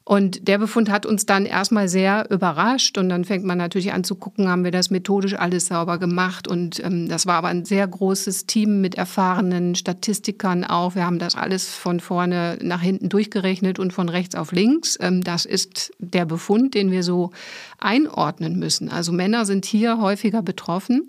Und 0.06 0.48
der 0.48 0.58
Befund 0.58 0.90
hat 0.90 1.06
uns 1.06 1.24
dann 1.24 1.46
erstmal 1.46 1.88
sehr 1.88 2.30
überrascht 2.30 2.98
und 2.98 3.08
dann 3.08 3.24
fängt 3.24 3.44
man 3.44 3.56
natürlich 3.56 3.94
an 3.94 4.04
zu 4.04 4.16
gucken, 4.16 4.48
haben 4.48 4.62
wir 4.62 4.70
das 4.70 4.90
methodisch 4.90 5.34
alles 5.34 5.66
sauber 5.66 5.96
gemacht 5.96 6.46
und 6.46 6.78
ähm, 6.84 7.08
das 7.08 7.24
war 7.24 7.36
aber 7.36 7.48
ein 7.48 7.64
sehr 7.64 7.86
großes 7.88 8.44
Team 8.44 8.82
mit 8.82 8.96
erfahrenen 8.96 9.74
Statistikern 9.74 10.62
auch. 10.64 10.94
Wir 10.94 11.06
haben 11.06 11.18
das 11.18 11.36
alles 11.36 11.74
von 11.74 12.00
vorne 12.00 12.58
nach 12.60 12.82
hinten 12.82 13.08
durchgerechnet 13.08 13.78
und 13.78 13.94
von 13.94 14.10
rechts 14.10 14.34
auf 14.34 14.52
links. 14.52 14.98
Ähm, 15.00 15.24
das 15.24 15.46
ist 15.46 15.92
der 15.98 16.26
Befund, 16.26 16.74
den 16.74 16.90
wir 16.90 17.02
so 17.02 17.30
einordnen 17.78 18.58
müssen. 18.58 18.90
Also 18.90 19.10
Männer 19.10 19.46
sind 19.46 19.64
hier 19.64 20.02
häufiger 20.02 20.42
betroffen 20.42 21.08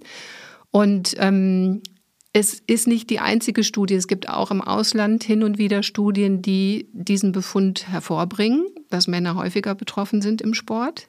und 0.72 1.16
ähm, 1.20 1.82
es 2.36 2.62
ist 2.68 2.86
nicht 2.86 3.10
die 3.12 3.20
einzige 3.20 3.64
Studie. 3.64 3.94
Es 3.94 4.10
gibt 4.10 4.28
auch 4.28 4.52
im 4.52 4.60
Ausland 4.60 5.24
hin 5.24 5.42
und 5.42 5.58
wieder 5.58 5.84
Studien, 5.84 6.42
die 6.42 6.90
diesen 6.92 7.32
Befund 7.32 7.88
hervorbringen, 7.88 8.66
dass 8.90 9.08
Männer 9.08 9.36
häufiger 9.36 9.74
betroffen 9.74 10.22
sind 10.22 10.42
im 10.42 10.54
Sport. 10.54 11.08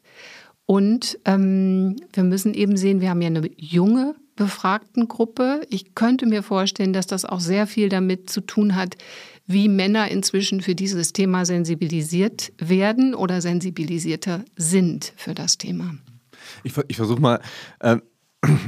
Und 0.66 1.18
ähm, 1.24 1.97
wir 2.12 2.22
müssen 2.22 2.55
eben 2.55 2.77
sehen, 2.77 3.01
wir 3.01 3.11
haben 3.11 3.22
ja 3.22 3.27
eine 3.27 3.51
junge 3.57 4.14
Befragtengruppe. 4.37 5.62
Ich 5.68 5.97
könnte 5.97 6.27
mir 6.27 6.45
vorstellen, 6.45 6.93
dass 6.93 7.09
das 7.09 7.24
auch 7.24 7.41
sehr 7.41 7.66
viel 7.66 7.89
damit 7.89 8.31
zu 8.31 8.41
tun 8.41 8.77
hat, 8.77 8.95
wie 9.49 9.68
Männer 9.68 10.09
inzwischen 10.09 10.61
für 10.61 10.77
dieses 10.77 11.12
Thema 11.12 11.45
sensibilisiert 11.45 12.53
werden 12.59 13.16
oder 13.16 13.41
sensibilisierter 13.41 14.45
sind 14.57 15.12
für 15.16 15.35
das 15.35 15.59
Thema. 15.59 15.97
Ich, 16.62 16.72
ich 16.87 16.97
versuche 16.97 17.20
mal. 17.20 17.41
Äh 17.81 17.97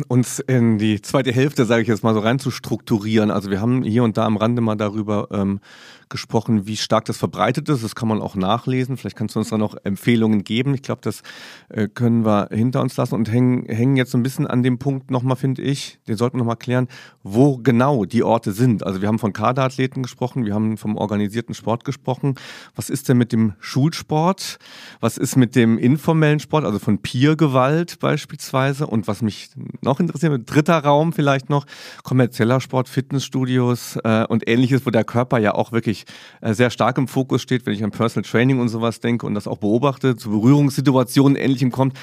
uns 0.09 0.39
in 0.41 0.79
die 0.79 1.01
zweite 1.03 1.33
Hälfte, 1.33 1.65
sage 1.65 1.83
ich 1.83 1.89
jetzt 1.89 2.03
mal 2.03 2.15
so, 2.15 2.21
rein 2.21 2.39
zu 2.39 2.51
strukturieren. 2.51 3.31
Also 3.31 3.51
wir 3.51 3.61
haben 3.61 3.83
hier 3.83 4.05
und 4.05 4.17
da 4.17 4.25
am 4.25 4.37
Rande 4.37 4.61
mal 4.61 4.77
darüber 4.77 5.29
ähm, 5.31 5.61
gesprochen, 6.09 6.67
wie 6.67 6.77
stark 6.77 7.05
das 7.05 7.17
verbreitet 7.17 7.69
ist. 7.69 7.85
Das 7.85 7.95
kann 7.95 8.09
man 8.09 8.21
auch 8.21 8.35
nachlesen. 8.35 8.97
Vielleicht 8.97 9.17
kannst 9.17 9.35
du 9.35 9.41
uns 9.41 9.49
da 9.49 9.59
noch 9.59 9.77
Empfehlungen 9.85 10.45
geben. 10.45 10.75
Ich 10.75 10.83
glaube, 10.83 11.01
das 11.03 11.23
äh, 11.69 11.89
können 11.89 12.25
wir 12.25 12.49
hinter 12.51 12.81
uns 12.81 12.97
lassen 12.97 13.15
und 13.15 13.31
hängen, 13.31 13.67
hängen 13.67 13.97
jetzt 13.97 14.13
so 14.13 14.19
ein 14.19 14.23
bisschen 14.23 14.47
an 14.47 14.63
dem 14.63 14.79
Punkt 14.79 15.11
nochmal, 15.11 15.37
finde 15.37 15.63
ich, 15.63 15.99
den 16.09 16.17
sollten 16.17 16.37
wir 16.37 16.39
nochmal 16.39 16.57
klären, 16.57 16.89
wo 17.23 17.59
genau 17.59 18.05
die 18.05 18.23
Orte 18.23 18.53
sind. 18.53 18.85
Also 18.85 19.01
wir 19.01 19.09
haben 19.09 19.19
von 19.19 19.33
Kaderathleten 19.33 20.03
gesprochen, 20.03 20.45
wir 20.45 20.55
haben 20.55 20.77
vom 20.77 20.97
organisierten 20.97 21.55
Sport 21.55 21.85
gesprochen. 21.85 22.35
Was 22.75 22.91
ist 22.91 23.09
denn 23.09 23.19
mit 23.19 23.33
dem 23.33 23.55
Schulsport? 23.61 24.59
Was 25.01 25.19
ist 25.19 25.37
mit 25.37 25.57
dem 25.57 25.79
informellen 25.79 26.41
Sport, 26.41 26.65
also 26.65 26.79
von 26.79 26.99
Peergewalt 26.99 27.99
beispielsweise? 27.99 28.87
Und 28.87 29.09
was 29.09 29.23
mich 29.23 29.51
noch 29.83 30.01
interessiert, 30.01 30.43
dritter 30.47 30.79
Raum 30.79 31.13
vielleicht 31.13 31.51
noch, 31.51 31.67
kommerzieller 32.03 32.61
Sport, 32.61 32.89
Fitnessstudios 32.89 33.97
äh, 34.05 34.25
und 34.29 34.49
ähnliches, 34.49 34.87
wo 34.87 34.91
der 34.91 35.05
Körper 35.05 35.39
ja 35.39 35.55
auch 35.55 35.73
wirklich 35.73 35.98
äh, 36.41 36.55
sehr 36.55 36.71
stark 36.71 36.99
im 36.99 37.09
Fokus 37.09 37.43
steht, 37.43 37.67
wenn 37.67 37.75
ich 37.75 37.85
an 37.85 37.91
Personal 37.91 38.29
Training 38.29 38.61
und 38.61 38.69
sowas 38.69 39.01
denke 39.01 39.27
und 39.27 39.35
das 39.35 39.47
auch 39.47 39.59
beobachte, 39.59 40.17
zu 40.17 40.31
Berührungssituationen 40.31 41.37
ähnlichem 41.37 41.71
kommt. 41.71 41.97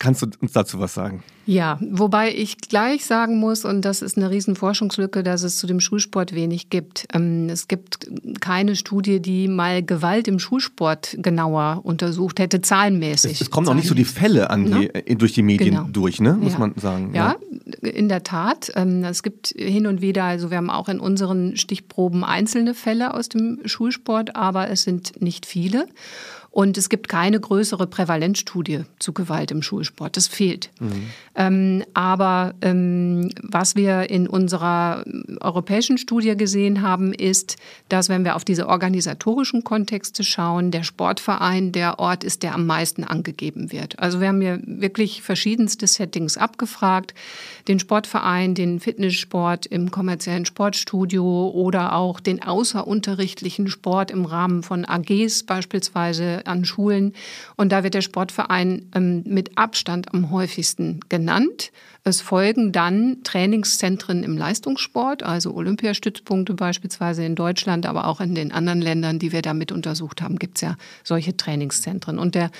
Kannst 0.00 0.22
du 0.22 0.26
uns 0.40 0.52
dazu 0.52 0.80
was 0.80 0.92
sagen? 0.92 1.22
Ja, 1.46 1.78
wobei 1.80 2.34
ich 2.34 2.58
gleich 2.58 3.04
sagen 3.06 3.38
muss, 3.38 3.64
und 3.64 3.82
das 3.82 4.02
ist 4.02 4.16
eine 4.16 4.28
riesen 4.30 4.56
Forschungslücke, 4.56 5.22
dass 5.22 5.42
es 5.42 5.58
zu 5.58 5.66
dem 5.66 5.78
Schulsport 5.78 6.34
wenig 6.34 6.68
gibt. 6.68 7.06
Ähm, 7.12 7.48
es 7.48 7.68
gibt 7.68 8.08
keine 8.40 8.76
Studie, 8.76 9.20
die 9.20 9.46
mal 9.46 9.82
Gewalt 9.82 10.26
im 10.26 10.38
Schulsport 10.38 11.16
genauer 11.18 11.80
untersucht 11.84 12.40
hätte, 12.40 12.60
zahlenmäßig. 12.60 13.32
Es, 13.32 13.40
es 13.42 13.50
kommen 13.50 13.68
auch 13.68 13.74
nicht 13.74 13.86
so 13.86 13.94
die 13.94 14.04
Fälle 14.04 14.50
an 14.50 14.64
die, 14.64 14.90
ne? 14.92 15.16
durch 15.16 15.32
die 15.32 15.42
Medien 15.42 15.76
genau. 15.76 15.88
durch, 15.90 16.20
ne? 16.20 16.34
muss 16.34 16.54
ja. 16.54 16.58
man 16.58 16.74
sagen. 16.76 17.14
Ja, 17.14 17.36
ja, 17.82 17.88
in 17.88 18.08
der 18.08 18.24
Tat. 18.24 18.72
Ähm, 18.74 19.04
es 19.04 19.22
gibt 19.22 19.54
hin 19.56 19.86
und 19.86 20.00
wieder, 20.00 20.24
also 20.24 20.50
wir 20.50 20.56
haben 20.56 20.70
auch 20.70 20.88
in 20.88 20.98
unseren 20.98 21.56
Stichproben 21.56 22.24
einzelne 22.24 22.74
Fälle 22.74 23.14
aus 23.14 23.28
dem 23.28 23.60
Schulsport, 23.64 24.34
aber 24.34 24.70
es 24.70 24.82
sind 24.82 25.20
nicht 25.22 25.46
viele. 25.46 25.86
Und 26.54 26.78
es 26.78 26.88
gibt 26.88 27.08
keine 27.08 27.40
größere 27.40 27.88
Prävalenzstudie 27.88 28.84
zu 29.00 29.12
Gewalt 29.12 29.50
im 29.50 29.60
Schulsport. 29.60 30.16
Das 30.16 30.28
fehlt. 30.28 30.70
Mhm. 30.78 31.10
Ähm, 31.34 31.84
aber 31.94 32.54
ähm, 32.60 33.30
was 33.42 33.74
wir 33.74 34.08
in 34.08 34.28
unserer 34.28 35.04
europäischen 35.40 35.98
Studie 35.98 36.36
gesehen 36.36 36.80
haben, 36.80 37.12
ist, 37.12 37.56
dass 37.88 38.08
wenn 38.08 38.24
wir 38.24 38.36
auf 38.36 38.44
diese 38.44 38.68
organisatorischen 38.68 39.64
Kontexte 39.64 40.22
schauen, 40.22 40.70
der 40.70 40.84
Sportverein 40.84 41.72
der 41.72 41.98
Ort 41.98 42.22
ist, 42.22 42.44
der 42.44 42.54
am 42.54 42.66
meisten 42.66 43.02
angegeben 43.02 43.72
wird. 43.72 43.98
Also 43.98 44.20
wir 44.20 44.28
haben 44.28 44.40
hier 44.40 44.60
wirklich 44.64 45.22
verschiedenste 45.22 45.88
Settings 45.88 46.36
abgefragt. 46.36 47.14
Den 47.66 47.80
Sportverein, 47.80 48.54
den 48.54 48.78
Fitnesssport 48.78 49.66
im 49.66 49.90
kommerziellen 49.90 50.46
Sportstudio 50.46 51.50
oder 51.52 51.96
auch 51.96 52.20
den 52.20 52.44
außerunterrichtlichen 52.44 53.66
Sport 53.66 54.12
im 54.12 54.24
Rahmen 54.24 54.62
von 54.62 54.84
AGs 54.84 55.42
beispielsweise 55.42 56.43
an 56.46 56.64
Schulen. 56.64 57.12
Und 57.56 57.72
da 57.72 57.82
wird 57.82 57.94
der 57.94 58.02
Sportverein 58.02 58.90
ähm, 58.94 59.22
mit 59.26 59.56
Abstand 59.56 60.12
am 60.14 60.30
häufigsten 60.30 61.00
genannt. 61.08 61.72
Es 62.06 62.20
folgen 62.20 62.70
dann 62.70 63.22
Trainingszentren 63.24 64.24
im 64.24 64.36
Leistungssport, 64.36 65.22
also 65.22 65.54
Olympiastützpunkte 65.54 66.52
beispielsweise 66.52 67.24
in 67.24 67.34
Deutschland, 67.34 67.86
aber 67.86 68.06
auch 68.06 68.20
in 68.20 68.34
den 68.34 68.52
anderen 68.52 68.82
Ländern, 68.82 69.18
die 69.18 69.32
wir 69.32 69.40
damit 69.40 69.72
untersucht 69.72 70.20
haben, 70.20 70.38
gibt 70.38 70.58
es 70.58 70.60
ja 70.60 70.76
solche 71.02 71.34
Trainingszentren. 71.34 72.18
Und 72.18 72.34
der 72.34 72.50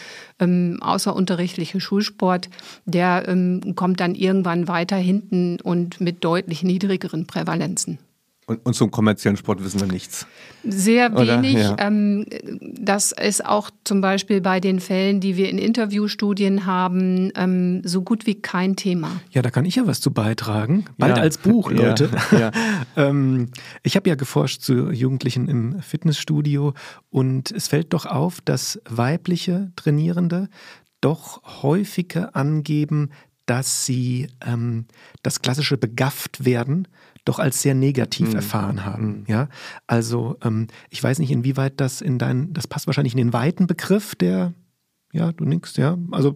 ähm, 0.41 0.79
außerunterrichtliche 0.81 1.79
Schulsport, 1.79 2.49
der 2.87 3.29
ähm, 3.29 3.75
kommt 3.75 4.01
dann 4.01 4.15
irgendwann 4.15 4.67
weiter 4.67 4.97
hinten 4.97 5.61
und 5.61 6.01
mit 6.01 6.25
deutlich 6.25 6.63
niedrigeren 6.63 7.27
Prävalenzen. 7.27 7.99
Und, 8.47 8.65
und, 8.67 8.75
zum 8.75 8.91
kommerziellen 8.91 9.39
Sport 9.39 9.65
wissen 9.65 9.81
wir 9.81 9.87
nichts. 9.87 10.27
Sehr 10.65 11.15
wenig. 11.15 11.55
Ja. 11.55 11.77
Ähm, 11.79 12.27
das 12.61 13.13
ist 13.13 13.45
auch 13.45 13.71
zum 13.85 14.03
Beispiel 14.03 14.43
bei 14.43 14.61
den 14.61 14.81
Fällen, 14.81 15.21
die 15.21 15.37
wir 15.37 15.49
in 15.49 15.57
Interviewstudien 15.57 16.67
haben, 16.67 17.33
ähm, 17.37 17.81
so 17.85 18.03
gut 18.03 18.27
wie 18.27 18.35
kein 18.35 18.77
Thema. 18.77 19.11
Ja, 19.31 19.41
da 19.41 19.51
kann 19.51 19.65
ich 19.65 19.77
ja 19.77 19.87
was 19.87 20.03
zu 20.03 20.11
beitragen. 20.11 20.85
Bald 20.99 21.17
ja. 21.17 21.23
als 21.23 21.39
Buch, 21.39 21.71
Leute. 21.71 22.11
Ja. 22.33 22.51
ähm, 22.97 23.49
ich 23.83 23.97
habe 23.97 24.09
ja 24.09 24.15
geforscht 24.17 24.61
zu 24.61 24.91
Jugendlichen 24.91 25.49
im 25.49 25.81
Fitnessstudio 25.81 26.75
und 27.11 27.51
es 27.51 27.69
fällt 27.69 27.93
doch 27.93 28.07
auf, 28.07 28.41
dass 28.41 28.81
weibliche 28.89 29.71
Trainierende 29.77 30.49
doch 31.01 31.63
häufiger 31.63 32.35
angeben, 32.35 33.11
dass 33.47 33.85
sie 33.85 34.29
ähm, 34.45 34.87
das 35.23 35.43
klassische 35.43 35.77
begafft 35.77 36.45
werden 36.45 36.89
doch 37.25 37.39
als 37.39 37.63
sehr 37.63 37.75
negativ 37.75 38.31
mhm. 38.31 38.37
erfahren 38.37 38.85
haben. 38.85 39.07
Mhm. 39.07 39.25
Ja, 39.27 39.49
also 39.87 40.37
ähm, 40.43 40.69
ich 40.91 41.03
weiß 41.03 41.19
nicht, 41.19 41.31
inwieweit 41.31 41.81
das 41.81 42.01
in 42.01 42.19
deinen, 42.19 42.53
das 42.53 42.67
passt 42.67 42.87
wahrscheinlich 42.87 43.15
in 43.15 43.19
den 43.19 43.33
weiten 43.33 43.67
Begriff 43.67 44.15
der, 44.15 44.53
ja, 45.13 45.33
du 45.33 45.45
nix, 45.45 45.77
ja, 45.77 45.97
also 46.11 46.35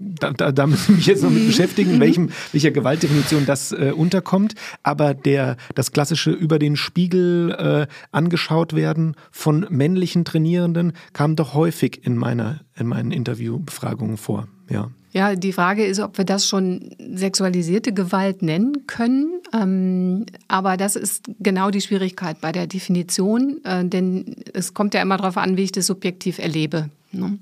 da, 0.00 0.32
da, 0.32 0.50
da 0.50 0.66
müssen 0.66 0.88
wir 0.88 0.96
mich 0.96 1.06
jetzt 1.06 1.22
noch 1.22 1.30
mit 1.30 1.46
beschäftigen, 1.46 1.94
in 1.94 2.00
welchem, 2.00 2.30
welcher 2.52 2.70
Gewaltdefinition 2.70 3.44
das 3.44 3.72
äh, 3.72 3.92
unterkommt. 3.94 4.54
Aber 4.82 5.12
der, 5.12 5.56
das 5.74 5.92
klassische 5.92 6.30
über 6.30 6.58
den 6.58 6.76
Spiegel 6.76 7.50
äh, 7.50 7.86
angeschaut 8.10 8.74
werden 8.74 9.14
von 9.30 9.66
männlichen 9.68 10.24
Trainierenden 10.24 10.94
kam 11.12 11.36
doch 11.36 11.52
häufig 11.52 12.04
in 12.04 12.16
meiner, 12.16 12.60
in 12.76 12.86
meinen 12.86 13.12
Interviewbefragungen 13.12 14.16
vor. 14.16 14.48
Ja. 14.70 14.90
Ja, 15.12 15.34
die 15.34 15.52
Frage 15.52 15.84
ist, 15.84 15.98
ob 15.98 16.18
wir 16.18 16.24
das 16.24 16.46
schon 16.46 16.94
sexualisierte 17.12 17.92
Gewalt 17.92 18.42
nennen 18.42 18.86
können. 18.86 19.40
Ähm, 19.52 20.26
aber 20.46 20.76
das 20.76 20.94
ist 20.94 21.24
genau 21.40 21.70
die 21.70 21.80
Schwierigkeit 21.80 22.40
bei 22.40 22.52
der 22.52 22.66
Definition, 22.66 23.64
äh, 23.64 23.84
denn 23.84 24.36
es 24.52 24.72
kommt 24.72 24.94
ja 24.94 25.02
immer 25.02 25.16
darauf 25.16 25.36
an, 25.36 25.56
wie 25.56 25.64
ich 25.64 25.72
das 25.72 25.86
subjektiv 25.86 26.38
erlebe. 26.38 26.90
Ne? 27.12 27.38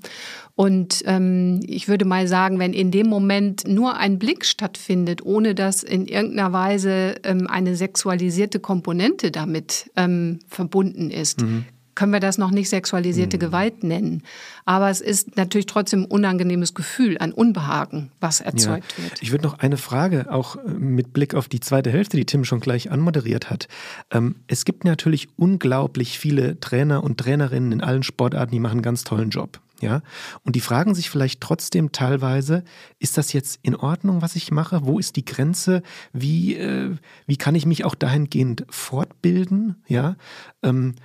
Und 0.55 1.03
ähm, 1.05 1.59
ich 1.67 1.87
würde 1.87 2.05
mal 2.05 2.27
sagen, 2.27 2.57
wenn 2.57 2.73
in 2.73 2.89
dem 2.89 3.07
Moment 3.07 3.67
nur 3.67 3.97
ein 3.97 4.17
Blick 4.17 4.45
stattfindet, 4.45 5.23
ohne 5.23 5.53
dass 5.53 5.83
in 5.83 6.07
irgendeiner 6.07 6.51
Weise 6.51 7.15
ähm, 7.23 7.45
eine 7.47 7.75
sexualisierte 7.75 8.59
Komponente 8.59 9.29
damit 9.29 9.91
ähm, 9.95 10.39
verbunden 10.47 11.11
ist, 11.11 11.41
mhm 11.41 11.65
können 11.99 12.13
wir 12.13 12.21
das 12.21 12.37
noch 12.37 12.51
nicht 12.51 12.69
sexualisierte 12.69 13.35
mhm. 13.35 13.41
Gewalt 13.41 13.83
nennen. 13.83 14.23
Aber 14.63 14.89
es 14.89 15.01
ist 15.01 15.35
natürlich 15.35 15.65
trotzdem 15.65 16.03
ein 16.03 16.05
unangenehmes 16.05 16.73
Gefühl, 16.73 17.17
ein 17.17 17.33
Unbehagen, 17.33 18.09
was 18.21 18.39
erzeugt 18.39 18.95
ja. 18.97 19.03
wird. 19.03 19.21
Ich 19.21 19.31
würde 19.31 19.43
noch 19.43 19.59
eine 19.59 19.75
Frage, 19.75 20.31
auch 20.31 20.55
äh, 20.55 20.69
mit 20.69 21.11
Blick 21.11 21.35
auf 21.35 21.49
die 21.49 21.59
zweite 21.59 21.91
Hälfte, 21.91 22.15
die 22.15 22.25
Tim 22.25 22.45
schon 22.45 22.61
gleich 22.61 22.89
anmoderiert 22.89 23.49
hat. 23.49 23.67
Ähm, 24.11 24.35
es 24.47 24.63
gibt 24.63 24.85
natürlich 24.85 25.27
unglaublich 25.35 26.17
viele 26.17 26.57
Trainer 26.61 27.03
und 27.03 27.17
Trainerinnen 27.17 27.73
in 27.73 27.81
allen 27.81 28.03
Sportarten, 28.03 28.53
die 28.53 28.61
machen 28.61 28.75
einen 28.75 28.81
ganz 28.81 29.03
tollen 29.03 29.29
Job. 29.29 29.59
Ja, 29.81 30.01
und 30.43 30.55
die 30.55 30.61
fragen 30.61 30.95
sich 30.95 31.09
vielleicht 31.09 31.41
trotzdem 31.41 31.91
teilweise, 31.91 32.63
ist 32.99 33.17
das 33.17 33.33
jetzt 33.33 33.59
in 33.61 33.75
Ordnung, 33.75 34.21
was 34.21 34.37
ich 34.37 34.51
mache? 34.51 34.85
Wo 34.85 34.99
ist 34.99 35.17
die 35.17 35.25
Grenze? 35.25 35.83
Wie, 36.13 36.55
äh, 36.55 36.95
wie 37.27 37.37
kann 37.37 37.55
ich 37.55 37.65
mich 37.65 37.83
auch 37.83 37.95
dahingehend 37.95 38.65
fortbilden? 38.69 39.83
Ja, 39.87 40.15
ähm, 40.63 40.95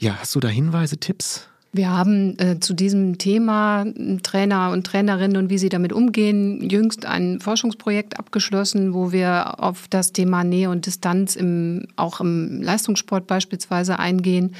ja, 0.00 0.16
hast 0.18 0.34
du 0.34 0.40
da 0.40 0.48
Hinweise, 0.48 0.96
Tipps? 0.96 1.46
Wir 1.72 1.90
haben 1.90 2.36
äh, 2.40 2.58
zu 2.58 2.74
diesem 2.74 3.18
Thema 3.18 3.84
Trainer 4.24 4.72
und 4.72 4.84
Trainerinnen 4.84 5.36
und 5.36 5.50
wie 5.50 5.58
sie 5.58 5.68
damit 5.68 5.92
umgehen, 5.92 6.68
jüngst 6.68 7.06
ein 7.06 7.38
Forschungsprojekt 7.38 8.18
abgeschlossen, 8.18 8.92
wo 8.92 9.12
wir 9.12 9.62
auf 9.62 9.86
das 9.88 10.12
Thema 10.12 10.42
Nähe 10.42 10.68
und 10.70 10.86
Distanz 10.86 11.36
im, 11.36 11.86
auch 11.94 12.20
im 12.20 12.60
Leistungssport 12.60 13.28
beispielsweise 13.28 14.00
eingehen 14.00 14.56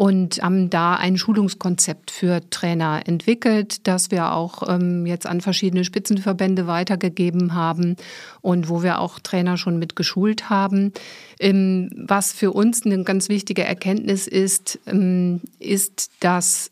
und 0.00 0.40
haben 0.42 0.70
da 0.70 0.94
ein 0.94 1.18
Schulungskonzept 1.18 2.10
für 2.10 2.40
Trainer 2.48 3.02
entwickelt, 3.04 3.86
das 3.86 4.10
wir 4.10 4.32
auch 4.32 4.62
ähm, 4.66 5.04
jetzt 5.04 5.26
an 5.26 5.42
verschiedene 5.42 5.84
Spitzenverbände 5.84 6.66
weitergegeben 6.66 7.52
haben 7.52 7.96
und 8.40 8.70
wo 8.70 8.82
wir 8.82 8.98
auch 8.98 9.18
Trainer 9.18 9.58
schon 9.58 9.78
mit 9.78 9.96
geschult 9.96 10.48
haben. 10.48 10.94
Ähm, 11.38 11.90
was 11.94 12.32
für 12.32 12.52
uns 12.52 12.86
eine 12.86 13.04
ganz 13.04 13.28
wichtige 13.28 13.62
Erkenntnis 13.62 14.26
ist, 14.26 14.78
ähm, 14.86 15.42
ist, 15.58 16.10
dass 16.20 16.70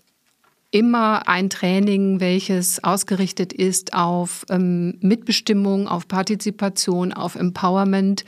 immer 0.70 1.28
ein 1.28 1.48
Training, 1.48 2.20
welches 2.20 2.82
ausgerichtet 2.84 3.52
ist 3.52 3.94
auf 3.94 4.44
ähm, 4.50 4.98
Mitbestimmung, 5.00 5.88
auf 5.88 6.08
Partizipation, 6.08 7.12
auf 7.12 7.36
Empowerment, 7.36 8.24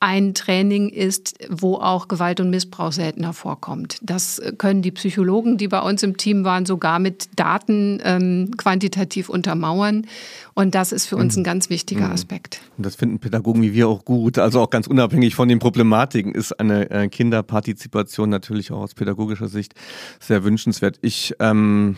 ein 0.00 0.32
Training 0.34 0.90
ist, 0.90 1.34
wo 1.50 1.74
auch 1.74 2.06
Gewalt 2.06 2.40
und 2.40 2.50
Missbrauch 2.50 2.92
seltener 2.92 3.32
vorkommt. 3.32 3.98
Das 4.00 4.40
können 4.56 4.80
die 4.80 4.92
Psychologen, 4.92 5.58
die 5.58 5.66
bei 5.66 5.80
uns 5.80 6.04
im 6.04 6.16
Team 6.16 6.44
waren, 6.44 6.66
sogar 6.66 7.00
mit 7.00 7.28
Daten 7.34 8.00
ähm, 8.04 8.52
quantitativ 8.56 9.28
untermauern. 9.28 10.06
Und 10.54 10.74
das 10.74 10.92
ist 10.92 11.06
für 11.06 11.16
uns 11.16 11.36
ein 11.36 11.40
mhm. 11.40 11.44
ganz 11.44 11.70
wichtiger 11.70 12.06
mhm. 12.06 12.12
Aspekt. 12.12 12.60
Und 12.76 12.86
das 12.86 12.94
finden 12.94 13.18
Pädagogen 13.18 13.62
wie 13.62 13.74
wir 13.74 13.88
auch 13.88 14.04
gut. 14.04 14.38
Also 14.38 14.60
auch 14.60 14.70
ganz 14.70 14.86
unabhängig 14.86 15.34
von 15.34 15.48
den 15.48 15.58
Problematiken 15.58 16.32
ist 16.32 16.52
eine 16.60 16.90
äh, 16.90 17.08
Kinderpartizipation 17.08 18.28
natürlich 18.28 18.70
auch 18.70 18.80
aus 18.80 18.94
pädagogischer 18.94 19.48
Sicht 19.48 19.74
sehr 20.20 20.44
wünschenswert. 20.44 20.98
Ich 21.02 21.34
ähm, 21.40 21.96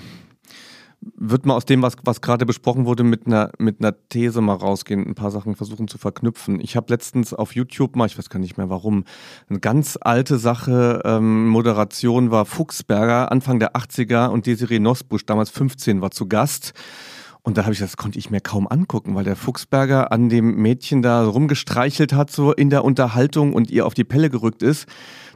würde 1.01 1.49
mal 1.49 1.55
aus 1.55 1.65
dem, 1.65 1.83
was, 1.83 1.97
was 2.05 2.21
gerade 2.21 2.45
besprochen 2.45 2.85
wurde, 2.85 3.05
mit 3.05 3.27
einer, 3.27 3.51
mit 3.59 3.81
einer 3.81 3.95
These 4.09 4.41
mal 4.41 4.55
rausgehen, 4.55 5.07
ein 5.07 5.15
paar 5.15 5.31
Sachen 5.31 5.57
versuchen 5.57 5.89
zu 5.89 5.97
verknüpfen. 5.97 6.61
Ich 6.61 6.77
habe 6.77 6.93
letztens 6.93 7.33
auf 7.33 7.55
YouTube 7.55 7.97
mal, 7.97 8.07
ich 8.07 8.19
weiß 8.19 8.29
gar 8.29 8.39
nicht 8.39 8.59
mehr 8.59 8.69
warum, 8.69 9.05
eine 9.49 9.61
ganz 9.61 9.99
alte 10.01 10.39
Sache, 10.39 11.01
ähm, 11.05 11.49
Moderation 11.49 12.31
war 12.31 12.45
Fuchsberger, 12.45 13.33
Anfang 13.33 13.59
der 13.59 13.75
80er 13.75 14.29
und 14.29 14.47
Desiree 14.47 14.79
Nosbusch, 14.79 15.25
damals 15.25 15.51
15, 15.51 16.03
war 16.03 16.11
zu 16.11 16.27
Gast. 16.27 16.75
Und 17.43 17.57
da 17.57 17.63
habe 17.63 17.73
ich 17.73 17.79
das 17.79 17.97
konnte 17.97 18.19
ich 18.19 18.29
mir 18.29 18.41
kaum 18.41 18.69
angucken, 18.69 19.15
weil 19.15 19.25
der 19.25 19.37
Fuchsberger 19.37 20.13
an 20.13 20.29
dem 20.29 20.57
Mädchen 20.57 21.01
da 21.01 21.25
rumgestreichelt 21.25 22.13
hat, 22.13 22.31
so 22.31 22.53
in 22.53 22.69
der 22.69 22.85
Unterhaltung 22.85 23.55
und 23.55 23.71
ihr 23.71 23.87
auf 23.87 23.95
die 23.95 24.05
Pelle 24.05 24.29
gerückt 24.29 24.63
ist. 24.63 24.87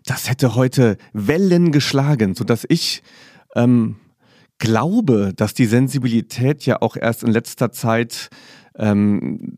Das 0.05 0.29
hätte 0.29 0.55
heute 0.55 0.99
Wellen 1.15 1.73
geschlagen, 1.73 2.35
sodass 2.35 2.67
ich 2.69 3.03
ähm, 3.57 3.97
glaube, 4.59 5.33
dass 5.35 5.55
die 5.55 5.67
Sensibilität 5.67 6.65
ja 6.67 6.81
auch 6.81 6.97
erst 6.97 7.23
in 7.23 7.31
letzter 7.31 7.73
Zeit 7.73 8.31
ähm, 8.77 9.57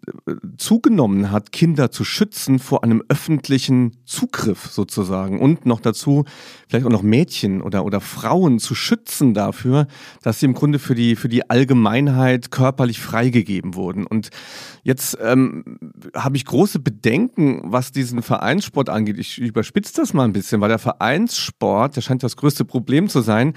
zugenommen 0.59 1.30
hat, 1.30 1.51
Kinder 1.51 1.90
zu 1.90 2.05
schützen 2.05 2.59
vor 2.59 2.84
einem 2.84 3.03
öffentlichen 3.09 3.97
Zugriff 4.05 4.66
sozusagen 4.66 5.40
und 5.40 5.64
noch 5.64 5.80
dazu 5.80 6.24
vielleicht 6.68 6.84
auch 6.84 6.90
noch 6.90 7.03
Mädchen 7.03 7.62
oder, 7.62 7.86
oder 7.86 8.03
Frauen 8.03 8.59
zu 8.59 8.74
schützen 8.74 9.32
dafür, 9.32 9.86
dass 10.22 10.40
sie 10.40 10.47
im 10.47 10.53
Grunde 10.53 10.78
für 10.78 10.94
die, 10.94 11.16
für 11.16 11.30
die 11.30 11.49
Allgemeinheit 11.49 12.51
körperlich 12.51 13.01
freigegeben 13.01 13.74
wurden. 13.74 14.07
Und 14.07 14.28
jetzt 14.82 15.16
ähm, 15.22 15.78
habe 16.14 16.36
ich 16.36 16.44
große 16.44 16.80
Bedenken, 16.80 17.62
was 17.64 17.92
diesen 17.92 18.20
Vereinssport 18.20 18.90
angeht. 18.90 19.18
Ich 19.18 19.38
überspitze 19.38 19.94
das 19.97 20.12
mal 20.12 20.24
ein 20.24 20.34
bisschen, 20.34 20.61
weil 20.61 20.68
der 20.68 20.78
Vereinssport, 20.78 21.97
der 21.97 22.03
scheint 22.03 22.22
das 22.22 22.36
größte 22.36 22.66
Problem 22.66 23.09
zu 23.09 23.22
sein, 23.22 23.55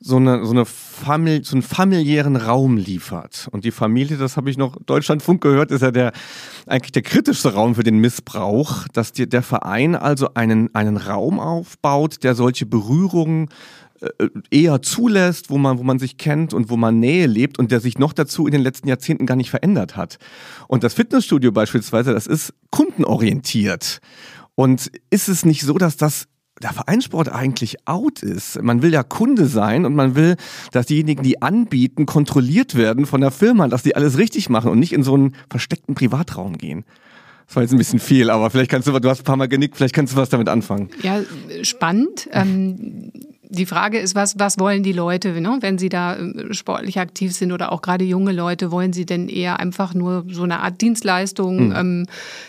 so 0.00 0.16
eine, 0.16 0.44
so 0.44 0.52
eine 0.52 0.64
Famili 0.64 1.44
so 1.44 1.54
einen 1.54 1.62
familiären 1.62 2.36
Raum 2.36 2.78
liefert. 2.78 3.48
Und 3.52 3.64
die 3.64 3.70
Familie, 3.70 4.16
das 4.16 4.36
habe 4.36 4.50
ich 4.50 4.56
noch 4.56 4.76
Deutschlandfunk 4.86 5.42
gehört, 5.42 5.70
ist 5.70 5.82
ja 5.82 5.90
der 5.90 6.12
eigentlich 6.66 6.92
der 6.92 7.02
kritischste 7.02 7.52
Raum 7.52 7.74
für 7.74 7.82
den 7.82 7.98
Missbrauch, 7.98 8.88
dass 8.92 9.12
die, 9.12 9.28
der 9.28 9.42
Verein 9.42 9.94
also 9.94 10.32
einen, 10.34 10.74
einen 10.74 10.96
Raum 10.96 11.38
aufbaut, 11.38 12.24
der 12.24 12.34
solche 12.34 12.64
Berührungen 12.64 13.48
äh, 14.00 14.28
eher 14.50 14.80
zulässt, 14.80 15.50
wo 15.50 15.58
man, 15.58 15.78
wo 15.78 15.82
man 15.82 15.98
sich 15.98 16.16
kennt 16.16 16.54
und 16.54 16.70
wo 16.70 16.78
man 16.78 16.98
Nähe 16.98 17.26
lebt 17.26 17.58
und 17.58 17.70
der 17.70 17.80
sich 17.80 17.98
noch 17.98 18.14
dazu 18.14 18.46
in 18.46 18.52
den 18.52 18.62
letzten 18.62 18.88
Jahrzehnten 18.88 19.26
gar 19.26 19.36
nicht 19.36 19.50
verändert 19.50 19.96
hat. 19.96 20.18
Und 20.66 20.82
das 20.82 20.94
Fitnessstudio 20.94 21.52
beispielsweise, 21.52 22.14
das 22.14 22.26
ist 22.26 22.54
kundenorientiert. 22.70 24.00
Und 24.54 24.90
ist 25.10 25.28
es 25.28 25.44
nicht 25.44 25.62
so, 25.62 25.74
dass 25.74 25.96
das 25.96 26.26
der 26.62 26.72
Vereinssport 26.72 27.30
eigentlich 27.30 27.86
out 27.86 28.22
ist. 28.22 28.62
Man 28.62 28.82
will 28.82 28.92
ja 28.92 29.02
Kunde 29.02 29.46
sein 29.46 29.86
und 29.86 29.94
man 29.94 30.14
will, 30.14 30.36
dass 30.72 30.86
diejenigen, 30.86 31.22
die 31.22 31.40
anbieten, 31.42 32.06
kontrolliert 32.06 32.74
werden 32.74 33.06
von 33.06 33.20
der 33.20 33.30
Firma, 33.30 33.68
dass 33.68 33.82
die 33.82 33.96
alles 33.96 34.18
richtig 34.18 34.48
machen 34.50 34.70
und 34.70 34.78
nicht 34.78 34.92
in 34.92 35.02
so 35.02 35.14
einen 35.14 35.34
versteckten 35.48 35.94
Privatraum 35.94 36.58
gehen. 36.58 36.84
Das 37.46 37.56
war 37.56 37.62
jetzt 37.64 37.72
ein 37.72 37.78
bisschen 37.78 37.98
viel, 37.98 38.30
aber 38.30 38.48
vielleicht 38.50 38.70
kannst 38.70 38.86
du, 38.86 38.96
du 38.96 39.08
hast 39.08 39.22
ein 39.22 39.24
paar 39.24 39.36
Mal 39.36 39.48
genickt, 39.48 39.76
vielleicht 39.76 39.94
kannst 39.94 40.12
du 40.12 40.16
was 40.16 40.28
damit 40.28 40.48
anfangen. 40.48 40.90
Ja, 41.02 41.20
spannend. 41.62 42.28
Ähm, 42.30 43.10
die 43.50 43.66
Frage 43.66 43.98
ist, 43.98 44.14
was, 44.14 44.38
was 44.38 44.58
wollen 44.58 44.82
die 44.84 44.92
Leute, 44.92 45.40
ne? 45.40 45.58
wenn 45.60 45.76
sie 45.76 45.88
da 45.88 46.16
äh, 46.16 46.54
sportlich 46.54 46.98
aktiv 47.00 47.34
sind 47.34 47.50
oder 47.50 47.72
auch 47.72 47.82
gerade 47.82 48.04
junge 48.04 48.32
Leute, 48.32 48.70
wollen 48.70 48.92
sie 48.92 49.04
denn 49.04 49.28
eher 49.28 49.58
einfach 49.58 49.92
nur 49.92 50.24
so 50.28 50.44
eine 50.44 50.60
Art 50.60 50.80
Dienstleistung 50.80 51.68
mhm. 51.68 51.76
ähm, 51.76 52.06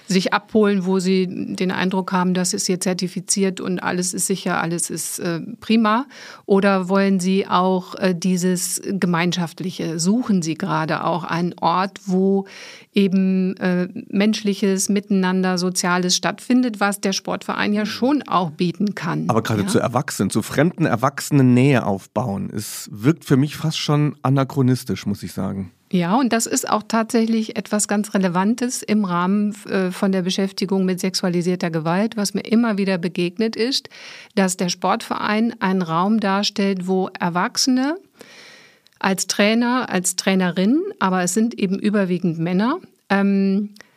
sich 0.08 0.34
abholen, 0.34 0.86
wo 0.86 1.00
sie 1.00 1.28
den 1.28 1.72
Eindruck 1.72 2.12
haben, 2.12 2.34
das 2.36 2.54
ist 2.54 2.68
hier 2.68 2.80
zertifiziert 2.80 3.60
und 3.60 3.80
alles 3.80 4.14
ist 4.14 4.28
sicher, 4.28 4.62
alles 4.62 4.90
ist 4.92 5.20
äh, 5.20 5.42
prima? 5.60 6.06
Oder 6.46 6.88
wollen 6.88 7.20
sie 7.20 7.48
auch 7.48 7.96
äh, 7.96 8.14
dieses 8.16 8.82
Gemeinschaftliche? 8.86 10.00
Suchen 10.00 10.44
sie 10.44 10.54
gerade 10.54 11.04
auch 11.04 11.24
einen 11.24 11.56
Ort, 11.60 12.00
wo 12.06 12.46
eben 12.94 13.56
äh, 13.58 13.88
menschliches 14.10 14.90
Miteinander, 14.90 15.58
Soziales 15.58 16.16
stattfindet, 16.16 16.80
was 16.80 17.02
der 17.02 17.14
Sportverein 17.14 17.74
ja 17.74 17.86
schon 17.86 18.22
auch 18.24 18.52
bieten 18.52 18.94
kann. 18.94 19.30
Aber 19.30 19.42
gerade 19.42 19.62
ja? 19.62 19.68
zu 19.68 19.80
Erwachsenen, 19.80 20.30
zu 20.30 20.42
fremden 20.42 20.91
Erwachsenen 20.92 21.54
Nähe 21.54 21.86
aufbauen, 21.86 22.52
es 22.54 22.90
wirkt 22.92 23.26
für 23.26 23.38
mich 23.38 23.56
fast 23.56 23.78
schon 23.78 24.16
anachronistisch, 24.22 25.06
muss 25.06 25.24
ich 25.24 25.34
sagen. 25.34 25.72
Ja, 25.92 26.16
und 26.16 26.32
das 26.32 26.46
ist 26.46 26.70
auch 26.70 26.84
tatsächlich 26.88 27.58
etwas 27.58 27.90
ganz 27.90 28.14
Relevantes 28.14 28.82
im 28.82 29.04
Rahmen 29.04 29.54
äh, 29.66 29.92
von 29.92 30.14
der 30.14 30.22
Beschäftigung 30.22 30.86
mit 30.86 31.02
sexualisierter 31.02 31.70
Gewalt, 31.70 32.16
was 32.16 32.34
mir 32.34 32.42
immer 32.42 32.78
wieder 32.78 32.98
begegnet 32.98 33.58
ist, 33.58 33.90
dass 34.36 34.56
der 34.56 34.70
Sportverein 34.70 35.54
einen 35.60 35.82
Raum 35.82 36.22
darstellt, 36.22 36.88
wo 36.88 37.10
Erwachsene 37.20 37.98
als 39.00 39.28
Trainer, 39.28 39.90
als 39.90 40.16
Trainerin, 40.16 40.82
aber 41.00 41.24
es 41.24 41.34
sind 41.34 41.60
eben 41.60 41.78
überwiegend 41.78 42.40
Männer, 42.40 42.80
ähm, 43.10 43.72
äh, 43.74 43.91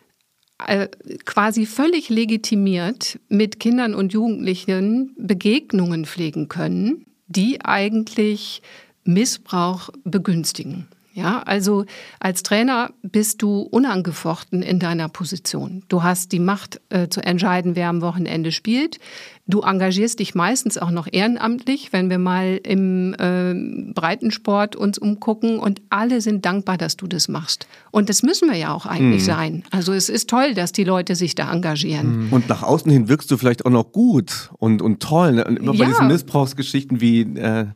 quasi 1.24 1.66
völlig 1.66 2.08
legitimiert 2.08 3.18
mit 3.28 3.58
Kindern 3.60 3.94
und 3.94 4.12
Jugendlichen 4.12 5.14
Begegnungen 5.18 6.04
pflegen 6.06 6.48
können, 6.48 7.06
die 7.26 7.64
eigentlich 7.64 8.62
Missbrauch 9.04 9.90
begünstigen. 10.04 10.88
Ja, 11.14 11.44
also 11.46 11.84
als 12.18 12.42
Trainer 12.42 12.90
bist 13.02 13.40
du 13.40 13.60
unangefochten 13.60 14.62
in 14.62 14.80
deiner 14.80 15.08
Position. 15.08 15.84
Du 15.86 16.02
hast 16.02 16.32
die 16.32 16.40
Macht 16.40 16.80
äh, 16.88 17.08
zu 17.08 17.20
entscheiden, 17.20 17.76
wer 17.76 17.88
am 17.88 18.02
Wochenende 18.02 18.50
spielt. 18.50 18.98
Du 19.46 19.60
engagierst 19.60 20.18
dich 20.18 20.34
meistens 20.34 20.76
auch 20.76 20.90
noch 20.90 21.06
ehrenamtlich, 21.10 21.92
wenn 21.92 22.10
wir 22.10 22.18
mal 22.18 22.58
im 22.64 23.14
äh, 23.14 23.92
Breitensport 23.92 24.74
uns 24.74 24.98
umgucken 24.98 25.60
und 25.60 25.82
alle 25.88 26.20
sind 26.20 26.44
dankbar, 26.44 26.78
dass 26.78 26.96
du 26.96 27.06
das 27.06 27.28
machst. 27.28 27.68
Und 27.92 28.08
das 28.08 28.24
müssen 28.24 28.50
wir 28.50 28.56
ja 28.56 28.74
auch 28.74 28.84
eigentlich 28.84 29.22
mhm. 29.22 29.26
sein. 29.26 29.64
Also 29.70 29.92
es 29.92 30.08
ist 30.08 30.28
toll, 30.28 30.54
dass 30.54 30.72
die 30.72 30.84
Leute 30.84 31.14
sich 31.14 31.36
da 31.36 31.52
engagieren. 31.52 32.26
Mhm. 32.26 32.32
Und 32.32 32.48
nach 32.48 32.64
außen 32.64 32.90
hin 32.90 33.08
wirkst 33.08 33.30
du 33.30 33.36
vielleicht 33.36 33.64
auch 33.64 33.70
noch 33.70 33.92
gut 33.92 34.50
und, 34.58 34.82
und 34.82 35.00
toll. 35.00 35.34
Ne? 35.34 35.42
Immer 35.42 35.74
bei 35.74 35.84
diesen 35.84 36.08
Missbrauchsgeschichten 36.08 37.00
wie 37.00 37.20
äh, 37.20 37.66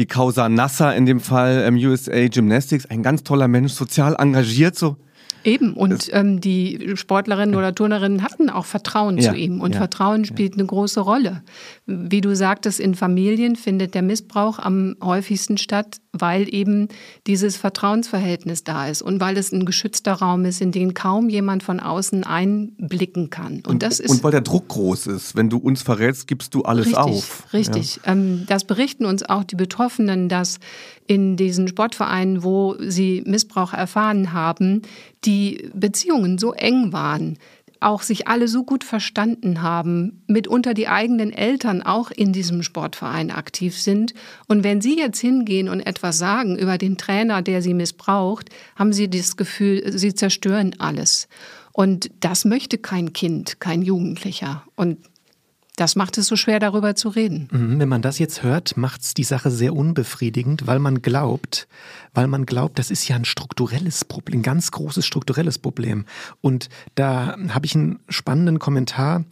die 0.00 0.06
Causa 0.06 0.48
Nasser 0.48 0.96
in 0.96 1.04
dem 1.04 1.20
Fall 1.20 1.62
ähm, 1.66 1.76
USA 1.76 2.26
Gymnastics, 2.26 2.86
ein 2.86 3.02
ganz 3.02 3.22
toller 3.22 3.48
Mensch, 3.48 3.72
sozial 3.72 4.16
engagiert 4.18 4.74
so. 4.74 4.96
Eben, 5.44 5.74
und 5.74 6.08
ähm, 6.12 6.40
die 6.40 6.92
Sportlerinnen 6.94 7.54
oder 7.54 7.74
Turnerinnen 7.74 8.22
hatten 8.22 8.50
auch 8.50 8.66
Vertrauen 8.66 9.18
ja, 9.18 9.30
zu 9.30 9.36
ihm. 9.36 9.60
Und 9.60 9.72
ja, 9.72 9.78
Vertrauen 9.78 10.24
spielt 10.24 10.54
ja. 10.54 10.58
eine 10.58 10.66
große 10.66 11.00
Rolle. 11.00 11.42
Wie 11.86 12.20
du 12.20 12.34
sagtest, 12.36 12.80
in 12.80 12.94
Familien 12.94 13.56
findet 13.56 13.94
der 13.94 14.02
Missbrauch 14.02 14.58
am 14.58 14.96
häufigsten 15.02 15.58
statt, 15.58 16.00
weil 16.12 16.52
eben 16.52 16.88
dieses 17.26 17.56
Vertrauensverhältnis 17.56 18.64
da 18.64 18.88
ist 18.88 19.02
und 19.02 19.20
weil 19.20 19.36
es 19.36 19.52
ein 19.52 19.64
geschützter 19.64 20.14
Raum 20.14 20.44
ist, 20.44 20.60
in 20.60 20.72
den 20.72 20.94
kaum 20.94 21.28
jemand 21.28 21.62
von 21.62 21.80
außen 21.80 22.24
einblicken 22.24 23.30
kann. 23.30 23.54
Und, 23.54 23.68
und 23.68 23.82
das 23.82 24.00
ist, 24.00 24.10
und 24.10 24.24
weil 24.24 24.32
der 24.32 24.40
Druck 24.40 24.68
groß 24.68 25.06
ist. 25.06 25.36
Wenn 25.36 25.48
du 25.48 25.58
uns 25.58 25.82
verrätst, 25.82 26.26
gibst 26.26 26.54
du 26.54 26.62
alles 26.62 26.86
richtig, 26.86 26.98
auf. 26.98 27.46
Richtig. 27.52 28.00
Ähm, 28.04 28.44
das 28.46 28.64
berichten 28.64 29.04
uns 29.04 29.22
auch 29.22 29.44
die 29.44 29.56
Betroffenen, 29.56 30.28
dass 30.28 30.58
in 31.10 31.36
diesen 31.36 31.66
Sportvereinen, 31.66 32.44
wo 32.44 32.76
sie 32.78 33.24
Missbrauch 33.26 33.72
erfahren 33.72 34.32
haben, 34.32 34.82
die 35.24 35.68
Beziehungen 35.74 36.38
so 36.38 36.52
eng 36.52 36.92
waren, 36.92 37.36
auch 37.80 38.02
sich 38.02 38.28
alle 38.28 38.46
so 38.46 38.62
gut 38.62 38.84
verstanden 38.84 39.60
haben, 39.60 40.22
mitunter 40.28 40.72
die 40.72 40.86
eigenen 40.86 41.32
Eltern 41.32 41.82
auch 41.82 42.12
in 42.12 42.32
diesem 42.32 42.62
Sportverein 42.62 43.32
aktiv 43.32 43.76
sind. 43.76 44.14
Und 44.46 44.62
wenn 44.62 44.80
Sie 44.80 44.96
jetzt 44.96 45.18
hingehen 45.18 45.68
und 45.68 45.80
etwas 45.80 46.16
sagen 46.16 46.56
über 46.56 46.78
den 46.78 46.96
Trainer, 46.96 47.42
der 47.42 47.60
Sie 47.60 47.74
missbraucht, 47.74 48.48
haben 48.76 48.92
Sie 48.92 49.10
das 49.10 49.36
Gefühl, 49.36 49.90
Sie 49.90 50.14
zerstören 50.14 50.76
alles. 50.78 51.26
Und 51.72 52.08
das 52.20 52.44
möchte 52.44 52.78
kein 52.78 53.12
Kind, 53.12 53.58
kein 53.58 53.82
Jugendlicher. 53.82 54.62
Und 54.76 54.98
das 55.80 55.96
macht 55.96 56.18
es 56.18 56.26
so 56.26 56.36
schwer, 56.36 56.60
darüber 56.60 56.94
zu 56.94 57.08
reden. 57.08 57.48
Mhm, 57.50 57.80
wenn 57.80 57.88
man 57.88 58.02
das 58.02 58.18
jetzt 58.18 58.42
hört, 58.42 58.76
macht 58.76 59.00
es 59.00 59.14
die 59.14 59.24
Sache 59.24 59.50
sehr 59.50 59.74
unbefriedigend, 59.74 60.66
weil 60.66 60.78
man 60.78 61.00
glaubt, 61.00 61.68
weil 62.12 62.26
man 62.26 62.44
glaubt, 62.44 62.78
das 62.78 62.90
ist 62.90 63.08
ja 63.08 63.16
ein 63.16 63.24
strukturelles 63.24 64.04
Problem, 64.04 64.40
ein 64.40 64.42
ganz 64.42 64.72
großes 64.72 65.06
strukturelles 65.06 65.58
Problem. 65.58 66.04
Und 66.42 66.68
da 66.96 67.34
habe 67.48 67.64
ich 67.64 67.74
einen 67.74 68.00
spannenden 68.10 68.58
Kommentar 68.58 69.24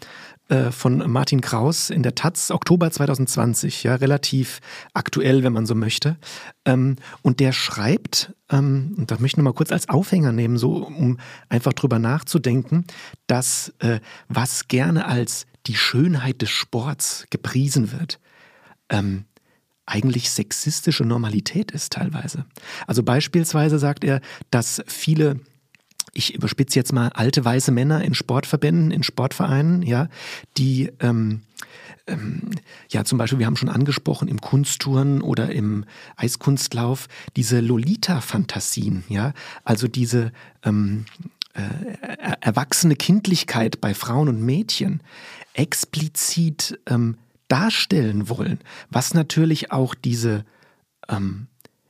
äh, 0.48 0.70
von 0.70 1.10
Martin 1.10 1.42
Kraus 1.42 1.90
in 1.90 2.02
der 2.02 2.14
Taz, 2.14 2.50
Oktober 2.50 2.90
2020, 2.90 3.82
ja, 3.82 3.96
relativ 3.96 4.60
aktuell, 4.94 5.42
wenn 5.42 5.52
man 5.52 5.66
so 5.66 5.74
möchte. 5.74 6.16
Ähm, 6.64 6.96
und 7.20 7.40
der 7.40 7.52
schreibt, 7.52 8.32
ähm, 8.50 8.94
und 8.96 9.10
das 9.10 9.20
möchte 9.20 9.34
ich 9.34 9.36
nochmal 9.36 9.52
kurz 9.52 9.70
als 9.70 9.90
Aufhänger 9.90 10.32
nehmen, 10.32 10.56
so 10.56 10.86
um 10.86 11.18
einfach 11.50 11.74
drüber 11.74 11.98
nachzudenken, 11.98 12.86
dass 13.26 13.74
äh, 13.80 14.00
was 14.28 14.68
gerne 14.68 15.04
als 15.04 15.46
die 15.66 15.76
Schönheit 15.76 16.42
des 16.42 16.50
Sports 16.50 17.26
gepriesen 17.30 17.92
wird, 17.92 18.18
ähm, 18.88 19.24
eigentlich 19.86 20.30
sexistische 20.30 21.04
Normalität 21.04 21.70
ist 21.70 21.94
teilweise. 21.94 22.44
Also 22.86 23.02
beispielsweise 23.02 23.78
sagt 23.78 24.04
er, 24.04 24.20
dass 24.50 24.82
viele 24.86 25.40
ich 26.14 26.34
überspitze 26.34 26.78
jetzt 26.78 26.92
mal 26.92 27.10
alte 27.10 27.44
weiße 27.44 27.70
Männer 27.70 28.02
in 28.02 28.14
Sportverbänden, 28.14 28.90
in 28.90 29.02
Sportvereinen, 29.02 29.82
ja, 29.82 30.08
die 30.56 30.90
ähm, 31.00 31.42
ähm, 32.08 32.50
ja 32.90 33.04
zum 33.04 33.18
Beispiel, 33.18 33.38
wir 33.38 33.46
haben 33.46 33.56
schon 33.56 33.68
angesprochen, 33.68 34.26
im 34.26 34.40
Kunsttouren 34.40 35.22
oder 35.22 35.50
im 35.50 35.84
Eiskunstlauf, 36.16 37.06
diese 37.36 37.60
Lolita-Fantasien, 37.60 39.04
ja, 39.08 39.32
also 39.64 39.86
diese 39.86 40.32
ähm, 40.64 41.04
äh, 41.54 42.36
erwachsene 42.40 42.96
Kindlichkeit 42.96 43.80
bei 43.80 43.94
Frauen 43.94 44.28
und 44.28 44.40
Mädchen 44.40 45.02
explizit 45.58 46.78
ähm, 46.86 47.18
darstellen 47.48 48.28
wollen, 48.28 48.60
was 48.90 49.12
natürlich 49.12 49.72
auch 49.72 49.94
diese, 49.94 50.44
ähm, 51.08 51.48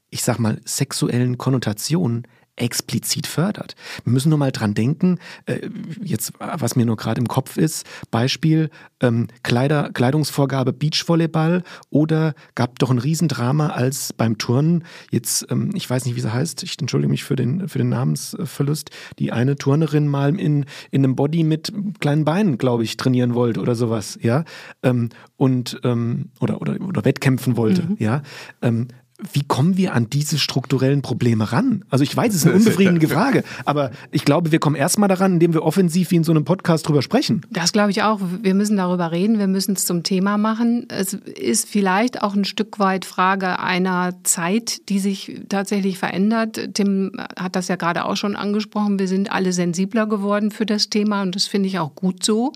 ich 0.09 0.23
sag 0.23 0.39
mal, 0.39 0.59
sexuellen 0.65 1.37
Konnotationen 1.37 2.27
explizit 2.61 3.27
fördert. 3.27 3.75
Wir 4.05 4.13
müssen 4.13 4.29
nur 4.29 4.39
mal 4.39 4.53
dran 4.53 4.75
denken, 4.75 5.19
äh, 5.47 5.69
jetzt 6.03 6.33
was 6.39 6.77
mir 6.77 6.87
nur 6.87 6.97
gerade 6.97 7.21
im 7.21 7.29
Kopf 7.29 7.57
ist, 7.57 7.87
Beispiel 8.11 8.71
ähm, 9.01 9.29
Kleider, 9.43 9.91
Kleidungsvorgabe 9.93 10.73
Beachvolleyball 10.73 11.63
oder 11.91 12.35
gab 12.55 12.79
doch 12.79 12.91
ein 12.91 12.99
Riesendrama 12.99 13.69
als 13.69 14.13
beim 14.13 14.39
Turnen, 14.39 14.85
jetzt, 15.11 15.47
ähm, 15.51 15.71
ich 15.75 15.89
weiß 15.89 16.05
nicht, 16.05 16.17
wie 16.17 16.21
sie 16.21 16.33
heißt, 16.33 16.63
ich 16.63 16.79
entschuldige 16.81 17.11
mich 17.11 17.25
für 17.25 17.37
den, 17.37 17.69
für 17.69 17.79
den 17.79 17.89
Namensverlust, 17.89 18.91
die 19.19 19.33
eine 19.33 19.57
Turnerin 19.57 20.09
mal 20.09 20.39
in, 20.39 20.65
in 20.91 21.05
einem 21.05 21.17
Body 21.17 21.45
mit 21.45 21.73
kleinen 22.01 22.25
Beinen, 22.25 22.59
glaube 22.59 22.85
ich, 22.85 22.97
trainieren 22.97 23.35
wollte 23.35 23.61
oder 23.61 23.75
sowas, 23.75 24.19
ja, 24.21 24.45
ähm, 24.83 25.11
und, 25.37 25.81
ähm, 25.85 26.31
oder, 26.41 26.61
oder, 26.61 26.81
oder 26.81 27.05
wettkämpfen 27.05 27.57
wollte, 27.57 27.83
mhm. 27.83 27.97
ja, 27.99 28.23
ähm, 28.63 28.89
wie 29.33 29.43
kommen 29.43 29.77
wir 29.77 29.95
an 29.95 30.09
diese 30.09 30.39
strukturellen 30.39 31.03
Probleme 31.03 31.51
ran? 31.51 31.85
Also 31.91 32.05
ich 32.05 32.17
weiß, 32.17 32.33
es 32.33 32.41
ist 32.41 32.47
eine 32.47 32.55
unbefriedigende 32.55 33.09
Frage, 33.09 33.43
aber 33.65 33.91
ich 34.13 34.25
glaube, 34.25 34.53
wir 34.53 34.61
kommen 34.61 34.77
erstmal 34.77 35.09
daran, 35.09 35.35
indem 35.35 35.55
wir 35.55 35.65
offensiv 35.65 36.13
wie 36.13 36.17
in 36.17 36.25
so 36.25 36.31
einem 36.31 36.45
Podcast 36.45 36.87
drüber 36.87 37.03
sprechen. 37.03 37.43
Das 37.51 37.73
glaube 37.73 37.91
ich 37.91 38.03
auch. 38.03 38.21
Wir 38.43 38.55
müssen 38.55 38.77
darüber 38.77 39.11
reden, 39.11 39.41
wir 39.41 39.49
müssen 39.49 39.75
es 39.75 39.87
zum 39.87 40.05
Thema 40.05 40.39
machen. 40.39 40.87
Es 40.89 41.15
ist 41.15 41.69
vielleicht 41.69 42.23
auch 42.23 42.35
ein 42.35 42.45
Stück 42.45 42.79
weit 42.79 43.05
Frage 43.05 43.59
einer 43.59 44.15
Zeit, 44.23 44.89
die 44.89 45.01
sich 45.01 45.41
tatsächlich 45.49 45.99
verändert. 45.99 46.75
Tim 46.75 47.13
hat 47.37 47.57
das 47.57 47.67
ja 47.67 47.75
gerade 47.77 48.05
auch 48.05 48.17
schon 48.17 48.37
angesprochen. 48.37 49.01
Wir 49.01 49.09
sind 49.09 49.33
alle 49.33 49.53
sensibler 49.53 50.07
geworden 50.07 50.53
für 50.53 50.67
das 50.67 50.91
Thema 50.91 51.23
und 51.23 51.35
das 51.35 51.47
finde 51.47 51.69
ich 51.69 51.81
auch 51.81 51.95
gut 51.97 52.25
so. 52.25 52.53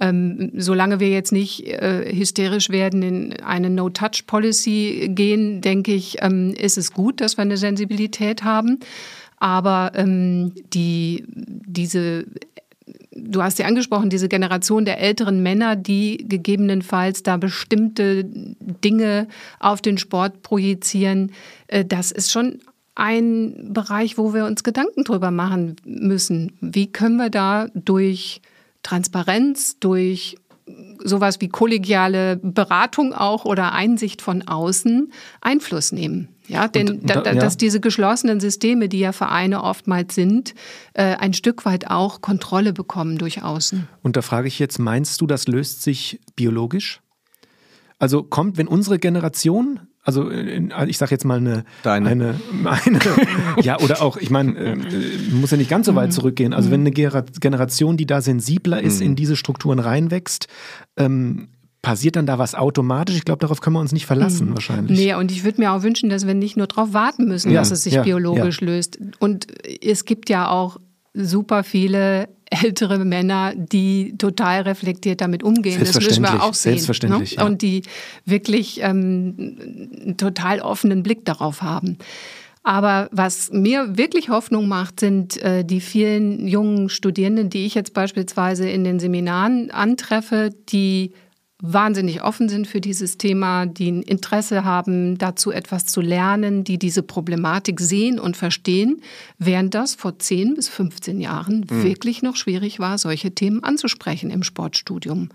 Ähm, 0.00 0.50
solange 0.56 0.98
wir 0.98 1.10
jetzt 1.10 1.30
nicht 1.32 1.66
äh, 1.66 2.12
hysterisch 2.14 2.70
werden, 2.70 3.02
in 3.02 3.32
eine 3.42 3.70
No-Touch-Policy 3.70 5.10
gehen, 5.14 5.60
denke 5.60 5.92
ich, 5.92 6.16
ähm, 6.20 6.52
ist 6.58 6.78
es 6.78 6.92
gut, 6.92 7.20
dass 7.20 7.36
wir 7.36 7.42
eine 7.42 7.56
Sensibilität 7.56 8.42
haben. 8.42 8.80
Aber 9.38 9.92
ähm, 9.94 10.52
die, 10.72 11.24
diese 11.28 12.24
du 13.16 13.42
hast 13.42 13.58
ja 13.58 13.66
angesprochen, 13.66 14.10
diese 14.10 14.28
Generation 14.28 14.84
der 14.84 15.00
älteren 15.00 15.42
Männer, 15.42 15.76
die 15.76 16.24
gegebenenfalls 16.28 17.22
da 17.22 17.36
bestimmte 17.36 18.24
Dinge 18.24 19.28
auf 19.60 19.80
den 19.80 19.98
Sport 19.98 20.42
projizieren, 20.42 21.32
äh, 21.68 21.84
das 21.84 22.10
ist 22.10 22.32
schon 22.32 22.60
ein 22.94 23.72
Bereich, 23.72 24.18
wo 24.18 24.34
wir 24.34 24.44
uns 24.44 24.62
Gedanken 24.62 25.04
drüber 25.04 25.30
machen 25.30 25.76
müssen. 25.84 26.52
Wie 26.60 26.86
können 26.86 27.16
wir 27.16 27.30
da 27.30 27.68
durch 27.74 28.40
Transparenz, 28.84 29.80
durch 29.80 30.36
sowas 31.02 31.40
wie 31.40 31.48
kollegiale 31.48 32.36
Beratung 32.36 33.12
auch 33.12 33.44
oder 33.44 33.72
Einsicht 33.72 34.22
von 34.22 34.46
außen 34.46 35.12
Einfluss 35.40 35.92
nehmen. 35.92 36.28
Ja, 36.46 36.68
denn 36.68 37.00
da, 37.02 37.20
da, 37.20 37.32
ja. 37.32 37.40
dass 37.40 37.56
diese 37.56 37.80
geschlossenen 37.80 38.40
Systeme, 38.40 38.88
die 38.88 38.98
ja 38.98 39.12
Vereine 39.12 39.62
oftmals 39.62 40.14
sind, 40.14 40.54
äh, 40.92 41.16
ein 41.16 41.32
Stück 41.32 41.64
weit 41.64 41.90
auch 41.90 42.20
Kontrolle 42.20 42.72
bekommen 42.72 43.18
durch 43.18 43.42
außen. 43.42 43.88
Und 44.02 44.16
da 44.16 44.22
frage 44.22 44.48
ich 44.48 44.58
jetzt, 44.58 44.78
meinst 44.78 45.20
du, 45.20 45.26
das 45.26 45.48
löst 45.48 45.82
sich 45.82 46.20
biologisch? 46.36 47.00
Also 47.98 48.22
kommt, 48.22 48.58
wenn 48.58 48.68
unsere 48.68 48.98
Generation 48.98 49.80
also 50.04 50.30
ich 50.30 50.98
sage 50.98 51.12
jetzt 51.12 51.24
mal 51.24 51.38
eine, 51.38 51.64
Deine. 51.82 52.08
eine, 52.10 52.40
eine 52.64 52.98
ja 53.62 53.80
oder 53.80 54.02
auch, 54.02 54.18
ich 54.18 54.30
meine, 54.30 54.54
äh, 54.56 54.76
muss 55.32 55.50
ja 55.50 55.56
nicht 55.56 55.70
ganz 55.70 55.86
so 55.86 55.94
weit 55.94 56.08
mhm. 56.08 56.12
zurückgehen. 56.12 56.52
Also 56.52 56.70
wenn 56.70 56.80
eine 56.80 56.90
Generation, 56.90 57.96
die 57.96 58.06
da 58.06 58.20
sensibler 58.20 58.82
ist, 58.82 59.00
in 59.00 59.12
mhm. 59.12 59.16
diese 59.16 59.36
Strukturen 59.36 59.78
reinwächst, 59.78 60.46
ähm, 60.98 61.48
passiert 61.80 62.16
dann 62.16 62.26
da 62.26 62.38
was 62.38 62.54
automatisch? 62.54 63.16
Ich 63.16 63.24
glaube, 63.24 63.40
darauf 63.40 63.60
können 63.60 63.76
wir 63.76 63.80
uns 63.80 63.92
nicht 63.92 64.06
verlassen, 64.06 64.50
mhm. 64.50 64.54
wahrscheinlich. 64.54 64.98
Nee, 64.98 65.14
und 65.14 65.30
ich 65.32 65.44
würde 65.44 65.60
mir 65.60 65.72
auch 65.72 65.82
wünschen, 65.82 66.10
dass 66.10 66.26
wir 66.26 66.34
nicht 66.34 66.56
nur 66.56 66.66
darauf 66.66 66.92
warten 66.92 67.26
müssen, 67.26 67.50
ja, 67.50 67.60
dass 67.60 67.70
es 67.70 67.84
sich 67.84 67.94
ja, 67.94 68.02
biologisch 68.02 68.60
ja. 68.60 68.66
löst. 68.66 68.98
Und 69.20 69.46
es 69.82 70.04
gibt 70.04 70.28
ja 70.28 70.50
auch 70.50 70.78
super 71.14 71.64
viele 71.64 72.28
ältere 72.62 73.04
Männer, 73.04 73.54
die 73.54 74.16
total 74.18 74.62
reflektiert 74.62 75.20
damit 75.20 75.42
umgehen. 75.42 75.80
Das 75.80 75.94
müssen 75.94 76.22
wir 76.22 76.42
auch 76.42 76.54
sehen. 76.54 76.72
Selbstverständlich. 76.72 77.36
Ne? 77.36 77.42
Ja. 77.42 77.46
Und 77.46 77.62
die 77.62 77.82
wirklich 78.24 78.80
ähm, 78.82 79.56
einen 80.02 80.16
total 80.16 80.60
offenen 80.60 81.02
Blick 81.02 81.24
darauf 81.24 81.62
haben. 81.62 81.98
Aber 82.66 83.10
was 83.12 83.52
mir 83.52 83.98
wirklich 83.98 84.30
Hoffnung 84.30 84.68
macht, 84.68 84.98
sind 85.00 85.36
äh, 85.42 85.64
die 85.64 85.80
vielen 85.80 86.48
jungen 86.48 86.88
Studierenden, 86.88 87.50
die 87.50 87.66
ich 87.66 87.74
jetzt 87.74 87.92
beispielsweise 87.92 88.68
in 88.68 88.84
den 88.84 88.98
Seminaren 88.98 89.70
antreffe, 89.70 90.50
die 90.70 91.12
wahnsinnig 91.66 92.22
offen 92.22 92.50
sind 92.50 92.66
für 92.66 92.82
dieses 92.82 93.16
Thema, 93.16 93.64
die 93.64 93.90
ein 93.90 94.02
Interesse 94.02 94.64
haben, 94.64 95.16
dazu 95.16 95.50
etwas 95.50 95.86
zu 95.86 96.02
lernen, 96.02 96.62
die 96.62 96.78
diese 96.78 97.02
Problematik 97.02 97.80
sehen 97.80 98.20
und 98.20 98.36
verstehen, 98.36 99.00
während 99.38 99.74
das 99.74 99.94
vor 99.94 100.18
10 100.18 100.56
bis 100.56 100.68
15 100.68 101.22
Jahren 101.22 101.66
mhm. 101.70 101.82
wirklich 101.82 102.20
noch 102.20 102.36
schwierig 102.36 102.80
war, 102.80 102.98
solche 102.98 103.34
Themen 103.34 103.64
anzusprechen 103.64 104.30
im 104.30 104.42
Sportstudium. 104.42 105.30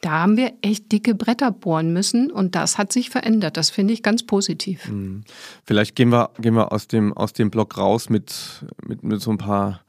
Da 0.00 0.10
haben 0.10 0.36
wir 0.36 0.52
echt 0.62 0.90
dicke 0.90 1.14
Bretter 1.14 1.52
bohren 1.52 1.92
müssen 1.92 2.32
und 2.32 2.56
das 2.56 2.76
hat 2.76 2.92
sich 2.92 3.08
verändert. 3.08 3.56
Das 3.56 3.70
finde 3.70 3.94
ich 3.94 4.02
ganz 4.02 4.24
positiv. 4.24 4.88
Mhm. 4.88 5.22
Vielleicht 5.64 5.94
gehen 5.94 6.10
wir, 6.10 6.30
gehen 6.40 6.54
wir 6.54 6.72
aus, 6.72 6.88
dem, 6.88 7.12
aus 7.12 7.34
dem 7.34 7.50
Block 7.50 7.78
raus 7.78 8.10
mit, 8.10 8.64
mit, 8.84 9.04
mit 9.04 9.20
so 9.20 9.30
ein 9.30 9.38
paar 9.38 9.82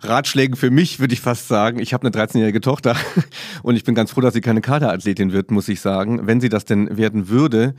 Ratschlägen 0.00 0.56
für 0.56 0.70
mich, 0.70 1.00
würde 1.00 1.14
ich 1.14 1.20
fast 1.20 1.48
sagen. 1.48 1.78
Ich 1.78 1.92
habe 1.92 2.06
eine 2.06 2.16
13-jährige 2.16 2.60
Tochter 2.60 2.96
und 3.62 3.76
ich 3.76 3.84
bin 3.84 3.94
ganz 3.94 4.10
froh, 4.10 4.20
dass 4.20 4.34
sie 4.34 4.40
keine 4.40 4.60
Kaderathletin 4.60 5.32
wird, 5.32 5.50
muss 5.50 5.68
ich 5.68 5.80
sagen. 5.80 6.26
Wenn 6.26 6.40
sie 6.40 6.48
das 6.48 6.64
denn 6.64 6.96
werden 6.96 7.28
würde, 7.28 7.74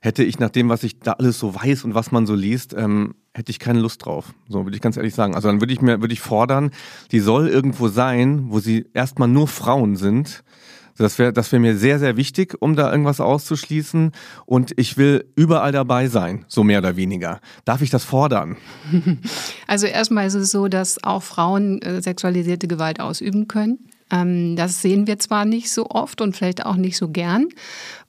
hätte 0.00 0.24
ich 0.24 0.38
nach 0.38 0.50
dem, 0.50 0.68
was 0.68 0.82
ich 0.82 0.98
da 0.98 1.12
alles 1.12 1.38
so 1.38 1.54
weiß 1.54 1.84
und 1.84 1.94
was 1.94 2.10
man 2.10 2.26
so 2.26 2.34
liest, 2.34 2.74
ähm, 2.74 3.14
hätte 3.34 3.50
ich 3.50 3.58
keine 3.58 3.80
Lust 3.80 4.04
drauf. 4.04 4.32
So 4.48 4.64
würde 4.64 4.76
ich 4.76 4.82
ganz 4.82 4.96
ehrlich 4.96 5.14
sagen. 5.14 5.34
Also 5.34 5.48
dann 5.48 5.60
würde 5.60 5.72
ich 5.72 5.82
mir 5.82 6.00
würde 6.00 6.14
ich 6.14 6.20
fordern, 6.20 6.70
die 7.12 7.20
soll 7.20 7.48
irgendwo 7.48 7.88
sein, 7.88 8.46
wo 8.48 8.60
sie 8.60 8.86
erstmal 8.94 9.28
nur 9.28 9.46
Frauen 9.46 9.96
sind 9.96 10.42
das 11.02 11.18
wäre 11.18 11.32
das 11.32 11.50
wär 11.52 11.60
mir 11.60 11.76
sehr, 11.76 11.98
sehr 11.98 12.16
wichtig, 12.16 12.56
um 12.60 12.76
da 12.76 12.90
irgendwas 12.90 13.20
auszuschließen. 13.20 14.12
Und 14.46 14.72
ich 14.76 14.96
will 14.96 15.24
überall 15.36 15.72
dabei 15.72 16.08
sein, 16.08 16.44
so 16.48 16.64
mehr 16.64 16.78
oder 16.78 16.96
weniger. 16.96 17.40
Darf 17.64 17.82
ich 17.82 17.90
das 17.90 18.04
fordern? 18.04 18.56
Also 19.66 19.86
erstmal 19.86 20.26
ist 20.26 20.34
es 20.34 20.50
so, 20.50 20.66
dass 20.66 21.04
auch 21.04 21.22
Frauen 21.22 21.80
äh, 21.82 22.02
sexualisierte 22.02 22.66
Gewalt 22.66 22.98
ausüben 22.98 23.46
können. 23.46 23.78
Ähm, 24.10 24.56
das 24.56 24.82
sehen 24.82 25.06
wir 25.06 25.18
zwar 25.18 25.44
nicht 25.44 25.70
so 25.70 25.86
oft 25.88 26.20
und 26.20 26.36
vielleicht 26.36 26.66
auch 26.66 26.76
nicht 26.76 26.96
so 26.96 27.08
gern, 27.08 27.48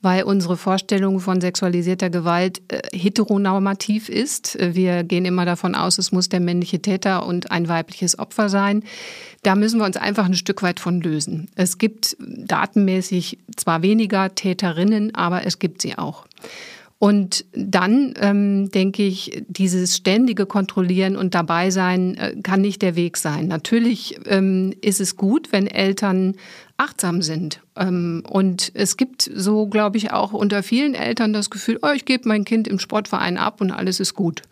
weil 0.00 0.24
unsere 0.24 0.56
Vorstellung 0.56 1.20
von 1.20 1.40
sexualisierter 1.40 2.10
Gewalt 2.10 2.60
äh, 2.68 2.80
heteronormativ 2.96 4.08
ist. 4.08 4.58
Äh, 4.58 4.74
wir 4.74 5.04
gehen 5.04 5.24
immer 5.24 5.44
davon 5.44 5.74
aus, 5.74 5.98
es 5.98 6.12
muss 6.12 6.28
der 6.28 6.40
männliche 6.40 6.80
Täter 6.80 7.26
und 7.26 7.50
ein 7.50 7.68
weibliches 7.68 8.18
Opfer 8.18 8.48
sein. 8.48 8.82
Da 9.42 9.54
müssen 9.54 9.78
wir 9.78 9.86
uns 9.86 9.96
einfach 9.96 10.24
ein 10.24 10.34
Stück 10.34 10.62
weit 10.62 10.80
von 10.80 11.00
lösen. 11.00 11.48
Es 11.54 11.78
gibt 11.78 12.16
datenmäßig 12.18 13.38
zwar 13.56 13.82
weniger 13.82 14.34
Täterinnen, 14.34 15.14
aber 15.14 15.46
es 15.46 15.58
gibt 15.58 15.82
sie 15.82 15.98
auch. 15.98 16.26
Und 17.02 17.46
dann 17.50 18.14
ähm, 18.20 18.70
denke 18.70 19.02
ich, 19.02 19.42
dieses 19.48 19.96
ständige 19.96 20.46
Kontrollieren 20.46 21.16
und 21.16 21.34
dabei 21.34 21.70
sein 21.70 22.16
äh, 22.16 22.36
kann 22.44 22.60
nicht 22.60 22.80
der 22.80 22.94
Weg 22.94 23.16
sein. 23.16 23.48
Natürlich 23.48 24.20
ähm, 24.26 24.72
ist 24.82 25.00
es 25.00 25.16
gut, 25.16 25.50
wenn 25.50 25.66
Eltern 25.66 26.36
achtsam 26.76 27.20
sind. 27.20 27.60
Ähm, 27.74 28.22
und 28.30 28.70
es 28.74 28.96
gibt 28.96 29.28
so, 29.34 29.66
glaube 29.66 29.96
ich, 29.96 30.12
auch 30.12 30.32
unter 30.32 30.62
vielen 30.62 30.94
Eltern 30.94 31.32
das 31.32 31.50
Gefühl, 31.50 31.80
oh, 31.82 31.90
ich 31.92 32.04
gebe 32.04 32.28
mein 32.28 32.44
Kind 32.44 32.68
im 32.68 32.78
Sportverein 32.78 33.36
ab 33.36 33.60
und 33.60 33.72
alles 33.72 33.98
ist 33.98 34.14
gut. 34.14 34.42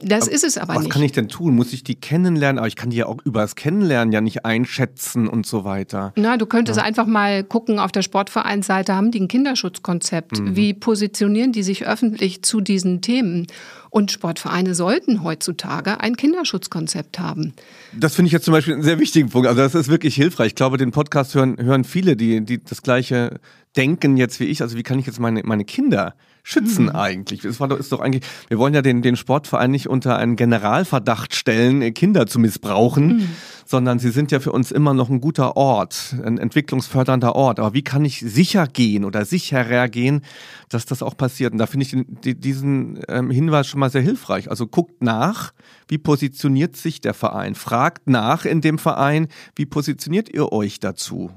Das 0.00 0.28
ist 0.28 0.44
es 0.44 0.58
aber 0.58 0.74
was 0.74 0.82
nicht. 0.82 0.88
Was 0.88 0.94
kann 0.94 1.02
ich 1.02 1.12
denn 1.12 1.28
tun? 1.28 1.54
Muss 1.54 1.72
ich 1.72 1.84
die 1.84 1.94
kennenlernen? 1.94 2.58
Aber 2.58 2.66
ich 2.66 2.76
kann 2.76 2.90
die 2.90 2.96
ja 2.96 3.06
auch 3.06 3.18
über 3.24 3.40
das 3.40 3.54
Kennenlernen 3.54 4.12
ja 4.12 4.20
nicht 4.20 4.44
einschätzen 4.44 5.28
und 5.28 5.46
so 5.46 5.64
weiter. 5.64 6.12
Na, 6.16 6.36
du 6.36 6.46
könntest 6.46 6.78
ja. 6.78 6.84
einfach 6.84 7.06
mal 7.06 7.44
gucken, 7.44 7.78
auf 7.78 7.92
der 7.92 8.02
Sportvereinsseite 8.02 8.94
haben 8.94 9.10
die 9.10 9.20
ein 9.20 9.28
Kinderschutzkonzept. 9.28 10.40
Mhm. 10.40 10.56
Wie 10.56 10.74
positionieren 10.74 11.52
die 11.52 11.62
sich 11.62 11.86
öffentlich 11.86 12.42
zu 12.42 12.60
diesen 12.60 13.00
Themen? 13.00 13.46
Und 13.90 14.10
Sportvereine 14.10 14.74
sollten 14.74 15.22
heutzutage 15.22 16.00
ein 16.00 16.16
Kinderschutzkonzept 16.16 17.20
haben. 17.20 17.54
Das 17.92 18.16
finde 18.16 18.26
ich 18.26 18.32
jetzt 18.32 18.44
zum 18.44 18.52
Beispiel 18.52 18.74
einen 18.74 18.82
sehr 18.82 18.98
wichtigen 18.98 19.28
Punkt. 19.28 19.46
Also 19.46 19.60
das 19.60 19.76
ist 19.76 19.88
wirklich 19.88 20.16
hilfreich. 20.16 20.48
Ich 20.48 20.54
glaube, 20.56 20.78
den 20.78 20.90
Podcast 20.90 21.34
hören, 21.36 21.56
hören 21.58 21.84
viele, 21.84 22.16
die, 22.16 22.44
die 22.44 22.62
das 22.62 22.82
gleiche 22.82 23.38
denken 23.76 24.16
jetzt 24.16 24.40
wie 24.40 24.44
ich. 24.44 24.62
Also 24.62 24.76
wie 24.76 24.82
kann 24.82 24.98
ich 24.98 25.06
jetzt 25.06 25.20
meine, 25.20 25.42
meine 25.44 25.64
Kinder 25.64 26.14
schützen 26.44 26.84
mhm. 26.84 26.96
eigentlich? 26.96 27.40
Das 27.40 27.58
war 27.58 27.66
doch, 27.66 27.78
ist 27.78 27.90
doch 27.90 28.00
eigentlich, 28.00 28.22
wir 28.48 28.58
wollen 28.58 28.74
ja 28.74 28.82
den, 28.82 29.02
den 29.02 29.16
Sportverein 29.16 29.70
nicht 29.70 29.88
unter 29.88 30.16
einen 30.16 30.36
Generalverdacht 30.36 31.34
stellen, 31.34 31.92
Kinder 31.94 32.26
zu 32.26 32.38
missbrauchen, 32.38 33.06
mhm. 33.06 33.28
sondern 33.64 33.98
sie 33.98 34.10
sind 34.10 34.30
ja 34.30 34.40
für 34.40 34.52
uns 34.52 34.70
immer 34.70 34.92
noch 34.92 35.08
ein 35.08 35.22
guter 35.22 35.56
Ort, 35.56 36.14
ein 36.22 36.38
entwicklungsfördernder 36.38 37.34
Ort. 37.34 37.58
Aber 37.58 37.72
wie 37.72 37.82
kann 37.82 38.04
ich 38.04 38.20
sicher 38.20 38.66
gehen 38.66 39.04
oder 39.04 39.24
sicherer 39.24 39.88
gehen, 39.88 40.20
dass 40.68 40.84
das 40.84 41.02
auch 41.02 41.16
passiert? 41.16 41.52
Und 41.52 41.58
da 41.58 41.66
finde 41.66 41.86
ich 41.86 42.36
diesen 42.38 43.00
ähm, 43.08 43.30
Hinweis 43.30 43.66
schon 43.66 43.80
mal 43.80 43.90
sehr 43.90 44.02
hilfreich. 44.02 44.50
Also 44.50 44.66
guckt 44.66 45.02
nach, 45.02 45.54
wie 45.88 45.98
positioniert 45.98 46.76
sich 46.76 47.00
der 47.00 47.14
Verein? 47.14 47.54
Fragt 47.54 48.06
nach 48.06 48.44
in 48.44 48.60
dem 48.60 48.76
Verein, 48.78 49.28
wie 49.56 49.66
positioniert 49.66 50.28
ihr 50.28 50.52
euch 50.52 50.78
dazu? 50.78 51.30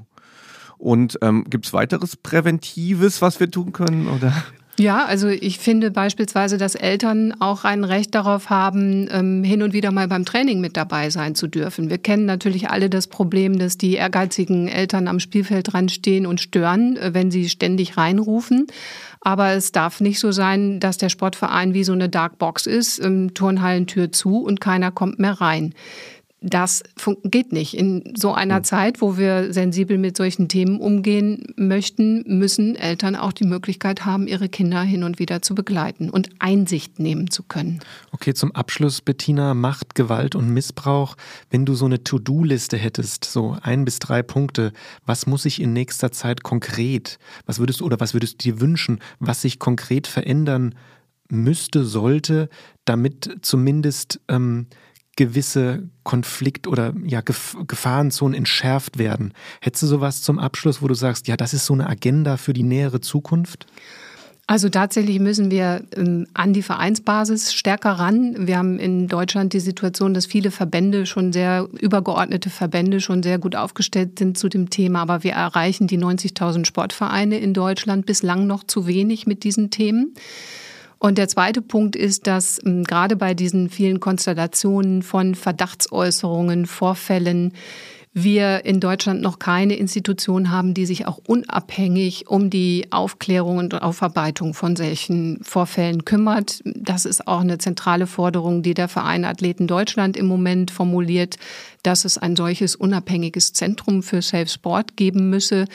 Und 0.77 1.17
ähm, 1.21 1.45
gibt 1.49 1.65
es 1.65 1.73
weiteres 1.73 2.17
Präventives, 2.17 3.21
was 3.21 3.39
wir 3.39 3.49
tun 3.49 3.71
können? 3.71 4.07
Oder? 4.09 4.33
Ja, 4.79 5.05
also 5.05 5.27
ich 5.27 5.57
finde 5.57 5.89
beispielsweise, 5.89 6.59
dass 6.59 6.75
Eltern 6.75 7.33
auch 7.39 7.63
ein 7.63 7.83
Recht 7.83 8.13
darauf 8.13 8.51
haben, 8.51 9.07
ähm, 9.11 9.43
hin 9.43 9.63
und 9.63 9.73
wieder 9.73 9.91
mal 9.91 10.07
beim 10.07 10.23
Training 10.23 10.61
mit 10.61 10.77
dabei 10.77 11.09
sein 11.09 11.33
zu 11.33 11.47
dürfen. 11.47 11.89
Wir 11.89 11.97
kennen 11.97 12.25
natürlich 12.25 12.69
alle 12.69 12.87
das 12.87 13.07
Problem, 13.07 13.57
dass 13.57 13.79
die 13.79 13.95
ehrgeizigen 13.95 14.67
Eltern 14.67 15.07
am 15.07 15.19
Spielfeld 15.19 15.73
dran 15.73 15.89
stehen 15.89 16.27
und 16.27 16.41
stören, 16.41 16.95
äh, 16.97 17.15
wenn 17.15 17.31
sie 17.31 17.49
ständig 17.49 17.97
reinrufen. 17.97 18.67
Aber 19.19 19.53
es 19.53 19.71
darf 19.71 19.99
nicht 19.99 20.19
so 20.19 20.31
sein, 20.31 20.79
dass 20.79 20.99
der 20.99 21.09
Sportverein 21.09 21.73
wie 21.73 21.83
so 21.83 21.93
eine 21.93 22.07
Dark 22.07 22.37
Box 22.37 22.67
ist, 22.67 22.99
ähm, 22.99 23.33
Turnhallentür 23.33 24.11
zu 24.11 24.43
und 24.43 24.61
keiner 24.61 24.91
kommt 24.91 25.17
mehr 25.17 25.41
rein 25.41 25.73
das 26.41 26.83
geht 27.23 27.51
nicht. 27.51 27.73
In 27.73 28.13
so 28.15 28.33
einer 28.33 28.59
mhm. 28.59 28.63
Zeit, 28.63 29.01
wo 29.01 29.17
wir 29.17 29.51
sensibel 29.51 29.97
mit 29.97 30.15
solchen 30.15 30.47
Themen 30.47 30.79
umgehen 30.79 31.43
möchten, 31.55 32.23
müssen 32.27 32.75
Eltern 32.75 33.15
auch 33.15 33.33
die 33.33 33.45
Möglichkeit 33.45 34.05
haben, 34.05 34.27
ihre 34.27 34.47
Kinder 34.47 34.81
hin 34.81 35.03
und 35.03 35.17
wieder 35.17 35.41
zu 35.41 35.55
begleiten 35.55 36.11
und 36.11 36.29
Einsicht 36.37 36.99
nehmen 36.99 37.31
zu 37.31 37.41
können. 37.41 37.79
Okay, 38.11 38.35
zum 38.35 38.51
Abschluss, 38.51 39.01
Bettina, 39.01 39.55
Macht, 39.55 39.95
Gewalt 39.95 40.35
und 40.35 40.53
Missbrauch. 40.53 41.15
Wenn 41.49 41.65
du 41.65 41.73
so 41.73 41.85
eine 41.85 42.03
To-Do-Liste 42.03 42.77
hättest, 42.77 43.25
so 43.25 43.57
ein 43.63 43.83
bis 43.83 43.97
drei 43.97 44.21
Punkte, 44.21 44.73
was 45.07 45.25
muss 45.25 45.43
sich 45.43 45.59
in 45.59 45.73
nächster 45.73 46.11
Zeit 46.11 46.43
konkret, 46.43 47.17
was 47.47 47.57
würdest 47.57 47.81
du 47.81 47.85
oder 47.85 47.99
was 47.99 48.13
würdest 48.13 48.45
du 48.45 48.51
dir 48.51 48.61
wünschen, 48.61 48.99
was 49.19 49.41
sich 49.41 49.57
konkret 49.57 50.05
verändern 50.05 50.75
müsste, 51.29 51.83
sollte, 51.83 52.49
damit 52.85 53.39
zumindest 53.41 54.21
ähm, 54.27 54.67
gewisse 55.17 55.89
Konflikt- 56.03 56.67
oder 56.67 56.93
ja, 57.03 57.19
Gef 57.19 57.57
Gefahrenzonen 57.67 58.33
entschärft 58.37 58.97
werden. 58.97 59.33
Hättest 59.59 59.83
du 59.83 59.87
sowas 59.87 60.21
zum 60.21 60.39
Abschluss, 60.39 60.81
wo 60.81 60.87
du 60.87 60.93
sagst, 60.93 61.27
ja, 61.27 61.35
das 61.35 61.53
ist 61.53 61.65
so 61.65 61.73
eine 61.73 61.89
Agenda 61.89 62.37
für 62.37 62.53
die 62.53 62.63
nähere 62.63 63.01
Zukunft? 63.01 63.65
Also 64.49 64.69
tatsächlich 64.69 65.19
müssen 65.19 65.51
wir 65.51 65.83
ähm, 65.93 66.25
an 66.33 66.53
die 66.53 66.61
Vereinsbasis 66.61 67.53
stärker 67.53 67.91
ran. 67.91 68.47
Wir 68.47 68.57
haben 68.57 68.79
in 68.79 69.09
Deutschland 69.09 69.51
die 69.51 69.59
Situation, 69.59 70.13
dass 70.13 70.25
viele 70.25 70.51
Verbände 70.51 71.05
schon 71.05 71.33
sehr 71.33 71.67
übergeordnete 71.81 72.49
Verbände 72.49 73.01
schon 73.01 73.23
sehr 73.23 73.39
gut 73.39 73.57
aufgestellt 73.57 74.17
sind 74.17 74.37
zu 74.37 74.47
dem 74.47 74.69
Thema, 74.69 75.01
aber 75.01 75.23
wir 75.23 75.33
erreichen 75.33 75.87
die 75.87 75.99
90.000 75.99 76.65
Sportvereine 76.65 77.37
in 77.39 77.53
Deutschland 77.53 78.05
bislang 78.05 78.47
noch 78.47 78.63
zu 78.63 78.87
wenig 78.87 79.27
mit 79.27 79.43
diesen 79.43 79.69
Themen. 79.69 80.13
Und 80.99 81.17
der 81.17 81.27
zweite 81.27 81.61
Punkt 81.61 81.95
ist, 81.95 82.27
dass 82.27 82.59
ähm, 82.65 82.83
gerade 82.83 83.15
bei 83.15 83.33
diesen 83.33 83.69
vielen 83.69 83.99
Konstellationen 83.99 85.03
von 85.03 85.35
Verdachtsäußerungen, 85.35 86.65
Vorfällen, 86.65 87.53
wir 88.23 88.65
in 88.65 88.79
Deutschland 88.79 89.21
noch 89.21 89.37
keine 89.37 89.75
Institution 89.75 90.49
haben, 90.49 90.73
die 90.73 90.87
sich 90.87 91.05
auch 91.05 91.19
unabhängig 91.27 92.27
um 92.27 92.49
die 92.49 92.87
Aufklärung 92.89 93.57
und 93.57 93.79
Aufarbeitung 93.79 94.55
von 94.55 94.75
solchen 94.75 95.39
Vorfällen 95.43 96.03
kümmert. 96.03 96.61
Das 96.65 97.05
ist 97.05 97.27
auch 97.27 97.41
eine 97.41 97.59
zentrale 97.59 98.07
Forderung, 98.07 98.63
die 98.63 98.73
der 98.73 98.87
Verein 98.87 99.23
Athleten 99.23 99.67
Deutschland 99.67 100.17
im 100.17 100.25
Moment 100.25 100.71
formuliert, 100.71 101.37
dass 101.83 102.05
es 102.05 102.17
ein 102.17 102.35
solches 102.35 102.75
unabhängiges 102.75 103.53
Zentrum 103.53 104.01
für 104.01 104.23
Safe 104.23 104.47
Sport 104.47 104.97
geben 104.97 105.29
müsse. 105.29 105.65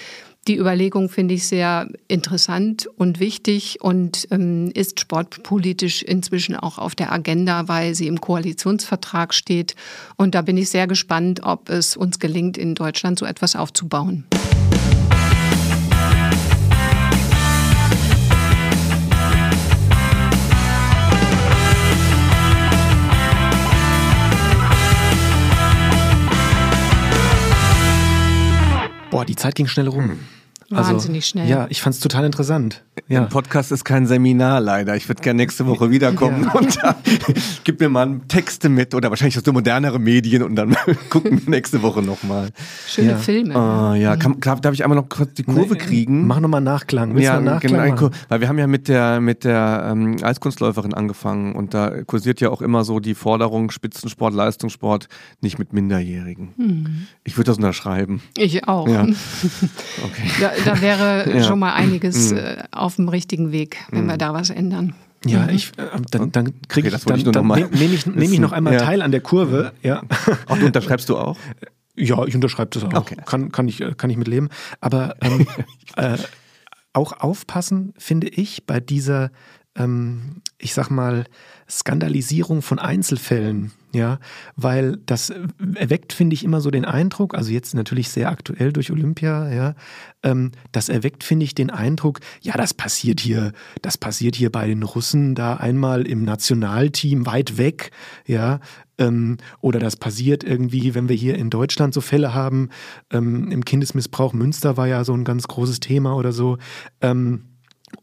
Die 0.48 0.58
Überlegung 0.58 1.08
finde 1.08 1.34
ich 1.34 1.46
sehr 1.46 1.88
interessant 2.08 2.88
und 2.96 3.20
wichtig 3.20 3.78
und 3.80 4.26
ähm, 4.32 4.72
ist 4.74 4.98
sportpolitisch 4.98 6.02
inzwischen 6.02 6.56
auch 6.56 6.78
auf 6.78 6.96
der 6.96 7.12
Agenda, 7.12 7.68
weil 7.68 7.94
sie 7.94 8.08
im 8.08 8.20
Koalitionsvertrag 8.20 9.34
steht. 9.34 9.76
Und 10.16 10.34
da 10.34 10.42
bin 10.42 10.56
ich 10.56 10.68
sehr 10.68 10.88
gespannt, 10.88 11.42
ob 11.44 11.68
es 11.68 11.96
uns 11.96 12.18
gelingt, 12.18 12.58
in 12.58 12.74
Deutschland 12.74 13.20
so 13.20 13.24
etwas 13.24 13.54
aufzubauen. 13.54 14.24
Boah, 29.12 29.26
die 29.26 29.36
Zeit 29.36 29.54
ging 29.54 29.66
schnell 29.66 29.88
rum. 29.88 30.04
Hm. 30.08 30.18
Also, 30.74 30.92
Wahnsinnig 30.92 31.26
schnell. 31.26 31.48
Ja, 31.48 31.66
ich 31.68 31.82
fand 31.82 31.94
es 31.94 32.00
total 32.00 32.24
interessant. 32.24 32.82
Ja. 33.08 33.22
Ein 33.22 33.28
Podcast 33.28 33.72
ist 33.72 33.84
kein 33.84 34.06
Seminar 34.06 34.60
leider. 34.60 34.96
Ich 34.96 35.08
würde 35.08 35.22
gerne 35.22 35.38
nächste 35.38 35.66
Woche 35.66 35.90
wiederkommen 35.90 36.44
ja. 36.44 36.52
und 36.52 36.82
da, 36.82 36.96
gib 37.64 37.80
mir 37.80 37.88
mal 37.88 38.20
Texte 38.28 38.68
mit 38.68 38.94
oder 38.94 39.10
wahrscheinlich 39.10 39.36
hast 39.36 39.46
du 39.46 39.52
modernere 39.52 39.98
Medien 39.98 40.42
und 40.42 40.56
dann 40.56 40.76
gucken 41.10 41.40
wir 41.42 41.50
nächste 41.50 41.82
Woche 41.82 42.02
nochmal. 42.02 42.50
Schöne 42.86 43.12
ja. 43.12 43.16
Filme. 43.16 43.54
Uh, 43.54 43.94
ja, 43.94 44.16
kann, 44.16 44.38
darf 44.40 44.72
ich 44.72 44.82
einmal 44.82 44.96
noch 44.96 45.08
kurz 45.08 45.34
die 45.34 45.42
Kurve 45.42 45.74
nee, 45.74 45.78
kriegen? 45.78 46.26
Mach 46.26 46.40
nochmal 46.40 46.60
Nachklang. 46.60 47.14
Willst 47.14 47.24
ja, 47.24 47.40
Nachklang 47.40 47.96
genau, 47.96 48.10
weil 48.28 48.40
wir 48.40 48.48
haben 48.48 48.58
ja 48.58 48.66
mit 48.66 48.88
der 48.88 49.20
mit 49.20 49.44
der 49.44 49.88
ähm, 49.90 50.16
Eiskunstläuferin 50.22 50.94
angefangen 50.94 51.54
und 51.54 51.74
da 51.74 52.02
kursiert 52.04 52.40
ja 52.40 52.50
auch 52.50 52.62
immer 52.62 52.84
so 52.84 53.00
die 53.00 53.14
Forderung 53.14 53.70
Spitzensport, 53.70 54.34
Leistungssport 54.34 55.08
nicht 55.40 55.58
mit 55.58 55.72
Minderjährigen. 55.72 56.54
Mhm. 56.56 57.06
Ich 57.24 57.36
würde 57.36 57.50
das 57.50 57.56
unterschreiben. 57.56 58.22
Ich 58.36 58.68
auch. 58.68 58.88
Ja. 58.88 59.06
Okay. 60.04 60.50
Da, 60.64 60.80
wäre 60.80 61.30
ja. 61.30 61.42
schon 61.42 61.58
mal 61.58 61.72
einiges 61.72 62.32
mhm. 62.32 62.38
äh, 62.38 62.56
auf 62.70 62.96
dem 62.96 63.08
richtigen 63.08 63.52
Weg, 63.52 63.78
wenn 63.90 64.04
mhm. 64.04 64.10
wir 64.10 64.16
da 64.16 64.32
was 64.32 64.50
ändern. 64.50 64.94
Ja, 65.24 65.42
mhm. 65.42 65.50
ich, 65.50 65.72
äh, 65.78 65.86
dann, 66.10 66.32
dann 66.32 66.60
kriege 66.68 66.88
okay, 66.88 66.96
ich, 66.96 67.04
dann, 67.04 67.32
dann 67.32 67.46
nehme 67.46 67.94
ich, 67.94 68.06
nehm 68.06 68.32
ich 68.32 68.40
noch 68.40 68.52
einmal 68.52 68.74
ja. 68.74 68.80
teil 68.80 69.02
an 69.02 69.12
der 69.12 69.20
Kurve. 69.20 69.72
Ja. 69.82 70.02
Auch 70.46 70.58
du 70.58 70.66
unterschreibst 70.66 71.08
du 71.08 71.16
auch? 71.16 71.38
Ja, 71.94 72.24
ich 72.24 72.34
unterschreibe 72.34 72.70
das 72.70 72.84
auch. 72.84 72.94
Okay. 72.94 73.16
Kann, 73.26 73.52
kann, 73.52 73.68
ich, 73.68 73.84
kann 73.98 74.08
ich 74.08 74.16
mit 74.16 74.26
leben. 74.26 74.48
Aber 74.80 75.14
ähm, 75.20 75.46
äh, 75.96 76.16
auch 76.94 77.12
aufpassen, 77.12 77.92
finde 77.98 78.28
ich, 78.28 78.64
bei 78.64 78.80
dieser, 78.80 79.30
ähm, 79.76 80.40
ich 80.56 80.72
sag 80.72 80.88
mal, 80.88 81.26
Skandalisierung 81.68 82.62
von 82.62 82.78
Einzelfällen 82.78 83.72
ja, 83.94 84.18
weil 84.56 84.98
das 85.04 85.32
erweckt, 85.74 86.12
finde 86.12 86.34
ich, 86.34 86.44
immer 86.44 86.60
so 86.60 86.70
den 86.70 86.84
Eindruck, 86.84 87.34
also 87.34 87.50
jetzt 87.50 87.74
natürlich 87.74 88.08
sehr 88.08 88.30
aktuell 88.30 88.72
durch 88.72 88.90
Olympia, 88.90 89.52
ja, 89.52 89.74
ähm, 90.22 90.52
das 90.72 90.88
erweckt, 90.88 91.24
finde 91.24 91.44
ich, 91.44 91.54
den 91.54 91.70
Eindruck, 91.70 92.20
ja, 92.40 92.54
das 92.56 92.72
passiert 92.72 93.20
hier, 93.20 93.52
das 93.82 93.98
passiert 93.98 94.34
hier 94.34 94.50
bei 94.50 94.66
den 94.66 94.82
Russen 94.82 95.34
da 95.34 95.56
einmal 95.56 96.06
im 96.06 96.24
Nationalteam 96.24 97.26
weit 97.26 97.58
weg, 97.58 97.90
ja, 98.26 98.60
ähm, 98.98 99.36
oder 99.60 99.78
das 99.78 99.96
passiert 99.96 100.42
irgendwie, 100.42 100.94
wenn 100.94 101.08
wir 101.08 101.16
hier 101.16 101.36
in 101.36 101.50
Deutschland 101.50 101.92
so 101.92 102.00
Fälle 102.00 102.32
haben, 102.32 102.70
ähm, 103.10 103.50
im 103.50 103.64
Kindesmissbrauch 103.64 104.32
Münster 104.32 104.76
war 104.76 104.88
ja 104.88 105.04
so 105.04 105.12
ein 105.12 105.24
ganz 105.24 105.48
großes 105.48 105.80
Thema 105.80 106.16
oder 106.16 106.32
so, 106.32 106.56
ähm, 107.02 107.44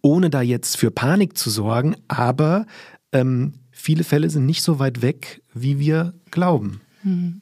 ohne 0.01 0.29
da 0.29 0.41
jetzt 0.41 0.77
für 0.77 0.91
Panik 0.91 1.35
zu 1.35 1.49
sorgen, 1.49 1.95
aber 2.07 2.67
ähm, 3.11 3.53
viele 3.79 4.03
Fälle 4.03 4.29
sind 4.29 4.45
nicht 4.45 4.63
so 4.63 4.79
weit 4.79 5.01
weg, 5.01 5.41
wie 5.53 5.79
wir 5.79 6.13
glauben. 6.31 6.81